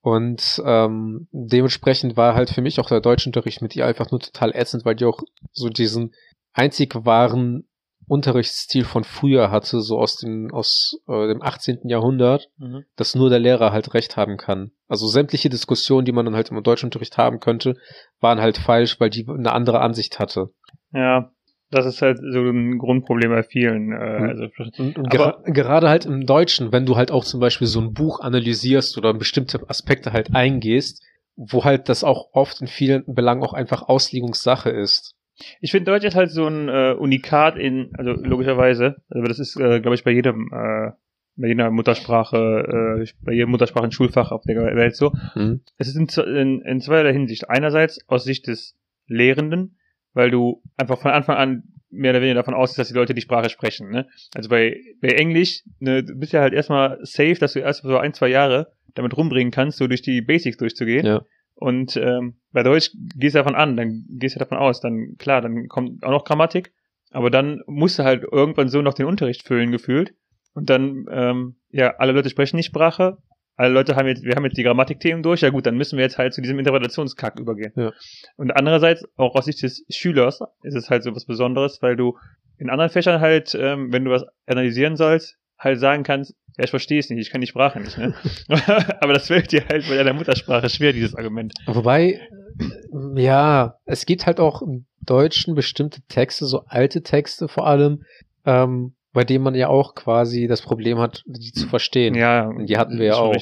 Und 0.00 0.62
ähm, 0.66 1.28
dementsprechend 1.32 2.16
war 2.16 2.34
halt 2.34 2.50
für 2.50 2.60
mich 2.60 2.78
auch 2.78 2.88
der 2.88 3.00
Deutschunterricht 3.00 3.62
mit 3.62 3.74
ihr 3.74 3.86
einfach 3.86 4.10
nur 4.10 4.20
total 4.20 4.54
ätzend, 4.54 4.84
weil 4.84 4.96
die 4.96 5.06
auch 5.06 5.20
so 5.52 5.68
diesen 5.70 6.12
einzig 6.52 6.94
wahren 7.06 7.66
Unterrichtsstil 8.06 8.84
von 8.84 9.02
früher 9.02 9.50
hatte, 9.50 9.80
so 9.80 9.98
aus 9.98 10.16
dem, 10.18 10.52
aus 10.52 10.98
äh, 11.08 11.26
dem 11.28 11.40
18. 11.40 11.88
Jahrhundert, 11.88 12.50
Mhm. 12.58 12.84
dass 12.96 13.14
nur 13.14 13.30
der 13.30 13.38
Lehrer 13.38 13.72
halt 13.72 13.94
recht 13.94 14.18
haben 14.18 14.36
kann. 14.36 14.72
Also 14.88 15.06
sämtliche 15.06 15.48
Diskussionen, 15.48 16.04
die 16.04 16.12
man 16.12 16.26
dann 16.26 16.34
halt 16.34 16.50
im 16.50 16.62
Deutschunterricht 16.62 17.16
haben 17.16 17.40
könnte, 17.40 17.76
waren 18.20 18.42
halt 18.42 18.58
falsch, 18.58 19.00
weil 19.00 19.08
die 19.08 19.26
eine 19.26 19.52
andere 19.52 19.80
Ansicht 19.80 20.18
hatte. 20.18 20.50
Ja, 20.92 21.30
das 21.74 21.86
ist 21.86 22.02
halt 22.02 22.18
so 22.18 22.40
ein 22.40 22.78
Grundproblem 22.78 23.30
bei 23.30 23.42
vielen. 23.42 23.92
Äh, 23.92 24.20
Mhm. 24.20 24.28
also, 24.28 24.44
Und, 24.78 24.98
und 24.98 25.14
Aber- 25.14 25.42
gera 25.44 25.50
gerade 25.52 25.88
halt 25.88 26.06
im 26.06 26.24
Deutschen, 26.26 26.72
wenn 26.72 26.86
du 26.86 26.96
halt 26.96 27.10
auch 27.10 27.24
zum 27.24 27.40
Beispiel 27.40 27.66
so 27.66 27.80
ein 27.80 27.92
Buch 27.92 28.20
analysierst 28.20 28.96
oder 28.98 29.12
bestimmte 29.14 29.60
Aspekte 29.68 30.12
halt 30.12 30.34
eingehst, 30.34 31.02
wo 31.36 31.64
halt 31.64 31.88
das 31.88 32.04
auch 32.04 32.28
oft 32.32 32.60
in 32.60 32.66
vielen 32.68 33.02
Belangen 33.06 33.42
auch 33.42 33.52
einfach 33.54 33.82
Auslegungssache 33.88 34.70
ist. 34.70 35.14
Ich 35.60 35.72
finde 35.72 35.90
Deutsch 35.90 36.04
ist 36.04 36.14
halt 36.14 36.30
so 36.30 36.46
ein 36.46 36.68
äh, 36.68 36.92
Unikat 36.96 37.56
in, 37.56 37.90
also 37.98 38.12
logischerweise, 38.12 38.96
aber 39.10 39.26
das 39.26 39.40
ist, 39.40 39.56
äh, 39.58 39.80
glaube 39.80 39.96
ich, 39.96 40.04
bei 40.04 40.12
jedem, 40.12 40.48
äh, 40.52 40.92
bei 41.36 41.48
jeder 41.48 41.72
Muttersprache, 41.72 43.00
äh, 43.02 43.06
bei 43.24 43.32
jedem 43.32 43.50
Muttersprachen 43.50 43.90
Schulfach 43.90 44.30
auf 44.30 44.42
der 44.42 44.54
Welt 44.76 44.94
so. 44.94 45.12
Hm? 45.32 45.62
Es 45.76 45.88
ist 45.88 45.96
in, 45.96 46.06
in, 46.36 46.60
in 46.62 46.80
zweierlei 46.80 47.12
Hinsicht. 47.12 47.50
Einerseits 47.50 47.98
aus 48.08 48.22
Sicht 48.22 48.46
des 48.46 48.76
Lehrenden, 49.08 49.76
weil 50.14 50.30
du 50.30 50.62
einfach 50.76 50.98
von 50.98 51.10
Anfang 51.10 51.36
an 51.36 51.62
mehr 51.90 52.10
oder 52.10 52.20
weniger 52.20 52.36
davon 52.36 52.54
ausgehst, 52.54 52.78
dass 52.78 52.88
die 52.88 52.94
Leute 52.94 53.14
die 53.14 53.20
Sprache 53.20 53.50
sprechen. 53.50 53.90
Ne? 53.90 54.08
Also 54.34 54.48
bei, 54.48 54.80
bei 55.00 55.08
Englisch, 55.08 55.62
ne, 55.78 56.02
du 56.02 56.14
bist 56.16 56.32
ja 56.32 56.40
halt 56.40 56.52
erstmal 56.52 56.98
safe, 57.02 57.34
dass 57.34 57.52
du 57.52 57.60
erst 57.60 57.82
so 57.82 57.96
ein, 57.96 58.14
zwei 58.14 58.28
Jahre 58.28 58.72
damit 58.94 59.16
rumbringen 59.16 59.52
kannst, 59.52 59.78
so 59.78 59.86
durch 59.86 60.02
die 60.02 60.20
Basics 60.22 60.56
durchzugehen. 60.56 61.06
Ja. 61.06 61.22
Und 61.54 61.96
ähm, 61.96 62.34
bei 62.52 62.62
Deutsch 62.62 62.90
gehst 63.16 63.34
du 63.34 63.38
davon 63.38 63.54
an, 63.54 63.76
dann 63.76 64.04
gehst 64.08 64.34
du 64.34 64.40
davon 64.40 64.58
aus, 64.58 64.80
dann 64.80 65.16
klar, 65.18 65.40
dann 65.40 65.68
kommt 65.68 66.04
auch 66.04 66.10
noch 66.10 66.24
Grammatik, 66.24 66.72
aber 67.10 67.30
dann 67.30 67.62
musst 67.66 67.98
du 67.98 68.04
halt 68.04 68.24
irgendwann 68.30 68.68
so 68.68 68.82
noch 68.82 68.94
den 68.94 69.06
Unterricht 69.06 69.46
füllen 69.46 69.70
gefühlt. 69.70 70.14
Und 70.54 70.70
dann, 70.70 71.06
ähm, 71.10 71.56
ja, 71.70 71.94
alle 71.98 72.12
Leute 72.12 72.30
sprechen 72.30 72.56
die 72.56 72.62
Sprache, 72.64 73.18
alle 73.56 73.72
Leute 73.72 73.96
haben 73.96 74.08
jetzt, 74.08 74.24
wir 74.24 74.34
haben 74.34 74.44
jetzt 74.44 74.56
die 74.56 74.62
Grammatikthemen 74.62 75.22
durch, 75.22 75.42
ja 75.42 75.50
gut, 75.50 75.66
dann 75.66 75.76
müssen 75.76 75.96
wir 75.96 76.04
jetzt 76.04 76.18
halt 76.18 76.34
zu 76.34 76.40
diesem 76.40 76.58
Interpretationskack 76.58 77.38
übergehen. 77.38 77.72
Ja. 77.76 77.92
Und 78.36 78.50
andererseits, 78.50 79.04
auch 79.16 79.34
aus 79.34 79.44
Sicht 79.44 79.62
des 79.62 79.84
Schülers, 79.90 80.40
ist 80.62 80.74
es 80.74 80.90
halt 80.90 81.04
so 81.04 81.14
was 81.14 81.24
Besonderes, 81.24 81.80
weil 81.80 81.96
du 81.96 82.18
in 82.58 82.70
anderen 82.70 82.90
Fächern 82.90 83.20
halt, 83.20 83.54
ähm, 83.54 83.92
wenn 83.92 84.04
du 84.04 84.10
was 84.10 84.24
analysieren 84.46 84.96
sollst, 84.96 85.36
halt 85.58 85.78
sagen 85.78 86.02
kannst, 86.02 86.34
ja, 86.56 86.64
ich 86.64 86.70
verstehe 86.70 86.98
es 86.98 87.10
nicht, 87.10 87.20
ich 87.20 87.30
kann 87.30 87.40
die 87.40 87.46
Sprache 87.46 87.80
nicht, 87.80 87.98
ne? 87.98 88.14
Aber 89.00 89.12
das 89.12 89.26
fällt 89.26 89.50
dir 89.50 89.66
halt 89.68 89.88
bei 89.88 89.96
deiner 89.96 90.12
Muttersprache 90.12 90.68
schwer, 90.68 90.92
dieses 90.92 91.14
Argument. 91.14 91.52
Wobei, 91.66 92.20
ja, 93.16 93.76
es 93.84 94.06
gibt 94.06 94.26
halt 94.26 94.38
auch 94.40 94.62
im 94.62 94.86
Deutschen 95.00 95.54
bestimmte 95.54 96.00
Texte, 96.02 96.46
so 96.46 96.64
alte 96.66 97.02
Texte 97.02 97.48
vor 97.48 97.66
allem, 97.66 98.04
ähm, 98.44 98.94
bei 99.14 99.24
denen 99.24 99.44
man 99.44 99.54
ja 99.54 99.68
auch 99.68 99.94
quasi 99.94 100.46
das 100.46 100.60
Problem 100.60 100.98
hat, 100.98 101.22
die 101.24 101.52
zu 101.52 101.66
verstehen. 101.68 102.14
Ja, 102.14 102.52
Die 102.52 102.76
hatten 102.76 102.98
wir 102.98 103.06
ja 103.06 103.16
auch. 103.16 103.34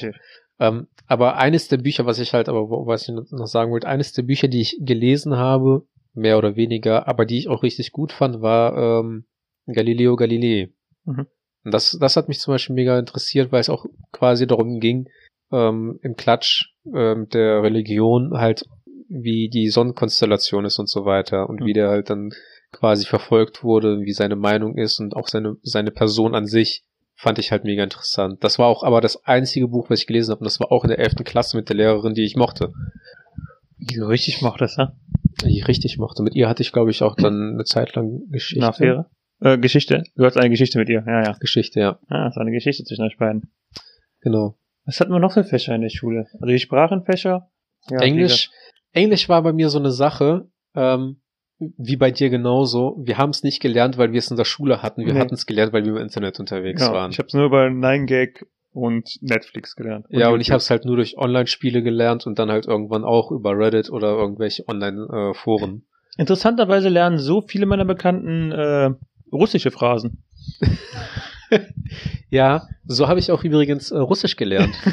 Ähm, 0.59 0.87
aber 1.07 1.35
eines 1.37 1.67
der 1.67 1.77
Bücher, 1.77 2.05
was 2.05 2.19
ich 2.19 2.33
halt, 2.33 2.47
aber 2.47 2.61
was 2.85 3.09
ich 3.09 3.15
noch 3.31 3.47
sagen 3.47 3.71
wollte, 3.71 3.87
eines 3.87 4.13
der 4.13 4.21
Bücher, 4.21 4.47
die 4.47 4.61
ich 4.61 4.77
gelesen 4.79 5.35
habe, 5.35 5.85
mehr 6.13 6.37
oder 6.37 6.55
weniger, 6.55 7.07
aber 7.07 7.25
die 7.25 7.39
ich 7.39 7.49
auch 7.49 7.63
richtig 7.63 7.91
gut 7.91 8.11
fand, 8.11 8.41
war 8.41 9.01
ähm, 9.01 9.25
Galileo 9.65 10.15
Galilei. 10.15 10.69
Mhm. 11.05 11.25
Und 11.65 11.73
das, 11.73 11.97
das 11.99 12.15
hat 12.15 12.27
mich 12.27 12.39
zum 12.39 12.53
Beispiel 12.53 12.75
mega 12.75 12.97
interessiert, 12.99 13.51
weil 13.51 13.61
es 13.61 13.69
auch 13.69 13.85
quasi 14.11 14.45
darum 14.45 14.79
ging, 14.79 15.09
ähm, 15.51 15.99
im 16.03 16.15
Klatsch 16.15 16.73
ähm, 16.93 17.29
der 17.29 17.63
Religion 17.63 18.37
halt, 18.37 18.65
wie 19.09 19.49
die 19.49 19.69
Sonnenkonstellation 19.69 20.65
ist 20.65 20.77
und 20.77 20.89
so 20.89 21.05
weiter 21.05 21.49
und 21.49 21.61
Mhm. 21.61 21.65
wie 21.65 21.73
der 21.73 21.89
halt 21.89 22.09
dann 22.09 22.31
quasi 22.73 23.05
verfolgt 23.05 23.63
wurde, 23.63 24.01
wie 24.01 24.13
seine 24.13 24.35
Meinung 24.35 24.77
ist 24.77 24.99
und 24.99 25.15
auch 25.15 25.27
seine, 25.27 25.55
seine 25.63 25.91
Person 25.91 26.35
an 26.35 26.45
sich 26.45 26.83
fand 27.15 27.39
ich 27.39 27.51
halt 27.51 27.63
mega 27.63 27.83
interessant. 27.83 28.43
Das 28.43 28.59
war 28.59 28.67
auch 28.67 28.83
aber 28.83 28.99
das 28.99 29.23
einzige 29.25 29.67
Buch, 29.67 29.89
was 29.89 30.01
ich 30.01 30.07
gelesen 30.07 30.31
habe 30.31 30.39
und 30.39 30.45
das 30.45 30.59
war 30.59 30.71
auch 30.71 30.83
in 30.83 30.89
der 30.89 30.99
elften 30.99 31.23
Klasse 31.23 31.55
mit 31.55 31.69
der 31.69 31.77
Lehrerin, 31.77 32.13
die 32.13 32.25
ich 32.25 32.35
mochte. 32.35 32.73
Die 33.77 33.95
du 33.95 34.05
richtig 34.05 34.41
mochtest, 34.41 34.77
ne? 34.77 34.95
Die 35.43 35.57
ich 35.57 35.67
richtig 35.67 35.97
mochte. 35.97 36.23
Mit 36.23 36.35
ihr 36.35 36.49
hatte 36.49 36.63
ich, 36.63 36.71
glaube 36.71 36.91
ich, 36.91 37.01
auch 37.01 37.15
dann 37.15 37.53
eine 37.53 37.63
Zeit 37.65 37.95
lang 37.95 38.21
Geschichte. 38.29 38.61
Nachfähre? 38.61 39.09
Äh, 39.39 39.57
Geschichte. 39.57 40.03
Du 40.15 40.25
hast 40.25 40.37
eine 40.37 40.49
Geschichte 40.49 40.79
mit 40.79 40.89
ihr. 40.89 41.03
Ja, 41.05 41.23
ja. 41.23 41.31
Geschichte, 41.39 41.79
ja. 41.79 41.99
Ah, 42.07 42.25
das 42.25 42.35
war 42.35 42.41
eine 42.41 42.51
Geschichte 42.51 42.83
zwischen 42.83 43.05
euch 43.05 43.17
beiden. 43.17 43.51
Genau. 44.21 44.57
Was 44.85 44.99
hatten 44.99 45.11
wir 45.11 45.19
noch 45.19 45.33
für 45.33 45.43
Fächer 45.43 45.75
in 45.75 45.81
der 45.81 45.89
Schule? 45.89 46.27
Also 46.33 46.45
die 46.45 46.59
Sprachenfächer. 46.59 47.49
Ja, 47.89 47.99
Englisch, 47.99 48.49
Englisch 48.91 49.27
war 49.27 49.41
bei 49.43 49.51
mir 49.51 49.69
so 49.69 49.79
eine 49.79 49.91
Sache, 49.91 50.49
ähm, 50.75 51.21
wie 51.59 51.95
bei 51.95 52.11
dir 52.11 52.29
genauso. 52.29 52.95
Wir 52.99 53.17
haben 53.17 53.29
es 53.29 53.43
nicht 53.43 53.61
gelernt, 53.61 53.97
weil 53.97 54.11
wir 54.11 54.19
es 54.19 54.29
in 54.31 54.37
der 54.37 54.45
Schule 54.45 54.81
hatten. 54.81 55.05
Wir 55.05 55.13
Nee. 55.13 55.19
hatten 55.19 55.33
es 55.35 55.45
gelernt, 55.45 55.71
weil 55.73 55.83
wir 55.83 55.91
im 55.91 55.97
Internet 55.97 56.39
unterwegs 56.39 56.81
Ja, 56.81 56.93
waren. 56.93 57.11
ich 57.11 57.19
habe 57.19 57.27
es 57.27 57.33
nur 57.33 57.45
über 57.45 57.63
9gag 57.67 58.45
und 58.73 59.17
Netflix 59.21 59.75
gelernt. 59.75 60.07
ja, 60.09 60.29
und 60.29 60.41
ich 60.41 60.49
habe 60.49 60.57
es 60.57 60.69
halt 60.69 60.83
nur 60.85 60.95
durch 60.95 61.17
Online-Spiele 61.17 61.83
gelernt 61.83 62.25
und 62.25 62.39
dann 62.39 62.49
halt 62.49 62.65
irgendwann 62.65 63.03
auch 63.03 63.31
über 63.31 63.57
Reddit 63.57 63.89
oder 63.91 64.09
irgendwelche 64.17 64.67
Online-Foren. 64.67 65.85
Interessanterweise 66.17 66.89
lernen 66.89 67.17
so 67.19 67.41
viele 67.41 67.65
meiner 67.65 67.85
Bekannten 67.85 68.51
äh, 68.51 68.89
russische 69.31 69.71
Phrasen. 69.71 70.23
ja, 72.29 72.67
so 72.85 73.07
habe 73.07 73.19
ich 73.19 73.31
auch 73.31 73.43
übrigens 73.43 73.91
äh, 73.91 73.97
Russisch 73.97 74.35
gelernt. 74.35 74.75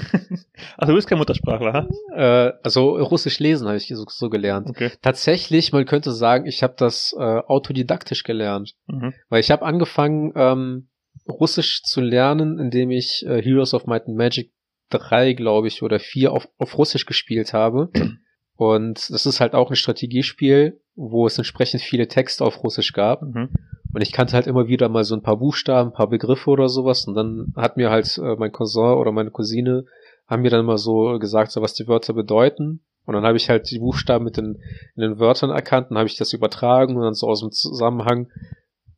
Also 0.77 0.93
du 0.93 0.97
bist 0.97 1.09
kein 1.09 1.17
Muttersprachler, 1.17 1.73
ha? 1.73 1.89
äh, 2.15 2.53
also 2.63 2.97
Russisch 2.99 3.39
lesen 3.39 3.67
habe 3.67 3.79
ich 3.79 3.89
so, 3.89 4.05
so 4.09 4.29
gelernt. 4.29 4.69
Okay. 4.69 4.91
Tatsächlich, 5.01 5.73
man 5.73 5.87
könnte 5.87 6.13
sagen, 6.13 6.47
ich 6.47 6.63
habe 6.63 6.75
das 6.77 7.15
äh, 7.19 7.23
autodidaktisch 7.23 8.25
gelernt. 8.25 8.75
Mhm. 8.87 9.15
Weil 9.31 9.41
ich 9.41 9.51
habe 9.51 9.65
angefangen, 9.65 10.33
ähm, 10.37 10.89
Russisch 11.29 11.83
zu 11.83 12.01
lernen, 12.01 12.59
indem 12.59 12.91
ich 12.91 13.25
äh, 13.27 13.43
Heroes 13.43 13.75
of 13.75 13.87
Might 13.87 14.07
and 14.07 14.17
Magic 14.17 14.53
3, 14.91 15.33
glaube 15.35 15.69
ich, 15.69 15.83
oder 15.83 15.99
4 15.99 16.33
auf, 16.33 16.49
auf 16.59 16.77
Russisch 16.77 17.07
gespielt 17.07 17.53
habe. 17.53 17.91
Und 18.61 19.09
das 19.09 19.25
ist 19.25 19.41
halt 19.41 19.55
auch 19.55 19.71
ein 19.71 19.75
Strategiespiel, 19.75 20.79
wo 20.95 21.25
es 21.25 21.39
entsprechend 21.39 21.81
viele 21.81 22.09
Texte 22.09 22.45
auf 22.45 22.63
Russisch 22.63 22.93
gab. 22.93 23.23
Mhm. 23.23 23.49
Und 23.95 24.03
ich 24.03 24.13
kannte 24.13 24.35
halt 24.35 24.47
immer 24.47 24.69
wieder 24.69 24.91
mal 24.91 25.03
so 25.03 25.15
ein 25.15 25.23
paar 25.23 25.39
Buchstaben, 25.39 25.89
ein 25.89 25.95
paar 25.95 26.11
Begriffe 26.11 26.51
oder 26.51 26.69
sowas. 26.69 27.07
Und 27.07 27.15
dann 27.15 27.55
hat 27.57 27.79
mir 27.79 27.89
halt 27.89 28.19
äh, 28.19 28.37
mein 28.37 28.53
Cousin 28.53 28.99
oder 28.99 29.13
meine 29.13 29.31
Cousine 29.31 29.87
haben 30.27 30.43
mir 30.43 30.51
dann 30.51 30.67
mal 30.67 30.77
so 30.77 31.19
gesagt, 31.19 31.53
so 31.53 31.63
was 31.63 31.73
die 31.73 31.89
Wörter 31.89 32.13
bedeuten. 32.13 32.83
Und 33.07 33.15
dann 33.15 33.25
habe 33.25 33.39
ich 33.39 33.49
halt 33.49 33.71
die 33.71 33.79
Buchstaben 33.79 34.27
mit 34.27 34.37
den, 34.37 34.59
in 34.95 35.01
den 35.01 35.19
Wörtern 35.19 35.49
erkannt, 35.49 35.87
dann 35.89 35.97
habe 35.97 36.09
ich 36.09 36.19
das 36.19 36.35
übertragen 36.35 36.97
und 36.97 37.03
dann 37.03 37.15
so 37.15 37.29
aus 37.29 37.41
dem 37.41 37.53
Zusammenhang 37.53 38.29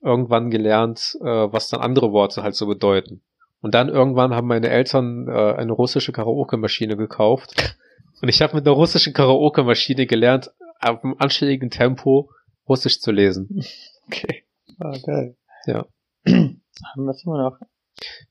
irgendwann 0.03 0.51
gelernt, 0.51 1.17
äh, 1.21 1.25
was 1.25 1.69
dann 1.69 1.83
andere 1.83 2.11
Worte 2.11 2.43
halt 2.43 2.57
so 2.57 2.67
bedeuten. 2.67 3.23
Und 3.61 3.77
dann 3.77 3.89
irgendwann 3.89 4.35
haben 4.35 4.49
meine 4.49 4.71
Eltern 4.71 5.29
äh, 5.29 5.55
eine 5.55 5.71
russische 5.71 6.11
Karaoke-Maschine 6.11 6.97
gekauft. 6.97 7.77
Und 8.23 8.29
ich 8.29 8.41
habe 8.41 8.55
mit 8.55 8.67
einer 8.67 8.77
russischen 8.77 9.13
Karaoke-Maschine 9.13 10.07
gelernt, 10.07 10.53
auf 10.81 11.03
einem 11.03 11.17
anständigen 11.19 11.71
Tempo 11.71 12.31
Russisch 12.69 13.01
zu 13.01 13.11
lesen. 13.11 13.65
Okay. 14.07 14.45
Ah, 14.79 14.97
geil. 15.05 15.37
Ja. 15.67 15.87
Was 16.25 17.25
haben 17.25 17.33
wir 17.33 17.51
noch? 17.51 17.59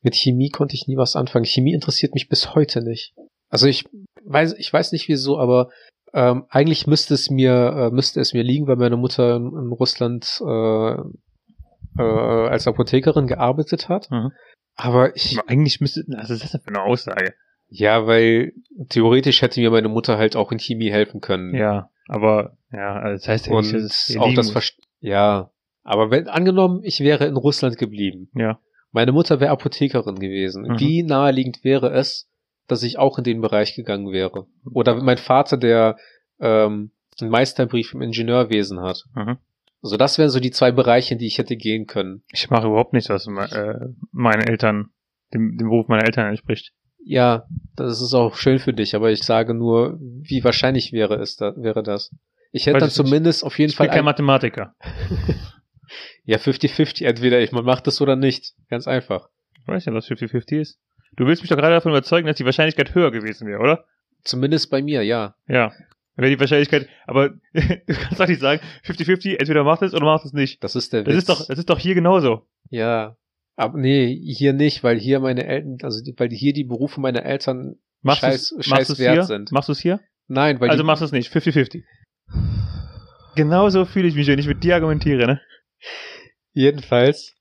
Mit 0.02 0.16
Chemie 0.16 0.50
konnte 0.50 0.76
ich 0.76 0.88
nie 0.88 0.98
was 0.98 1.16
anfangen. 1.16 1.46
Chemie 1.46 1.74
interessiert 1.74 2.14
mich 2.14 2.30
bis 2.30 2.56
heute 2.56 2.82
nicht. 2.82 3.14
Also 3.50 3.68
ich 3.68 3.86
weiß, 4.26 4.54
ich 4.54 4.72
weiß 4.72 4.94
nicht 4.94 5.08
wieso, 5.08 5.38
aber 5.38 5.70
ähm, 6.14 6.46
eigentlich 6.50 6.88
müsste 6.88 7.14
es 7.14 7.30
mir, 7.30 7.54
äh, 7.54 7.90
müsste 7.92 8.22
es 8.22 8.34
mir 8.34 8.44
liegen, 8.44 8.68
weil 8.68 8.78
meine 8.78 8.98
Mutter 8.98 9.36
in, 9.36 9.48
in 9.48 9.72
Russland 9.72 10.42
äh, 10.42 10.96
äh, 11.98 12.48
als 12.50 12.68
Apothekerin 12.68 13.28
gearbeitet 13.28 13.90
hat. 13.90 14.10
Mhm. 14.10 14.32
Aber 14.76 15.16
ich, 15.16 15.38
Aber 15.38 15.50
eigentlich 15.50 15.82
müsste, 15.82 16.02
ist 16.02 16.30
das 16.30 16.52
für 16.52 16.68
eine 16.68 16.84
Aussage? 16.84 17.34
Ja, 17.74 18.06
weil 18.06 18.52
theoretisch 18.90 19.42
hätte 19.42 19.62
mir 19.62 19.72
meine 19.72 19.88
Mutter 19.88 20.18
halt 20.18 20.36
auch 20.36 20.52
in 20.52 20.60
Chemie 20.60 20.92
helfen 20.92 21.22
können. 21.22 21.56
Ja, 21.56 21.90
aber, 22.08 22.58
ja, 22.72 23.10
das 23.10 23.28
heißt 23.28 23.48
ja 23.48 23.56
nicht, 23.56 23.74
dass 23.74 24.10
es 24.10 24.18
auch 24.18 24.34
das. 24.34 24.52
Verst 24.52 24.78
ja, 25.00 25.52
aber 25.84 26.12
wenn 26.12 26.28
angenommen, 26.28 26.82
ich 26.84 27.00
wäre 27.00 27.26
in 27.26 27.38
Russland 27.38 27.78
geblieben. 27.78 28.30
Ja. 28.36 28.60
Meine 28.92 29.14
Mutter 29.14 29.40
wäre 29.40 29.52
Apothekerin 29.52 30.20
gewesen. 30.20 30.64
Mhm. 30.64 30.80
Wie 30.80 31.04
naheliegend 31.04 31.64
wäre 31.64 31.92
es, 31.94 32.30
dass 32.68 32.84
ich 32.84 33.00
auch 33.00 33.18
in 33.18 33.24
den 33.24 33.40
Bereich 33.40 33.74
gegangen 33.74 34.12
wäre? 34.12 34.48
Oder 34.70 35.02
mein 35.02 35.18
Vater, 35.18 35.56
der 35.56 35.96
ähm, 36.42 36.92
einen 37.22 37.32
Meisterbrief 37.32 37.94
im 37.94 38.02
Ingenieurwesen 38.02 38.82
hat. 38.82 39.06
Mhm. 39.16 39.38
Also 39.82 39.96
das 39.96 40.18
wären 40.18 40.30
so 40.30 40.42
die 40.42 40.52
zwei 40.52 40.74
Bereiche, 40.74 41.14
in 41.14 41.20
die 41.20 41.28
ich 41.28 41.38
hätte 41.38 41.56
gehen 41.56 41.88
können. 41.88 42.24
Ich 42.34 42.50
mache 42.50 42.68
überhaupt 42.68 42.92
nichts, 42.92 43.10
was 43.10 43.28
äh, 43.28 43.80
meine 44.12 44.46
Eltern, 44.46 44.90
dem, 45.34 45.58
dem 45.58 45.70
Beruf 45.70 45.88
meiner 45.88 46.04
Eltern 46.04 46.28
entspricht. 46.28 46.74
Ja, 47.04 47.46
das 47.76 48.02
ist 48.02 48.14
auch 48.14 48.36
schön 48.36 48.60
für 48.60 48.74
dich, 48.74 48.96
aber 48.96 49.12
ich 49.12 49.24
sage 49.24 49.54
nur, 49.54 49.98
wie 50.00 50.44
wahrscheinlich 50.44 50.92
wäre 50.94 51.16
es 51.16 51.36
da, 51.36 51.54
wäre 51.58 51.84
das? 51.84 52.12
Ich 52.52 52.66
hätte 52.66 52.76
Weiß 52.76 52.82
dann 52.82 52.90
ich 52.90 52.98
nicht. 52.98 53.08
zumindest 53.08 53.44
auf 53.44 53.58
jeden 53.58 53.72
Ich 53.72 53.78
bin 53.78 53.86
Fall 53.86 53.90
kein 53.90 54.00
ein, 54.00 54.06
Mathematiker. 54.06 54.76
ja 56.26 56.38
50-50 56.38 57.06
entweder 57.06 57.40
ich 57.42 57.52
man 57.52 57.66
macht 57.66 57.88
es 57.88 58.02
oder 58.02 58.16
nicht, 58.16 58.54
ganz 58.70 58.88
einfach. 58.88 59.30
Ich 59.60 59.68
weiß 59.68 59.86
ja, 59.86 59.94
was 59.94 60.08
50-50 60.10 60.60
ist. 60.60 60.80
Du 61.16 61.26
willst 61.28 61.42
mich 61.42 61.50
doch 61.50 61.58
gerade 61.58 61.74
davon 61.76 61.92
überzeugen, 61.92 62.28
dass 62.28 62.38
die 62.38 62.46
Wahrscheinlichkeit 62.46 62.94
höher 62.96 63.12
gewesen 63.12 63.48
wäre, 63.48 63.60
oder? 63.62 63.86
Zumindest 64.24 64.70
bei 64.70 64.82
mir, 64.82 65.04
ja. 65.04 65.36
Ja. 65.48 65.72
Wäre 66.16 66.30
die 66.30 66.40
Wahrscheinlichkeit, 66.40 66.88
aber 67.08 67.30
du 67.54 67.94
kannst 67.94 68.20
doch 68.20 68.28
nicht 68.28 68.42
sagen, 68.42 68.62
50-50, 68.86 69.40
entweder 69.40 69.64
macht 69.64 69.82
es 69.82 69.94
oder 69.94 70.06
macht 70.06 70.26
es 70.26 70.34
nicht. 70.34 70.64
Das 70.64 70.76
ist 70.76 70.94
der 70.94 71.04
Das 71.04 71.14
Witz. 71.14 71.20
ist 71.24 71.30
doch, 71.30 71.48
das 71.48 71.58
ist 71.58 71.70
doch 71.70 71.80
hier 71.80 71.96
genauso. 71.96 72.46
Ja, 72.70 73.16
aber 73.62 73.78
nee, 73.78 74.16
hier 74.16 74.54
nicht, 74.54 74.84
weil 74.84 75.00
hier 75.00 75.20
meine 75.20 75.46
Eltern, 75.46 75.78
also 75.84 76.04
die, 76.04 76.14
weil 76.18 76.30
hier 76.30 76.54
die 76.54 76.64
Berufe 76.64 77.00
meiner 77.00 77.24
Eltern 77.24 77.76
Machst 78.02 78.22
scheiß, 78.22 78.50
du's, 78.50 78.66
scheiß 78.66 78.90
machst 78.90 79.00
wert 79.00 79.14
hier? 79.14 79.24
sind. 79.24 79.52
Machst 79.52 79.70
du 79.70 79.74
es 79.74 79.80
hier? 79.80 80.00
Nein, 80.28 80.60
weil 80.60 80.70
also 80.70 80.84
die, 80.84 80.88
machst 80.88 81.02
du 81.02 81.06
es 81.06 81.12
nicht. 81.12 81.32
50-50. 81.32 81.84
Genauso 83.36 83.86
fühle 83.86 84.08
ich 84.08 84.16
mich, 84.16 84.28
wenn 84.28 84.40
ich 84.40 84.48
mit 84.48 84.64
dir 84.64 84.76
argumentiere, 84.76 85.26
ne? 85.28 85.42
jedenfalls 86.54 87.36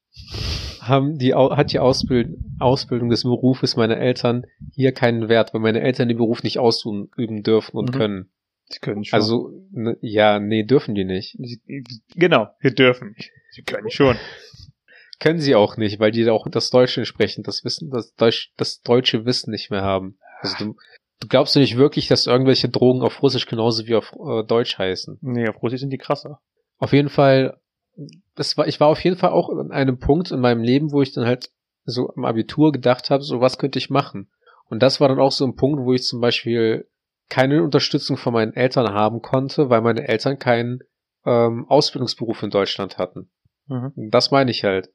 haben 0.81 1.19
die, 1.19 1.35
hat 1.35 1.73
die 1.73 1.79
Ausbild, 1.79 2.37
Ausbildung 2.59 3.11
des 3.11 3.23
Berufes 3.25 3.77
meiner 3.77 3.97
Eltern 3.99 4.45
hier 4.75 4.93
keinen 4.93 5.29
Wert, 5.29 5.53
weil 5.53 5.61
meine 5.61 5.81
Eltern 5.81 6.09
den 6.09 6.17
Beruf 6.19 6.43
nicht 6.43 6.59
ausüben 6.59 7.43
dürfen 7.43 7.77
und 7.77 7.95
Mhm. 7.95 7.99
können. 7.99 8.31
Sie 8.73 8.79
können 8.79 9.05
schon. 9.05 9.17
Also, 9.17 9.51
ne, 9.73 9.97
ja, 10.01 10.39
nee, 10.39 10.63
dürfen 10.63 10.95
die 10.95 11.05
nicht. 11.05 11.37
genau, 12.15 12.49
wir 12.61 12.71
dürfen 12.73 13.15
nicht. 13.17 13.31
Sie 13.51 13.63
können 13.63 13.91
schon. 13.91 14.17
Können 15.21 15.39
sie 15.39 15.55
auch 15.55 15.77
nicht, 15.77 16.01
weil 16.01 16.11
die 16.11 16.29
auch 16.29 16.49
das 16.51 16.71
Deutsche 16.71 17.01
entsprechend, 17.01 17.47
das 17.47 17.63
Wissen, 17.63 17.91
das 17.91 18.15
Deutsch, 18.15 18.53
das 18.57 18.81
deutsche 18.81 19.27
Wissen 19.27 19.51
nicht 19.51 19.71
mehr 19.71 19.83
haben. 19.83 20.19
Also 20.41 20.57
du, 20.59 20.77
du 21.21 21.29
glaubst 21.29 21.55
du 21.55 21.61
nicht 21.61 21.77
wirklich, 21.77 22.09
dass 22.09 22.27
irgendwelche 22.27 22.71
Drogen 22.71 23.03
auf 23.03 23.23
Russisch 23.23 23.47
genauso 23.47 23.87
wie 23.87 23.95
auf 23.95 24.13
äh, 24.13 24.43
Deutsch 24.45 24.79
heißen? 24.79 25.19
Nee, 25.21 25.49
auf 25.49 25.63
Russisch 25.63 25.81
sind 25.81 25.91
die 25.91 25.99
krasser. 25.99 26.41
Auf 26.79 26.95
jeden 26.95 27.11
Fall, 27.11 27.61
das 28.35 28.57
war, 28.57 28.67
ich 28.67 28.81
war 28.81 28.89
auf 28.89 29.05
jeden 29.05 29.17
Fall 29.17 29.31
auch 29.31 29.51
an 29.51 29.71
einem 29.71 29.99
Punkt 29.99 30.31
in 30.31 30.41
meinem 30.41 30.63
Leben, 30.63 30.91
wo 30.91 31.03
ich 31.03 31.13
dann 31.13 31.27
halt 31.27 31.51
so 31.85 32.11
am 32.17 32.25
Abitur 32.25 32.73
gedacht 32.73 33.11
habe, 33.11 33.23
so 33.23 33.41
was 33.41 33.59
könnte 33.59 33.79
ich 33.79 33.91
machen? 33.91 34.31
Und 34.71 34.83
das 34.83 35.01
war 35.01 35.09
dann 35.09 35.21
auch 35.21 35.33
so 35.33 35.45
ein 35.45 35.57
Punkt, 35.57 35.85
wo 35.85 35.93
ich 35.93 36.05
zum 36.05 36.21
Beispiel 36.21 36.89
keine 37.29 37.63
Unterstützung 37.63 38.17
von 38.17 38.33
meinen 38.33 38.55
Eltern 38.55 38.95
haben 38.95 39.21
konnte, 39.21 39.69
weil 39.69 39.83
meine 39.83 40.09
Eltern 40.09 40.39
keinen 40.39 40.81
ähm, 41.27 41.67
Ausbildungsberuf 41.69 42.43
in 42.43 42.51
Deutschland 42.51 42.97
hatten. 42.97 43.31
Mhm. 43.67 43.93
Das 44.11 44.31
meine 44.31 44.51
ich 44.51 44.65
halt. 44.65 44.91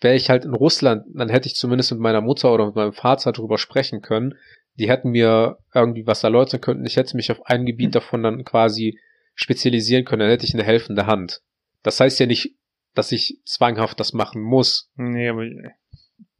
Wäre 0.00 0.14
ich 0.14 0.30
halt 0.30 0.44
in 0.44 0.54
Russland, 0.54 1.04
dann 1.14 1.28
hätte 1.28 1.46
ich 1.46 1.54
zumindest 1.54 1.92
mit 1.92 2.00
meiner 2.00 2.20
Mutter 2.20 2.52
oder 2.52 2.66
mit 2.66 2.74
meinem 2.74 2.92
Vater 2.92 3.32
drüber 3.32 3.58
sprechen 3.58 4.00
können. 4.00 4.34
Die 4.78 4.88
hätten 4.88 5.10
mir 5.10 5.58
irgendwie 5.74 6.06
was 6.06 6.24
erläutern 6.24 6.60
können. 6.60 6.86
Ich 6.86 6.96
hätte 6.96 7.16
mich 7.16 7.30
auf 7.30 7.44
ein 7.46 7.66
Gebiet 7.66 7.94
davon 7.94 8.22
dann 8.22 8.44
quasi 8.44 8.98
spezialisieren 9.34 10.04
können. 10.04 10.20
Dann 10.20 10.30
hätte 10.30 10.46
ich 10.46 10.54
eine 10.54 10.64
helfende 10.64 11.06
Hand. 11.06 11.42
Das 11.82 12.00
heißt 12.00 12.18
ja 12.20 12.26
nicht, 12.26 12.56
dass 12.94 13.12
ich 13.12 13.40
zwanghaft 13.44 14.00
das 14.00 14.12
machen 14.12 14.42
muss. 14.42 14.90
Nee, 14.96 15.28
aber 15.28 15.44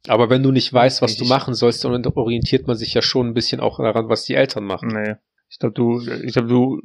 Aber 0.07 0.29
wenn 0.29 0.43
du 0.43 0.51
nicht 0.51 0.71
weißt, 0.73 1.01
was 1.01 1.17
du 1.17 1.25
machen 1.25 1.53
sollst, 1.53 1.83
dann 1.83 2.05
orientiert 2.05 2.67
man 2.67 2.75
sich 2.75 2.93
ja 2.93 3.01
schon 3.01 3.27
ein 3.27 3.33
bisschen 3.33 3.59
auch 3.61 3.77
daran, 3.77 4.09
was 4.09 4.23
die 4.23 4.35
Eltern 4.35 4.63
machen. 4.65 4.89
nee. 4.89 5.15
Ich 5.49 5.59
glaube, 5.59 5.73
du, 5.73 5.99
ich 5.99 6.31
glaube, 6.31 6.47
du, 6.47 6.81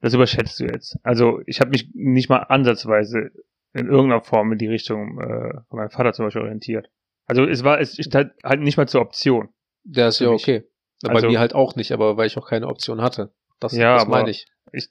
das 0.00 0.14
überschätzt 0.14 0.58
du 0.58 0.64
jetzt. 0.64 0.96
Also, 1.02 1.40
ich 1.44 1.60
habe 1.60 1.70
mich 1.70 1.90
nicht 1.92 2.30
mal 2.30 2.38
ansatzweise 2.38 3.30
in 3.74 3.86
irgendeiner 3.88 4.22
Form 4.22 4.52
in 4.52 4.58
die 4.58 4.68
Richtung 4.68 5.20
äh, 5.20 5.52
von 5.68 5.78
meinem 5.78 5.90
Vater 5.90 6.12
zum 6.12 6.26
Beispiel 6.26 6.42
orientiert. 6.42 6.88
Also, 7.26 7.44
es 7.44 7.64
war, 7.64 7.80
es 7.80 7.96
stand 7.96 8.32
halt 8.42 8.60
nicht 8.60 8.76
mal 8.76 8.88
zur 8.88 9.00
Option. 9.00 9.48
Der 9.84 10.08
ist 10.08 10.20
ja 10.20 10.30
mich. 10.30 10.42
okay. 10.42 10.64
Bei 11.02 11.10
Also- 11.14 11.28
mir 11.28 11.38
halt 11.40 11.54
auch 11.54 11.74
nicht, 11.76 11.92
aber 11.92 12.16
weil 12.16 12.26
ich 12.26 12.36
auch 12.38 12.48
keine 12.48 12.66
Option 12.68 13.02
hatte. 13.02 13.32
Das, 13.60 13.74
Ja, 13.76 13.96
das 13.96 14.06
meine 14.08 14.30
ich. 14.30 14.46
Ich, 14.72 14.88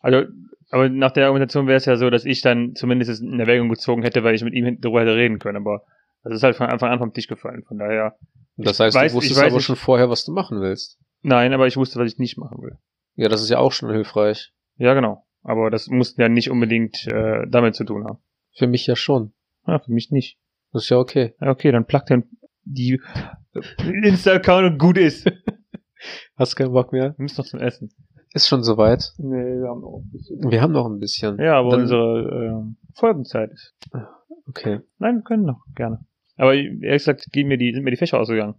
also, 0.00 0.22
aber 0.70 0.88
nach 0.88 1.10
der 1.12 1.26
Argumentation 1.26 1.66
wäre 1.66 1.76
es 1.76 1.84
ja 1.86 1.96
so, 1.96 2.10
dass 2.10 2.24
ich 2.24 2.40
dann 2.42 2.74
zumindest 2.74 3.10
es 3.10 3.20
in 3.20 3.38
Erwägung 3.40 3.68
gezogen 3.68 4.02
hätte, 4.02 4.22
weil 4.24 4.34
ich 4.34 4.42
mit 4.44 4.54
ihm 4.54 4.80
darüber 4.80 5.00
hätte 5.00 5.14
reden 5.14 5.38
können. 5.38 5.56
Aber 5.56 5.82
das 6.22 6.34
ist 6.34 6.42
halt 6.42 6.56
von 6.56 6.66
Anfang 6.68 6.90
an 6.90 6.98
vom 6.98 7.12
Tisch 7.12 7.26
gefallen. 7.26 7.62
Von 7.66 7.78
daher, 7.78 8.16
das 8.56 8.78
heißt, 8.80 8.96
weiß- 8.96 9.00
du 9.00 9.06
ich 9.06 9.12
wusstest 9.14 9.40
aber 9.40 9.50
nicht- 9.52 9.64
schon 9.64 9.76
vorher, 9.76 10.10
was 10.10 10.24
du 10.24 10.32
machen 10.32 10.60
willst. 10.60 10.98
nein, 11.22 11.52
aber 11.52 11.66
ich 11.66 11.76
wusste, 11.76 11.98
was 11.98 12.12
ich 12.12 12.18
nicht 12.18 12.36
machen 12.38 12.62
will. 12.62 12.76
Ja, 13.16 13.28
das 13.28 13.42
ist 13.42 13.50
ja 13.50 13.58
auch 13.58 13.72
schon 13.72 13.90
hilfreich. 13.90 14.52
Ja, 14.76 14.94
genau. 14.94 15.24
Aber 15.42 15.70
das 15.70 15.88
muss 15.88 16.16
ja 16.16 16.28
nicht 16.28 16.50
unbedingt 16.50 17.06
äh, 17.06 17.46
damit 17.48 17.74
zu 17.74 17.84
tun 17.84 18.04
haben. 18.04 18.18
Für 18.56 18.66
mich 18.66 18.86
ja 18.86 18.96
schon. 18.96 19.32
Ja, 19.66 19.78
für 19.78 19.92
mich 19.92 20.10
nicht. 20.10 20.38
Das 20.72 20.84
ist 20.84 20.88
ja 20.90 20.98
okay. 20.98 21.34
Ja, 21.40 21.50
okay, 21.50 21.72
dann 21.72 21.86
plug 21.86 22.02
den 22.08 22.24
die 22.64 23.00
Insta-Account 24.04 24.72
und 24.72 24.78
gut 24.78 24.98
ist. 24.98 25.24
Wir 25.24 25.32
Hast 26.36 26.54
keinen 26.56 26.72
Bock 26.72 26.92
mehr? 26.92 27.14
müssen 27.18 27.40
noch 27.40 27.46
zum 27.46 27.60
Essen. 27.60 27.90
Ist 28.34 28.46
schon 28.48 28.62
soweit. 28.62 29.12
Nee, 29.18 29.60
wir 29.60 29.68
haben 29.68 29.80
noch 29.80 30.02
ein 30.04 30.10
bisschen. 30.10 30.50
Wir 30.50 30.60
haben 30.60 30.72
noch 30.72 30.86
ein 30.86 30.98
bisschen. 30.98 31.38
Ja, 31.38 31.58
aber 31.58 31.70
Dann- 31.70 31.80
unsere 31.82 32.28
ähm, 32.46 32.76
Folgenzeit 32.94 33.50
ist. 33.52 33.74
Okay. 34.46 34.80
Nein, 34.98 35.16
wir 35.16 35.22
können 35.22 35.44
noch, 35.44 35.64
gerne. 35.74 36.04
Aber 36.36 36.54
ehrlich 36.54 36.82
gesagt, 37.02 37.26
gehen 37.32 37.48
mir 37.48 37.56
die, 37.58 37.72
sind 37.72 37.84
mir 37.84 37.90
die 37.90 37.96
Fächer 37.96 38.20
ausgegangen. 38.20 38.54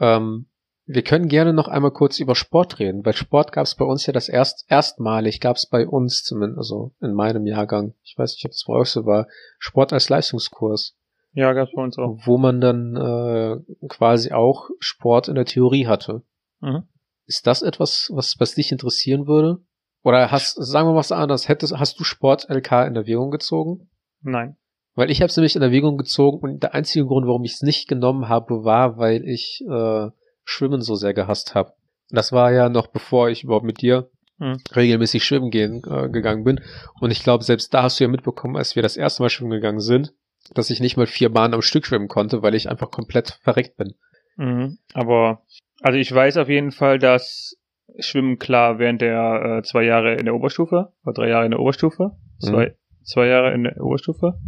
Ähm, 0.00 0.46
wir 0.90 1.02
können 1.02 1.28
gerne 1.28 1.52
noch 1.52 1.68
einmal 1.68 1.90
kurz 1.90 2.18
über 2.18 2.34
Sport 2.34 2.78
reden, 2.78 3.04
weil 3.04 3.12
Sport 3.12 3.52
gab 3.52 3.64
es 3.64 3.74
bei 3.74 3.84
uns 3.84 4.06
ja 4.06 4.12
das 4.14 4.28
erst 4.28 4.64
erstmalig, 4.68 5.38
gab 5.40 5.56
es 5.56 5.66
bei 5.66 5.86
uns 5.86 6.24
zumindest, 6.24 6.58
also 6.58 6.92
in 7.00 7.12
meinem 7.12 7.46
Jahrgang, 7.46 7.94
ich 8.02 8.16
weiß 8.16 8.32
nicht, 8.32 8.44
ob 8.46 8.52
das 8.52 8.64
bei 8.66 8.72
euch 8.72 8.88
so 8.88 9.04
war, 9.04 9.26
Sport 9.58 9.92
als 9.92 10.08
Leistungskurs, 10.08 10.96
Ja, 11.32 11.52
gab's 11.52 11.72
bei 11.76 11.82
uns 11.82 11.98
auch. 11.98 12.18
wo 12.24 12.38
man 12.38 12.60
dann 12.62 12.96
äh, 12.96 13.86
quasi 13.88 14.32
auch 14.32 14.70
Sport 14.80 15.28
in 15.28 15.34
der 15.34 15.44
Theorie 15.44 15.86
hatte. 15.86 16.22
Mhm. 16.60 16.84
Ist 17.26 17.46
das 17.46 17.60
etwas, 17.60 18.08
was, 18.12 18.36
was 18.38 18.54
dich 18.54 18.72
interessieren 18.72 19.26
würde? 19.26 19.58
Oder 20.02 20.30
hast, 20.30 20.54
sagen 20.54 20.88
wir 20.88 20.92
mal 20.92 20.98
was 20.98 21.12
anderes, 21.12 21.48
hättest, 21.48 21.74
hast 21.76 22.00
du 22.00 22.04
Sport 22.04 22.48
LK 22.48 22.86
in 22.86 22.96
Erwägung 22.96 23.30
gezogen? 23.30 23.90
Nein. 24.22 24.56
Weil 24.94 25.10
ich 25.10 25.20
habe 25.20 25.28
es 25.28 25.36
nämlich 25.36 25.54
in 25.54 25.60
Erwägung 25.62 25.98
gezogen 25.98 26.38
und 26.38 26.62
der 26.62 26.74
einzige 26.74 27.04
Grund, 27.04 27.26
warum 27.26 27.44
ich 27.44 27.52
es 27.52 27.62
nicht 27.62 27.88
genommen 27.88 28.28
habe, 28.30 28.64
war, 28.64 28.96
weil 28.96 29.22
ich 29.28 29.62
äh, 29.68 30.08
Schwimmen 30.48 30.80
so 30.80 30.94
sehr 30.94 31.12
gehasst 31.12 31.54
habe. 31.54 31.74
Das 32.10 32.32
war 32.32 32.52
ja 32.52 32.68
noch 32.68 32.86
bevor 32.86 33.28
ich 33.28 33.44
überhaupt 33.44 33.66
mit 33.66 33.82
dir 33.82 34.10
Hm. 34.40 34.56
regelmäßig 34.74 35.24
schwimmen 35.24 35.50
gehen 35.50 35.82
äh, 35.84 36.08
gegangen 36.08 36.44
bin. 36.44 36.60
Und 37.00 37.10
ich 37.10 37.24
glaube, 37.24 37.42
selbst 37.42 37.74
da 37.74 37.82
hast 37.82 37.98
du 37.98 38.04
ja 38.04 38.08
mitbekommen, 38.08 38.56
als 38.56 38.76
wir 38.76 38.84
das 38.84 38.96
erste 38.96 39.22
Mal 39.22 39.30
schwimmen 39.30 39.50
gegangen 39.50 39.80
sind, 39.80 40.14
dass 40.54 40.70
ich 40.70 40.78
nicht 40.78 40.96
mal 40.96 41.08
vier 41.08 41.28
Bahnen 41.30 41.54
am 41.54 41.62
Stück 41.62 41.84
schwimmen 41.84 42.06
konnte, 42.06 42.40
weil 42.40 42.54
ich 42.54 42.70
einfach 42.70 42.92
komplett 42.92 43.40
verreckt 43.42 43.76
bin. 43.76 43.94
Mhm. 44.36 44.78
Aber, 44.94 45.42
also 45.80 45.98
ich 45.98 46.14
weiß 46.14 46.36
auf 46.36 46.48
jeden 46.48 46.70
Fall, 46.70 47.00
dass 47.00 47.56
Schwimmen 47.98 48.38
klar 48.38 48.78
während 48.78 49.00
der 49.02 49.58
äh, 49.58 49.62
zwei 49.64 49.82
Jahre 49.82 50.14
in 50.14 50.26
der 50.26 50.36
Oberstufe, 50.36 50.92
oder 51.02 51.14
drei 51.14 51.28
Jahre 51.30 51.44
in 51.44 51.50
der 51.50 51.60
Oberstufe, 51.60 52.12
zwei, 52.38 52.76
zwei 53.02 53.26
Jahre 53.26 53.52
in 53.54 53.64
der 53.64 53.80
Oberstufe, 53.80 54.38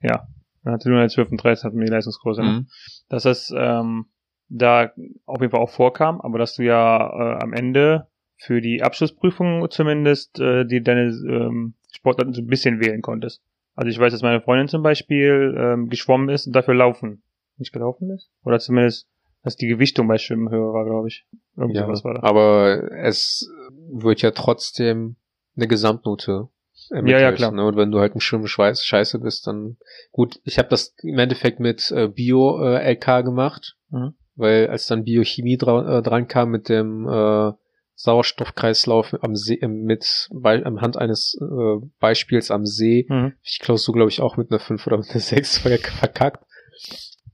ja, 0.00 0.28
dann 0.62 0.74
hatte 0.74 0.88
nur 0.88 0.98
in 0.98 1.02
der 1.02 1.10
12 1.10 1.32
und 1.32 1.42
13 1.42 1.66
hatten 1.66 1.78
wir 1.78 1.86
die 1.86 1.92
Leistungskurse, 1.92 2.42
ne? 2.42 2.48
Mhm. 2.48 2.66
dass 3.08 3.24
das 3.24 3.52
ähm, 3.56 4.06
da 4.48 4.92
auf 5.26 5.40
jeden 5.40 5.50
Fall 5.50 5.60
auch 5.60 5.70
vorkam, 5.70 6.20
aber 6.20 6.38
dass 6.38 6.54
du 6.54 6.62
ja 6.62 6.98
äh, 7.38 7.42
am 7.42 7.52
Ende 7.52 8.08
für 8.36 8.60
die 8.60 8.82
Abschlussprüfung 8.82 9.68
zumindest 9.70 10.38
äh, 10.40 10.64
die 10.64 10.82
deine 10.82 11.06
ähm, 11.28 11.74
Sportarten 11.92 12.32
so 12.34 12.42
ein 12.42 12.46
bisschen 12.46 12.80
wählen 12.80 13.00
konntest. 13.02 13.42
Also 13.74 13.90
ich 13.90 13.98
weiß, 13.98 14.12
dass 14.12 14.22
meine 14.22 14.40
Freundin 14.40 14.68
zum 14.68 14.82
Beispiel 14.82 15.54
ähm, 15.58 15.88
geschwommen 15.88 16.28
ist 16.28 16.46
und 16.46 16.54
dafür 16.54 16.74
laufen 16.74 17.22
nicht 17.56 17.72
gelaufen 17.72 18.10
ist. 18.10 18.30
Oder 18.44 18.58
zumindest, 18.58 19.08
dass 19.44 19.56
die 19.56 19.68
Gewichtung 19.68 20.08
bei 20.08 20.18
Schwimmen 20.18 20.50
höher 20.50 20.72
war, 20.72 20.84
glaube 20.84 21.08
ich. 21.08 21.24
Irgendwie 21.56 21.78
Ja, 21.78 21.86
war 21.88 22.14
da. 22.14 22.22
aber 22.22 22.92
es 22.92 23.48
wird 23.92 24.22
ja 24.22 24.32
trotzdem 24.32 25.16
eine 25.56 25.68
Gesamtnote 25.68 26.48
ermittelt. 26.90 27.20
Ja, 27.22 27.30
ja, 27.30 27.32
klar. 27.32 27.52
Ne? 27.52 27.64
Und 27.64 27.76
wenn 27.76 27.92
du 27.92 28.00
halt 28.00 28.14
ein 28.16 28.20
Schwimmen 28.20 28.46
scheiß- 28.46 28.84
scheiße 28.84 29.20
bist, 29.20 29.46
dann 29.46 29.76
gut. 30.10 30.40
Ich 30.44 30.58
habe 30.58 30.68
das 30.68 30.94
im 31.02 31.18
Endeffekt 31.18 31.60
mit 31.60 31.90
äh, 31.92 32.08
Bio-LK 32.08 33.22
gemacht, 33.24 33.76
Mhm. 33.90 34.14
Weil 34.36 34.68
als 34.68 34.86
dann 34.86 35.04
Biochemie 35.04 35.56
dra 35.56 35.98
äh, 35.98 36.02
dran 36.02 36.28
kam 36.28 36.50
mit 36.50 36.68
dem 36.68 37.08
äh, 37.08 37.52
Sauerstoffkreislauf 37.96 39.14
am 39.22 39.36
See, 39.36 39.54
äh, 39.54 39.68
mit 39.68 40.28
bei, 40.32 40.64
am 40.64 40.80
Hand 40.80 40.96
eines 40.96 41.36
äh, 41.40 41.86
Beispiels 42.00 42.50
am 42.50 42.66
See, 42.66 43.06
Mhm. 43.08 43.34
ich 43.42 43.58
Klausur, 43.60 43.94
glaube 43.94 44.10
ich, 44.10 44.20
auch 44.20 44.36
mit 44.36 44.50
einer 44.50 44.60
5 44.60 44.86
oder 44.86 44.98
mit 44.98 45.10
einer 45.10 45.20
6 45.20 45.58
verk- 45.64 45.90
verkackt. 45.90 46.44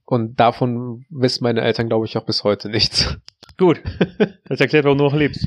Und 0.05 0.41
davon 0.41 1.05
wissen 1.09 1.45
meine 1.45 1.61
Eltern, 1.61 1.89
glaube 1.89 2.05
ich, 2.07 2.17
auch 2.17 2.27
bis 2.27 2.43
heute 2.45 2.69
nichts. 2.69 3.17
Gut. 3.59 3.81
Das 4.47 4.61
erklärt, 4.61 4.85
warum 4.85 4.99
du 4.99 5.05
noch 5.05 5.15
lebst. 5.15 5.47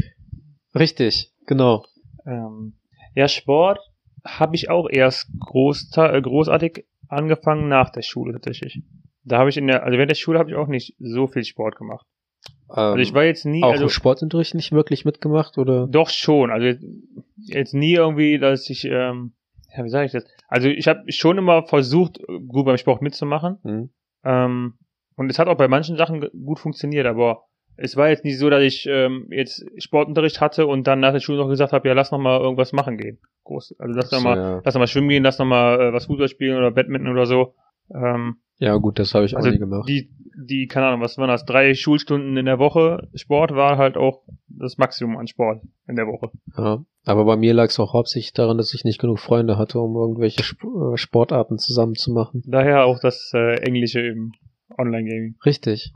Richtig, 0.76 1.32
genau. 1.46 1.86
Ähm, 2.26 2.74
ja, 3.16 3.28
Sport 3.28 3.80
habe 4.26 4.56
ich 4.56 4.70
auch 4.70 4.88
erst 4.90 5.28
äh, 5.30 6.22
großartig 6.22 6.86
angefangen 7.10 7.68
nach 7.68 7.90
der 7.92 8.02
Schule 8.04 8.34
tatsächlich. 8.34 8.82
Da 9.26 9.38
habe 9.40 9.50
ich 9.50 9.58
in 9.58 9.68
der, 9.68 9.84
also 9.84 9.98
während 9.98 10.12
der 10.12 10.16
Schule 10.16 10.40
habe 10.40 10.50
ich 10.50 10.56
auch 10.56 10.68
nicht 10.68 10.96
so 11.00 11.28
viel 11.28 11.44
Sport 11.44 11.76
gemacht. 11.78 12.06
Also 12.68 12.98
ich 12.98 13.14
war 13.14 13.24
jetzt 13.24 13.46
nie, 13.46 13.60
Ähm, 13.60 13.64
auch 13.64 13.72
also 13.72 13.84
im 13.84 13.90
Sportunterricht 13.90 14.56
nicht 14.56 14.72
wirklich 14.72 15.06
mitgemacht 15.06 15.58
oder? 15.58 15.88
doch 15.88 16.10
schon, 16.10 16.50
also 16.50 16.66
jetzt, 17.38 17.74
nie 17.74 17.94
irgendwie, 17.94 18.40
dass 18.40 18.70
ich, 18.70 18.86
ähm, 18.86 19.34
ja, 19.76 19.84
wie 19.84 19.90
sage 19.90 20.08
ich 20.08 20.12
das? 20.12 20.26
Also 20.48 20.68
ich 20.70 20.88
habe 20.88 21.00
schon 21.12 21.38
immer 21.38 21.64
versucht, 21.64 22.20
gut 22.48 22.66
beim 22.66 22.78
Sport 22.78 23.02
mitzumachen. 23.02 23.60
Hm? 23.64 23.90
Ähm, 24.24 24.74
und 25.16 25.30
es 25.30 25.38
hat 25.40 25.48
auch 25.48 25.58
bei 25.58 25.68
manchen 25.68 25.98
Sachen 25.98 26.22
gut 26.44 26.60
funktioniert, 26.60 27.06
aber 27.06 27.44
es 27.76 27.96
war 27.96 28.10
jetzt 28.10 28.24
nicht 28.24 28.38
so, 28.40 28.50
dass 28.50 28.62
ich 28.64 28.86
ähm, 28.88 29.28
jetzt 29.30 29.66
Sportunterricht 29.78 30.42
hatte 30.42 30.68
und 30.68 30.86
dann 30.88 31.00
nach 31.00 31.12
der 31.14 31.20
Schule 31.20 31.40
noch 31.40 31.50
gesagt 31.50 31.74
habe, 31.74 31.88
ja, 31.88 31.94
lass 31.94 32.12
noch 32.12 32.20
mal 32.20 32.40
irgendwas 32.40 32.72
machen 32.74 32.98
gehen. 32.98 33.20
Groß. 33.46 33.76
Also 33.80 33.96
lass 33.96 34.12
noch 34.12 34.20
So, 34.20 34.24
mal, 34.24 34.38
ja. 34.38 34.62
lass 34.64 34.74
noch 34.74 34.80
mal 34.80 34.88
schwimmen 34.88 35.10
gehen, 35.10 35.24
lass 35.24 35.40
noch 35.40 35.46
mal 35.46 35.80
äh, 35.80 35.94
was 35.94 36.06
Fußball 36.08 36.28
spielen 36.28 36.58
oder 36.58 36.72
Badminton 36.72 37.12
oder 37.12 37.26
so. 37.26 37.56
Ähm, 37.94 38.38
ja, 38.58 38.76
gut, 38.78 39.00
das 39.00 39.14
habe 39.14 39.26
ich 39.26 39.36
also 39.36 39.50
auch 39.50 39.52
nie 39.52 39.60
gemacht. 39.60 39.90
die, 39.90 40.10
die, 40.36 40.68
keine 40.68 40.88
Ahnung, 40.88 41.02
was 41.02 41.18
waren 41.18 41.28
das? 41.28 41.46
Drei 41.46 41.74
Schulstunden 41.74 42.38
in 42.38 42.46
der 42.46 42.60
Woche 42.60 43.10
Sport 43.14 43.56
war 43.56 43.78
halt 43.78 43.98
auch 43.98 44.24
das 44.48 44.78
Maximum 44.78 45.18
an 45.18 45.28
Sport 45.28 45.62
in 45.88 45.96
der 45.96 46.08
Woche. 46.08 46.32
Ja. 46.58 46.84
Aber 47.06 47.26
bei 47.26 47.36
mir 47.36 47.54
lag 47.54 47.66
es 47.66 47.80
auch 47.80 47.94
hauptsächlich 47.94 48.34
daran, 48.34 48.58
dass 48.58 48.74
ich 48.74 48.86
nicht 48.86 49.00
genug 49.00 49.20
Freunde 49.20 49.58
hatte, 49.58 49.80
um 49.80 49.96
irgendwelche 49.96 50.42
Sp 50.48 50.64
äh, 50.64 50.98
Sportarten 50.98 51.58
zusammen 51.58 51.96
zu 51.96 52.12
machen. 52.14 52.44
Daher 52.46 52.86
auch 52.86 53.00
das 53.00 53.32
äh, 53.34 53.60
Englische 53.62 54.00
im 54.00 54.32
Online-Gaming. 54.78 55.36
Richtig. 55.46 55.92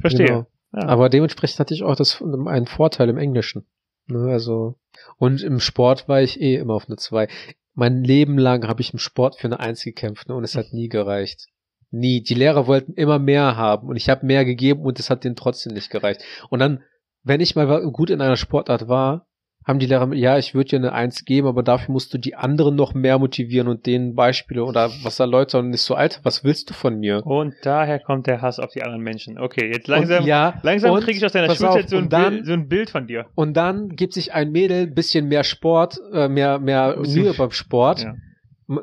Verstehe. 0.00 0.26
Genau. 0.26 0.46
Ja. 0.72 0.88
Aber 0.88 1.08
dementsprechend 1.08 1.58
hatte 1.58 1.74
ich 1.74 1.82
auch 1.82 1.96
das 1.96 2.22
einen 2.22 2.66
Vorteil 2.66 3.08
im 3.08 3.18
Englischen. 3.18 3.66
Ne, 4.06 4.30
also 4.30 4.76
und 5.18 5.42
im 5.42 5.60
Sport 5.60 6.08
war 6.08 6.20
ich 6.20 6.40
eh 6.40 6.56
immer 6.56 6.74
auf 6.74 6.86
eine 6.88 6.96
2. 6.96 7.28
Mein 7.74 8.02
Leben 8.04 8.38
lang 8.38 8.66
habe 8.66 8.80
ich 8.80 8.92
im 8.92 8.98
Sport 8.98 9.36
für 9.36 9.46
eine 9.46 9.60
1 9.60 9.84
gekämpft 9.84 10.28
ne, 10.28 10.34
und 10.34 10.44
es 10.44 10.56
hat 10.56 10.72
nie 10.72 10.88
gereicht. 10.88 11.46
Nie. 11.90 12.22
Die 12.22 12.34
Lehrer 12.34 12.66
wollten 12.66 12.94
immer 12.94 13.18
mehr 13.18 13.56
haben 13.56 13.88
und 13.88 13.96
ich 13.96 14.08
habe 14.08 14.26
mehr 14.26 14.44
gegeben 14.44 14.82
und 14.82 14.98
es 14.98 15.10
hat 15.10 15.24
denen 15.24 15.36
trotzdem 15.36 15.74
nicht 15.74 15.90
gereicht. 15.90 16.22
Und 16.48 16.60
dann, 16.60 16.82
wenn 17.22 17.40
ich 17.40 17.56
mal 17.56 17.82
gut 17.90 18.10
in 18.10 18.20
einer 18.20 18.36
Sportart 18.36 18.88
war, 18.88 19.26
haben 19.66 19.78
die 19.78 19.86
Lehrer, 19.86 20.12
ja, 20.14 20.38
ich 20.38 20.54
würde 20.54 20.70
dir 20.70 20.76
eine 20.76 20.92
1 20.92 21.24
geben, 21.26 21.46
aber 21.46 21.62
dafür 21.62 21.92
musst 21.92 22.14
du 22.14 22.18
die 22.18 22.34
anderen 22.34 22.76
noch 22.76 22.94
mehr 22.94 23.18
motivieren 23.18 23.68
und 23.68 23.84
denen 23.86 24.14
Beispiele 24.14 24.64
oder 24.64 24.90
was 25.02 25.20
erläutern 25.20 25.66
und 25.66 25.70
nicht 25.70 25.82
so, 25.82 25.94
Alter, 25.94 26.20
was 26.22 26.44
willst 26.44 26.70
du 26.70 26.74
von 26.74 26.98
mir? 26.98 27.24
Und 27.26 27.54
daher 27.62 27.98
kommt 28.00 28.26
der 28.26 28.40
Hass 28.40 28.58
auf 28.58 28.72
die 28.72 28.82
anderen 28.82 29.02
Menschen. 29.02 29.38
Okay, 29.38 29.70
jetzt 29.70 29.86
langsam, 29.86 30.22
und, 30.22 30.26
ja, 30.26 30.58
langsam 30.62 30.98
kriege 31.00 31.18
ich 31.18 31.24
aus 31.24 31.32
deiner 31.32 31.48
Schulzeit 31.54 31.84
auf, 31.84 31.90
so, 31.90 31.96
ein 31.98 32.08
dann- 32.08 32.32
Bild, 32.34 32.46
so 32.46 32.52
ein 32.54 32.68
Bild 32.68 32.90
von 32.90 33.06
dir. 33.06 33.26
Und 33.34 33.54
dann 33.54 33.90
gibt 33.90 34.14
sich 34.14 34.32
ein 34.32 34.50
Mädel 34.50 34.86
bisschen 34.86 35.28
mehr 35.28 35.44
Sport, 35.44 35.98
äh, 36.12 36.28
mehr, 36.28 36.58
mehr 36.58 36.96
Mühe 36.98 37.34
beim 37.34 37.50
Sport. 37.50 38.02
Ja. 38.02 38.14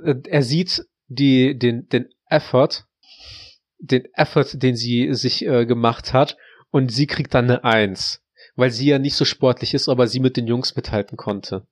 Äh, 0.03 0.15
Er 0.29 0.43
sieht 0.43 0.85
die, 1.07 1.57
den, 1.57 1.87
den 1.87 2.09
Effort, 2.29 2.85
den 3.79 4.03
Effort, 4.13 4.45
den 4.53 4.75
sie 4.75 5.13
sich 5.13 5.45
äh, 5.45 5.65
gemacht 5.65 6.13
hat, 6.13 6.37
und 6.69 6.91
sie 6.91 7.07
kriegt 7.07 7.33
dann 7.33 7.45
eine 7.45 7.63
Eins. 7.63 8.21
Weil 8.57 8.71
sie 8.71 8.89
ja 8.89 8.99
nicht 8.99 9.15
so 9.15 9.23
sportlich 9.23 9.73
ist, 9.73 9.87
aber 9.87 10.07
sie 10.07 10.19
mit 10.19 10.35
den 10.35 10.47
Jungs 10.47 10.75
mithalten 10.75 11.15
konnte. 11.15 11.65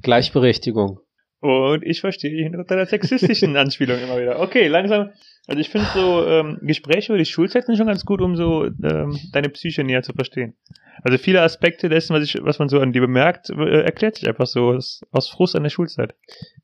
Gleichberechtigung. 0.00 1.00
Und 1.40 1.84
ich 1.84 2.00
verstehe 2.00 2.30
dich 2.30 2.42
hinter 2.42 2.64
deiner 2.64 2.86
sexistischen 2.86 3.56
Anspielung 3.58 3.98
immer 3.98 4.18
wieder. 4.18 4.40
Okay, 4.40 4.66
langsam. 4.66 5.10
Also 5.46 5.60
ich 5.60 5.68
finde 5.68 5.86
so 5.94 6.26
ähm, 6.26 6.58
Gespräche 6.62 7.12
über 7.12 7.18
die 7.18 7.24
Schulzeit 7.24 7.66
sind 7.66 7.76
schon 7.76 7.86
ganz 7.86 8.04
gut, 8.04 8.20
um 8.20 8.36
so 8.36 8.64
ähm, 8.64 9.18
deine 9.32 9.48
Psyche 9.48 9.84
näher 9.84 10.02
zu 10.02 10.12
verstehen. 10.12 10.54
Also 11.02 11.16
viele 11.16 11.42
Aspekte 11.42 11.88
dessen, 11.88 12.14
was, 12.14 12.24
ich, 12.24 12.38
was 12.42 12.58
man 12.58 12.68
so 12.68 12.80
an 12.80 12.92
dir 12.92 13.00
bemerkt, 13.00 13.50
äh, 13.50 13.82
erklärt 13.82 14.16
sich 14.16 14.28
einfach 14.28 14.46
so 14.46 14.70
aus, 14.70 15.02
aus 15.12 15.28
Frust 15.28 15.54
an 15.54 15.62
der 15.62 15.70
Schulzeit. 15.70 16.14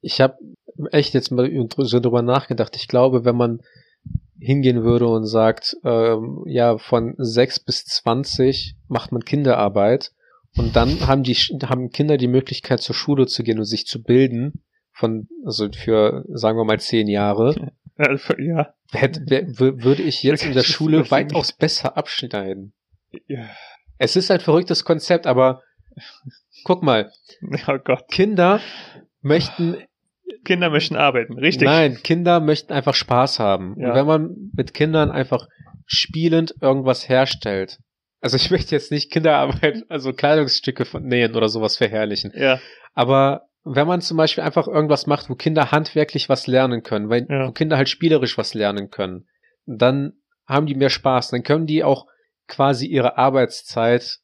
Ich 0.02 0.20
habe 0.20 0.38
echt 0.90 1.14
jetzt 1.14 1.30
mal 1.30 1.48
so 1.78 2.00
drüber 2.00 2.22
nachgedacht. 2.22 2.74
Ich 2.74 2.88
glaube, 2.88 3.24
wenn 3.24 3.36
man 3.36 3.60
hingehen 4.45 4.84
würde 4.84 5.07
und 5.07 5.26
sagt, 5.26 5.76
ähm, 5.84 6.45
ja, 6.47 6.78
von 6.78 7.14
sechs 7.18 7.59
bis 7.61 7.84
zwanzig 7.84 8.76
macht 8.88 9.12
man 9.12 9.24
Kinderarbeit 9.24 10.12
und 10.57 10.76
dann 10.76 11.07
haben 11.07 11.22
die 11.22 11.34
haben 11.34 11.90
Kinder 11.90 12.16
die 12.16 12.28
Möglichkeit 12.28 12.80
zur 12.80 12.95
Schule 12.95 13.26
zu 13.26 13.42
gehen 13.42 13.59
und 13.59 13.64
sich 13.64 13.86
zu 13.86 14.03
bilden 14.03 14.64
von 14.92 15.28
also 15.45 15.68
für 15.72 16.24
sagen 16.28 16.59
wir 16.59 16.64
mal 16.64 16.80
zehn 16.80 17.09
Jahre 17.09 17.72
Also, 17.97 18.34
ja. 18.38 18.74
hätte, 18.90 19.20
würde 19.57 20.03
ich 20.03 20.22
jetzt 20.24 20.45
in 20.45 20.53
der 20.53 20.64
Schule 20.64 21.11
weitaus 21.12 21.53
besser 21.53 21.97
abschneiden. 21.97 22.72
ja. 23.28 23.49
Es 23.99 24.16
ist 24.16 24.32
ein 24.32 24.40
verrücktes 24.40 24.84
Konzept, 24.84 25.28
aber 25.28 25.62
guck 26.64 26.82
mal, 26.82 27.12
Oh 27.68 27.78
Gott. 27.78 28.09
Kinder 28.11 28.61
möchten 29.20 29.76
Kinder 30.45 30.70
möchten 30.70 30.97
arbeiten, 30.97 31.38
richtig. 31.38 31.66
Nein, 31.66 31.99
Kinder 32.03 32.40
möchten 32.40 32.72
einfach 32.72 32.95
Spaß 32.95 33.38
haben. 33.38 33.74
Ja. 33.78 33.88
Und 33.88 33.95
wenn 33.95 34.07
man 34.07 34.51
mit 34.55 34.74
Kindern 34.74 35.11
einfach 35.11 35.49
spielend 35.86 36.55
irgendwas 36.61 37.09
herstellt. 37.09 37.78
Also 38.20 38.36
ich 38.36 38.51
möchte 38.51 38.74
jetzt 38.74 38.90
nicht 38.90 39.11
Kinderarbeit, 39.11 39.84
also 39.88 40.12
Kleidungsstücke 40.12 40.84
von 40.84 41.05
nähen 41.05 41.34
oder 41.34 41.49
sowas 41.49 41.76
verherrlichen. 41.76 42.32
Ja. 42.34 42.61
Aber 42.95 43.42
wenn 43.64 43.86
man 43.86 44.01
zum 44.01 44.16
Beispiel 44.16 44.45
einfach 44.45 44.68
irgendwas 44.68 45.07
macht, 45.07 45.30
wo 45.30 45.34
Kinder 45.34 45.70
handwerklich 45.72 46.28
was 46.28 46.47
lernen 46.47 46.82
können, 46.82 47.09
weil 47.09 47.26
Ja. 47.28 47.49
wo 47.49 47.53
Kinder 47.53 47.76
halt 47.76 47.88
spielerisch 47.88 48.36
was 48.38 48.55
lernen 48.55 48.90
können, 48.90 49.26
dann 49.66 50.12
haben 50.47 50.66
die 50.66 50.74
mehr 50.74 50.90
Spaß. 50.90 51.30
Dann 51.30 51.42
können 51.42 51.66
die 51.66 51.82
auch 51.82 52.07
quasi 52.47 52.86
ihre 52.86 53.16
Arbeitszeit 53.16 54.18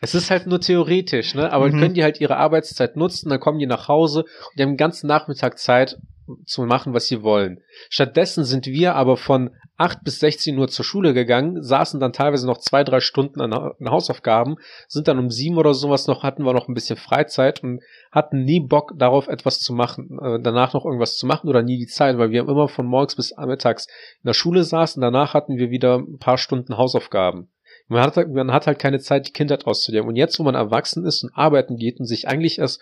Es 0.00 0.14
ist 0.14 0.30
halt 0.30 0.46
nur 0.46 0.60
theoretisch, 0.60 1.34
ne? 1.34 1.52
Aber 1.52 1.68
Mhm. 1.68 1.78
können 1.78 1.94
die 1.94 2.02
halt 2.02 2.20
ihre 2.20 2.36
Arbeitszeit 2.36 2.96
nutzen, 2.96 3.28
dann 3.28 3.40
kommen 3.40 3.58
die 3.58 3.66
nach 3.66 3.88
Hause 3.88 4.20
und 4.22 4.58
die 4.58 4.62
haben 4.62 4.70
den 4.72 4.76
ganzen 4.76 5.06
Nachmittag 5.06 5.58
Zeit 5.58 5.96
zu 6.44 6.62
machen, 6.62 6.92
was 6.92 7.06
sie 7.06 7.22
wollen. 7.22 7.60
Stattdessen 7.88 8.44
sind 8.44 8.66
wir 8.66 8.94
aber 8.94 9.16
von 9.16 9.50
8 9.78 10.04
bis 10.04 10.18
16 10.18 10.58
Uhr 10.58 10.68
zur 10.68 10.84
Schule 10.84 11.14
gegangen, 11.14 11.62
saßen 11.62 12.00
dann 12.00 12.12
teilweise 12.12 12.46
noch 12.46 12.58
zwei, 12.58 12.84
drei 12.84 13.00
Stunden 13.00 13.40
an, 13.40 13.52
an 13.52 13.90
Hausaufgaben, 13.90 14.56
sind 14.88 15.08
dann 15.08 15.18
um 15.18 15.30
sieben 15.30 15.56
oder 15.56 15.72
sowas 15.72 16.06
noch, 16.06 16.22
hatten 16.24 16.42
wir 16.42 16.52
noch 16.52 16.68
ein 16.68 16.74
bisschen 16.74 16.96
Freizeit 16.96 17.62
und 17.62 17.80
hatten 18.12 18.44
nie 18.44 18.60
Bock 18.60 18.92
darauf, 18.98 19.28
etwas 19.28 19.60
zu 19.60 19.72
machen, 19.72 20.18
äh, 20.20 20.38
danach 20.42 20.74
noch 20.74 20.84
irgendwas 20.84 21.16
zu 21.16 21.26
machen 21.26 21.48
oder 21.48 21.62
nie 21.62 21.78
die 21.78 21.86
Zeit, 21.86 22.18
weil 22.18 22.30
wir 22.30 22.42
immer 22.42 22.68
von 22.68 22.86
morgens 22.86 23.16
bis 23.16 23.34
mittags 23.38 23.86
in 24.22 24.26
der 24.26 24.34
Schule 24.34 24.64
saßen, 24.64 25.00
danach 25.00 25.32
hatten 25.32 25.56
wir 25.56 25.70
wieder 25.70 25.96
ein 25.98 26.18
paar 26.18 26.36
Stunden 26.36 26.76
Hausaufgaben. 26.76 27.48
Man 27.88 28.02
hat, 28.02 28.16
halt- 28.16 28.32
man 28.32 28.52
hat 28.52 28.66
halt 28.66 28.78
keine 28.78 29.00
Zeit, 29.00 29.26
die 29.26 29.32
Kindheit 29.32 29.66
auszuleben. 29.66 30.08
Und 30.08 30.16
jetzt, 30.16 30.38
wo 30.38 30.44
man 30.44 30.54
erwachsen 30.54 31.04
ist 31.04 31.24
und 31.24 31.30
arbeiten 31.34 31.76
geht 31.76 31.98
und 31.98 32.06
sich 32.06 32.28
eigentlich 32.28 32.58
erst 32.58 32.80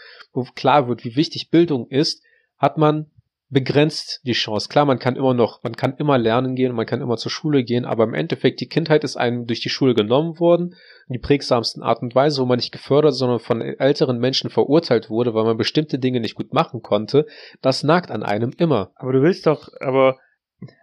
klar 0.54 0.88
wird, 0.88 1.04
wie 1.04 1.16
wichtig 1.16 1.50
Bildung 1.50 1.88
ist, 1.88 2.22
hat 2.58 2.76
man 2.76 3.06
begrenzt 3.48 4.20
die 4.24 4.32
Chance. 4.32 4.68
Klar, 4.68 4.86
man 4.86 4.98
kann 4.98 5.14
immer 5.14 5.32
noch, 5.32 5.62
man 5.62 5.76
kann 5.76 5.94
immer 5.98 6.18
lernen 6.18 6.56
gehen, 6.56 6.74
man 6.74 6.86
kann 6.86 7.00
immer 7.00 7.16
zur 7.16 7.30
Schule 7.30 7.62
gehen, 7.62 7.84
aber 7.84 8.02
im 8.02 8.14
Endeffekt, 8.14 8.60
die 8.60 8.66
Kindheit 8.66 9.04
ist 9.04 9.16
einem 9.16 9.46
durch 9.46 9.60
die 9.60 9.68
Schule 9.68 9.94
genommen 9.94 10.40
worden, 10.40 10.74
in 11.08 11.12
die 11.12 11.20
prägsamsten 11.20 11.82
Art 11.82 12.02
und 12.02 12.14
Weise, 12.16 12.42
wo 12.42 12.46
man 12.46 12.56
nicht 12.56 12.72
gefördert, 12.72 13.14
sondern 13.14 13.38
von 13.38 13.62
älteren 13.62 14.18
Menschen 14.18 14.50
verurteilt 14.50 15.10
wurde, 15.10 15.32
weil 15.34 15.44
man 15.44 15.56
bestimmte 15.56 16.00
Dinge 16.00 16.18
nicht 16.18 16.34
gut 16.34 16.52
machen 16.52 16.82
konnte. 16.82 17.26
Das 17.62 17.84
nagt 17.84 18.10
an 18.10 18.24
einem 18.24 18.52
immer. 18.58 18.90
Aber 18.96 19.12
du 19.12 19.22
willst 19.22 19.46
doch, 19.46 19.68
aber 19.80 20.18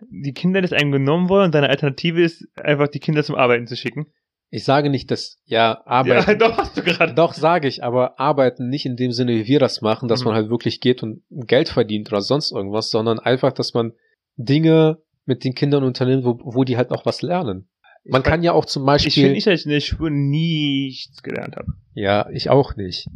die 0.10 0.34
Kinder 0.34 0.64
ist 0.64 0.74
einem 0.74 0.92
genommen 0.92 1.30
worden 1.30 1.46
und 1.46 1.56
deine 1.56 1.70
Alternative 1.70 2.22
ist, 2.22 2.46
einfach 2.58 2.88
die 2.88 3.00
Kinder 3.00 3.24
zum 3.24 3.36
Arbeiten 3.36 3.68
zu 3.68 3.76
schicken. 3.76 4.08
Ich 4.50 4.66
sage 4.66 4.92
nicht, 4.92 5.10
dass, 5.10 5.40
ja, 5.46 5.82
arbeiten. 5.86 6.30
Ja, 6.30 6.36
doch, 6.50 6.58
hast 6.58 6.78
du 6.78 6.84
gerade. 6.84 7.16
Doch, 7.16 7.34
sage 7.34 7.68
ich, 7.68 7.84
aber 7.84 8.20
arbeiten 8.20 8.70
nicht 8.70 8.86
in 8.86 8.96
dem 8.96 9.12
Sinne, 9.12 9.32
wie 9.34 9.48
wir 9.48 9.60
das 9.60 9.82
machen, 9.82 10.08
dass 10.08 10.22
Mhm. 10.22 10.26
man 10.28 10.36
halt 10.36 10.50
wirklich 10.50 10.80
geht 10.80 11.02
und 11.02 11.24
Geld 11.30 11.70
verdient 11.70 12.12
oder 12.12 12.22
sonst 12.22 12.52
irgendwas, 12.52 12.90
sondern 12.92 13.18
einfach, 13.20 13.52
dass 13.52 13.74
man 13.74 13.94
Dinge 14.36 15.00
mit 15.26 15.44
den 15.44 15.56
Kindern 15.56 15.84
unternimmt, 15.84 16.24
wo, 16.26 16.38
wo 16.44 16.64
die 16.64 16.78
halt 16.78 16.92
auch 16.92 17.06
was 17.06 17.22
lernen. 17.24 17.68
Man 18.06 18.22
Ich 18.22 18.28
kann 18.28 18.44
ja 18.44 18.52
auch 18.52 18.66
zum 18.66 18.84
Ich 18.84 18.88
Beispiel, 18.88 19.12
finde 19.12 19.32
nicht, 19.32 19.48
dass 19.48 19.62
ich 19.62 19.66
in 19.66 19.72
der 19.72 19.80
Schule 19.80 20.12
nichts 20.12 21.24
gelernt 21.24 21.56
habe. 21.56 21.74
ja, 21.94 22.30
ich 22.32 22.50
auch 22.50 22.76
nicht. 22.76 23.08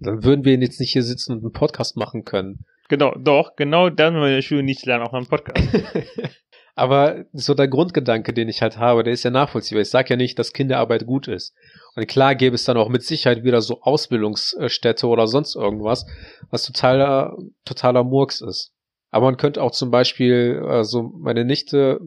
Dann 0.00 0.24
würden 0.24 0.44
wir 0.44 0.54
jetzt 0.56 0.78
nicht 0.80 0.92
hier 0.92 1.02
sitzen 1.02 1.32
und 1.32 1.42
einen 1.42 1.52
Podcast 1.52 1.96
machen 1.96 2.24
können. 2.24 2.64
Genau, 2.88 3.14
doch, 3.18 3.56
genau 3.56 3.90
dann, 3.90 4.14
wenn 4.14 4.20
wir 4.22 4.28
in 4.28 4.34
der 4.34 4.42
Schule 4.42 4.62
nichts 4.62 4.84
lernen, 4.84 5.06
auch 5.06 5.12
einen 5.12 5.26
Podcast. 5.26 5.60
Aber 6.78 7.24
so 7.32 7.54
der 7.54 7.68
Grundgedanke, 7.68 8.34
den 8.34 8.50
ich 8.50 8.60
halt 8.60 8.76
habe, 8.76 9.02
der 9.02 9.14
ist 9.14 9.22
ja 9.22 9.30
nachvollziehbar. 9.30 9.80
Ich 9.80 9.88
sage 9.88 10.10
ja 10.10 10.16
nicht, 10.16 10.38
dass 10.38 10.52
Kinderarbeit 10.52 11.06
gut 11.06 11.26
ist. 11.26 11.54
Und 11.94 12.06
klar 12.06 12.34
gäbe 12.34 12.54
es 12.54 12.64
dann 12.64 12.76
auch 12.76 12.90
mit 12.90 13.02
Sicherheit 13.02 13.44
wieder 13.44 13.62
so 13.62 13.80
Ausbildungsstätte 13.80 15.06
oder 15.06 15.26
sonst 15.26 15.56
irgendwas, 15.56 16.04
was 16.50 16.64
totaler, 16.64 17.34
totaler 17.64 18.04
Murks 18.04 18.42
ist. 18.42 18.74
Aber 19.10 19.26
man 19.26 19.38
könnte 19.38 19.62
auch 19.62 19.70
zum 19.70 19.90
Beispiel, 19.90 20.62
also 20.68 21.10
meine 21.18 21.46
Nichte 21.46 22.00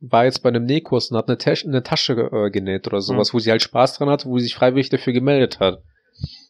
war 0.00 0.24
jetzt 0.24 0.42
bei 0.42 0.48
einem 0.48 0.64
Nähkurs 0.64 1.12
und 1.12 1.16
hat 1.16 1.28
eine, 1.28 1.38
Tasche, 1.38 1.68
eine 1.68 1.84
Tasche 1.84 2.14
äh, 2.14 2.50
genäht 2.50 2.88
oder 2.88 3.00
sowas, 3.00 3.32
wo 3.32 3.38
sie 3.38 3.52
halt 3.52 3.62
Spaß 3.62 3.98
dran 3.98 4.08
hatte, 4.08 4.28
wo 4.28 4.38
sie 4.38 4.44
sich 4.44 4.56
freiwillig 4.56 4.88
dafür 4.88 5.12
gemeldet 5.12 5.60
hat. 5.60 5.84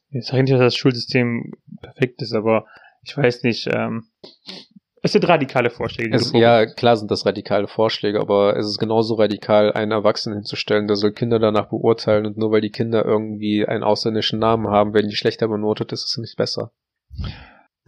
Ich 0.09 0.25
sage 0.25 0.43
nicht, 0.43 0.55
dass 0.55 0.61
das 0.61 0.77
Schulsystem 0.77 1.53
perfekt 1.83 2.23
ist, 2.23 2.33
aber 2.33 2.65
ich 3.07 3.17
weiß 3.17 3.45
nicht, 3.45 3.69
ähm, 3.73 4.09
es 5.03 5.13
sind 5.13 5.29
radikale 5.29 5.71
Vorschläge. 5.71 6.11
die 6.11 6.17
Es, 6.17 6.33
ja, 6.33 6.67
klar 6.67 6.97
sind 6.97 7.13
das 7.13 7.25
radikale 7.25 7.69
Vorschläge, 7.69 8.21
aber 8.21 8.57
es 8.57 8.67
ist 8.67 8.79
genauso 8.79 9.15
radikal, 9.15 9.73
einen 9.73 9.93
Erwachsenen 9.93 10.39
hinzustellen, 10.39 10.89
der 10.89 10.97
soll 10.97 11.13
Kinder 11.13 11.39
danach 11.39 11.69
beurteilen 11.69 12.27
und 12.27 12.37
nur 12.37 12.51
weil 12.51 12.61
die 12.61 12.71
Kinder 12.71 13.05
irgendwie 13.05 13.65
einen 13.65 13.85
ausländischen 13.85 14.41
Namen 14.41 14.67
haben, 14.67 14.95
werden 14.95 15.09
die 15.09 15.15
schlechter 15.15 15.47
benotet, 15.47 15.93
ist 15.93 16.05
es 16.05 16.17
nicht 16.19 16.37
besser. 16.37 16.73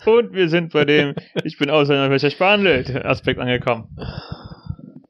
Und 0.07 0.33
wir 0.33 0.49
sind 0.49 0.73
bei 0.73 0.85
dem 0.85 1.16
Ich 1.43 1.59
bin 1.59 1.71
Ausländer, 1.71 2.09
welcher 2.11 2.31
behandelt 2.31 2.95
Aspekt 3.05 3.41
angekommen. 3.41 3.97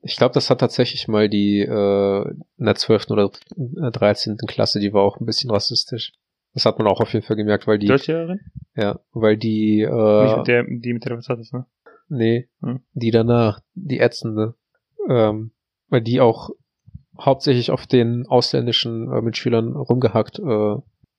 Ich 0.00 0.16
glaube, 0.16 0.32
das 0.32 0.48
hat 0.48 0.60
tatsächlich 0.60 1.08
mal 1.08 1.28
die 1.28 1.60
äh, 1.60 2.24
in 2.56 2.64
der 2.64 2.74
12. 2.74 3.10
oder 3.10 3.30
äh, 3.56 3.90
13. 3.90 4.38
Klasse, 4.46 4.80
die 4.80 4.94
war 4.94 5.02
auch 5.02 5.20
ein 5.20 5.26
bisschen 5.26 5.50
rassistisch. 5.50 6.12
Das 6.54 6.64
hat 6.64 6.78
man 6.78 6.88
auch 6.88 7.00
auf 7.00 7.12
jeden 7.12 7.24
Fall 7.24 7.36
gemerkt, 7.36 7.66
weil 7.66 7.78
Die 7.78 7.86
Deutschlehrerin? 7.86 8.40
ja, 8.74 8.98
weil 9.12 9.36
die, 9.36 9.82
Nicht 9.82 9.90
äh, 9.92 10.36
mit 10.38 10.46
der, 10.48 10.64
die 10.68 10.92
mit 10.92 11.04
der 11.04 11.16
was 11.16 11.28
hattest, 11.28 11.52
ne? 11.52 11.66
nee, 12.08 12.48
Hm. 12.62 12.80
die 12.92 13.10
danach, 13.10 13.60
die 13.74 14.00
ätzende, 14.00 14.54
ähm, 15.08 15.52
weil 15.88 16.00
die 16.00 16.20
auch 16.20 16.50
hauptsächlich 17.20 17.70
auf 17.70 17.86
den 17.86 18.26
ausländischen 18.26 19.12
äh, 19.12 19.20
Mitschülern 19.20 19.76
rumgehackt, 19.76 20.38
äh, 20.38 20.76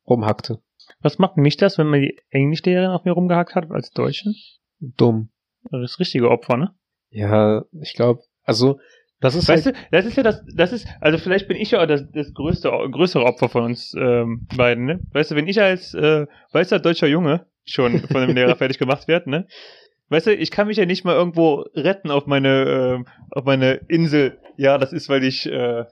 rumhackte. 0.08 0.62
Was 1.02 1.20
macht 1.20 1.38
mich 1.38 1.58
das, 1.58 1.78
wenn 1.78 1.88
man 1.88 2.02
die 2.02 2.18
Englischlehrerin 2.30 2.92
auf 2.92 3.06
mir 3.06 3.12
rumgehackt 3.12 3.56
hat 3.56 3.70
als 3.72 3.92
Deutschen? 3.92 4.36
Dumm. 4.80 5.30
Das 5.72 6.00
richtige 6.00 6.30
Opfer, 6.30 6.58
ne? 6.58 6.74
Ja, 7.12 7.66
ich 7.82 7.94
glaube, 7.94 8.22
also, 8.44 8.80
das 9.22 9.36
ist 9.36 9.50
Weißt 9.50 9.66
halt, 9.66 9.76
du, 9.76 9.80
das 9.92 10.06
ist 10.06 10.16
ja 10.16 10.24
das, 10.24 10.44
das 10.54 10.72
ist, 10.72 10.88
also 11.02 11.18
vielleicht 11.18 11.48
bin 11.48 11.58
ich 11.58 11.72
ja 11.72 11.82
auch 11.82 11.88
das, 11.88 12.06
das 12.14 12.34
größte, 12.34 12.70
größere 12.70 13.24
Opfer 13.24 13.50
von 13.50 13.64
uns 13.64 13.94
ähm, 13.98 14.48
beiden, 14.56 14.86
ne? 14.86 15.00
Weißt 15.12 15.32
du, 15.32 15.36
wenn 15.36 15.48
ich 15.48 15.62
als 15.62 15.94
äh, 15.94 16.26
weißer 16.54 16.80
deutscher 16.80 17.08
Junge 17.08 17.46
schon 17.66 18.00
von 18.00 18.22
dem 18.26 18.36
Lehrer 18.36 18.56
fertig 18.58 18.80
gemacht 18.80 19.08
werde, 19.08 19.30
ne? 19.30 19.48
Weißt 20.08 20.28
du, 20.28 20.34
ich 20.34 20.52
kann 20.52 20.68
mich 20.68 20.78
ja 20.78 20.86
nicht 20.86 21.04
mal 21.04 21.16
irgendwo 21.16 21.66
retten 21.76 22.12
auf 22.12 22.26
meine, 22.28 22.96
ähm, 22.98 23.08
auf 23.30 23.44
meine 23.44 23.82
Insel. 23.90 24.40
Ja, 24.58 24.78
das 24.78 24.94
ist, 24.94 25.10
weil 25.10 25.24
ich, 25.24 25.46
äh, 25.46 25.84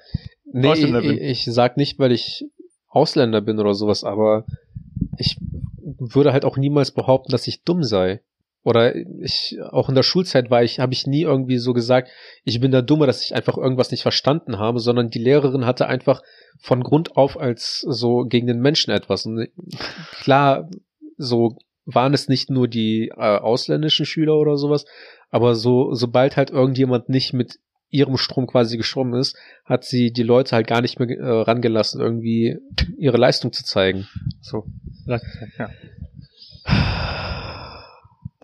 nee, 0.46 0.68
ich, 0.68 0.72
Ausländer 0.72 1.02
bin. 1.02 1.22
ich 1.22 1.46
sag 1.46 1.78
nicht, 1.78 2.00
weil 2.00 2.12
ich 2.12 2.46
Ausländer 2.88 3.42
bin 3.42 3.60
oder 3.60 3.76
sowas, 3.76 4.04
aber 4.04 4.46
ich 5.18 5.38
würde 6.00 6.34
halt 6.34 6.46
auch 6.46 6.58
niemals 6.58 6.92
behaupten, 6.92 7.32
dass 7.32 7.48
ich 7.48 7.64
dumm 7.64 7.84
sei. 7.84 8.22
Oder 8.68 8.97
ich, 8.97 9.57
auch 9.70 9.88
in 9.88 9.95
der 9.95 10.03
Schulzeit 10.03 10.49
war 10.49 10.61
ich, 10.61 10.82
habe 10.82 10.91
ich 10.91 11.07
nie 11.07 11.22
irgendwie 11.22 11.57
so 11.57 11.72
gesagt, 11.72 12.09
ich 12.43 12.59
bin 12.59 12.72
der 12.72 12.82
Dumme, 12.82 13.07
dass 13.07 13.24
ich 13.24 13.34
einfach 13.34 13.57
irgendwas 13.57 13.91
nicht 13.91 14.01
verstanden 14.01 14.59
habe, 14.59 14.82
sondern 14.82 15.09
die 15.09 15.20
Lehrerin 15.20 15.65
hatte 15.65 15.88
einfach 15.88 16.22
von 16.59 16.84
Grund 16.84 17.15
auf 17.15 17.39
als 17.39 17.80
so 17.88 18.26
gegen 18.26 18.45
den 18.45 18.59
Menschen 18.59 18.91
etwas. 18.91 19.26
Und 19.26 19.47
klar, 20.20 20.70
so 21.15 21.55
waren 21.86 22.13
es 22.13 22.28
nicht 22.28 22.49
nur 22.49 22.68
die 22.68 23.13
äh, 23.15 23.38
ausländischen 23.38 24.05
Schüler 24.05 24.36
oder 24.36 24.57
sowas, 24.57 24.84
aber 25.30 25.55
so, 25.55 25.93
sobald 25.93 26.36
halt 26.36 26.49
irgendjemand 26.49 27.07
nicht 27.07 27.32
mit 27.32 27.59
ihrem 27.89 28.18
Strom 28.18 28.47
quasi 28.47 28.76
geschwommen 28.76 29.18
ist, 29.18 29.38
hat 29.63 29.86
sie 29.86 30.11
die 30.11 30.24
Leute 30.24 30.53
halt 30.57 30.68
gar 30.68 30.82
nicht 30.82 30.99
mehr 30.99 31.09
äh, 31.09 31.41
rangelassen, 31.43 32.01
irgendwie 32.01 32.57
ihre 32.97 33.15
Leistung 33.15 33.53
zu 33.53 33.63
zeigen. 33.63 34.09
so, 34.41 34.65
ja. 35.05 35.22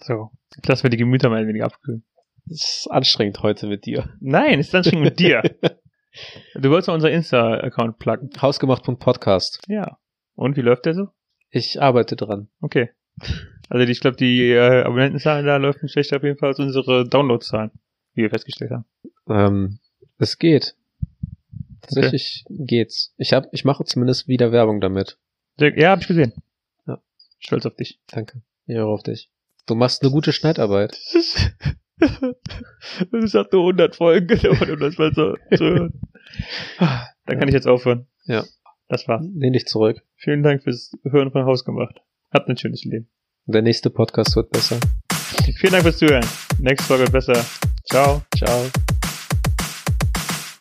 So, 0.03 0.31
lassen 0.65 0.83
wir 0.83 0.89
die 0.89 0.97
Gemüter 0.97 1.29
mal 1.29 1.39
ein 1.39 1.47
wenig 1.47 1.63
abkühlen. 1.63 2.03
Das 2.45 2.59
ist 2.59 2.87
anstrengend 2.91 3.41
heute 3.41 3.67
mit 3.67 3.85
dir. 3.85 4.09
Nein, 4.19 4.59
ist 4.59 4.73
dann 4.73 4.83
schon 4.83 5.01
mit 5.01 5.19
dir. 5.19 5.41
Du 6.53 6.69
wolltest 6.69 6.89
mal 6.89 6.93
unser 6.93 7.09
Insta-Account 7.09 7.97
pluggen. 7.97 8.29
Hausgemacht.podcast. 8.39 9.63
Ja. 9.67 9.97
Und 10.35 10.57
wie 10.57 10.61
läuft 10.61 10.85
der 10.85 10.93
so? 10.93 11.07
Ich 11.49 11.81
arbeite 11.81 12.15
dran. 12.15 12.49
Okay. 12.61 12.91
Also 13.67 13.87
ich 13.87 13.99
glaube, 13.99 14.17
die 14.17 14.51
äh, 14.51 14.83
Abonnentenzahlen 14.83 15.43
da 15.43 15.57
läuft 15.57 15.81
nicht 15.81 15.93
schlechter 15.93 16.17
auf 16.17 16.23
jeden 16.23 16.37
Fall 16.37 16.49
als 16.49 16.59
unsere 16.59 17.09
Downloadzahlen, 17.09 17.71
wie 18.13 18.21
wir 18.21 18.29
festgestellt 18.29 18.69
haben. 18.69 18.85
Ähm, 19.27 19.79
es 20.19 20.37
geht. 20.37 20.75
Tatsächlich 21.81 22.45
geht's. 22.47 23.15
Ich 23.17 23.33
hab, 23.33 23.51
ich 23.51 23.65
mache 23.65 23.83
zumindest 23.83 24.27
wieder 24.27 24.51
Werbung 24.51 24.81
damit. 24.81 25.17
Ja, 25.57 25.89
hab 25.89 26.01
ich 26.01 26.07
gesehen. 26.07 26.33
Ja. 26.85 27.01
Stolz 27.39 27.65
auf 27.65 27.75
dich. 27.75 27.99
Danke. 28.05 28.43
Ich 28.67 28.75
höre 28.75 28.85
auf 28.85 29.01
dich. 29.01 29.31
Du 29.65 29.75
machst 29.75 30.01
eine 30.01 30.11
gute 30.11 30.33
Schneidarbeit. 30.33 30.97
Es 33.11 33.33
hat 33.33 33.53
nur 33.53 33.61
100 33.61 33.95
Folgen 33.95 34.27
gedauert, 34.27 34.69
um 34.69 34.79
das 34.79 34.97
mal 34.97 35.13
so 35.13 35.35
zu 35.55 35.63
hören. 35.63 36.01
Dann 37.25 37.39
kann 37.39 37.47
ich 37.47 37.53
jetzt 37.53 37.67
aufhören. 37.67 38.07
Ja. 38.25 38.43
Das 38.89 39.07
war's. 39.07 39.25
Lehn 39.33 39.53
dich 39.53 39.65
zurück. 39.67 40.01
Vielen 40.17 40.43
Dank 40.43 40.63
fürs 40.63 40.91
Hören 41.03 41.31
von 41.31 41.45
Haus 41.45 41.63
gemacht. 41.63 42.01
Habt 42.31 42.49
ein 42.49 42.57
schönes 42.57 42.83
Leben. 42.83 43.09
Der 43.45 43.61
nächste 43.61 43.89
Podcast 43.89 44.35
wird 44.35 44.49
besser. 44.51 44.79
Vielen 45.57 45.71
Dank 45.71 45.83
fürs 45.83 45.97
Zuhören. 45.97 46.25
Nächste 46.59 46.87
Folge 46.87 47.03
wird 47.03 47.13
besser. 47.13 47.45
Ciao. 47.85 48.21
Ciao. 48.35 48.82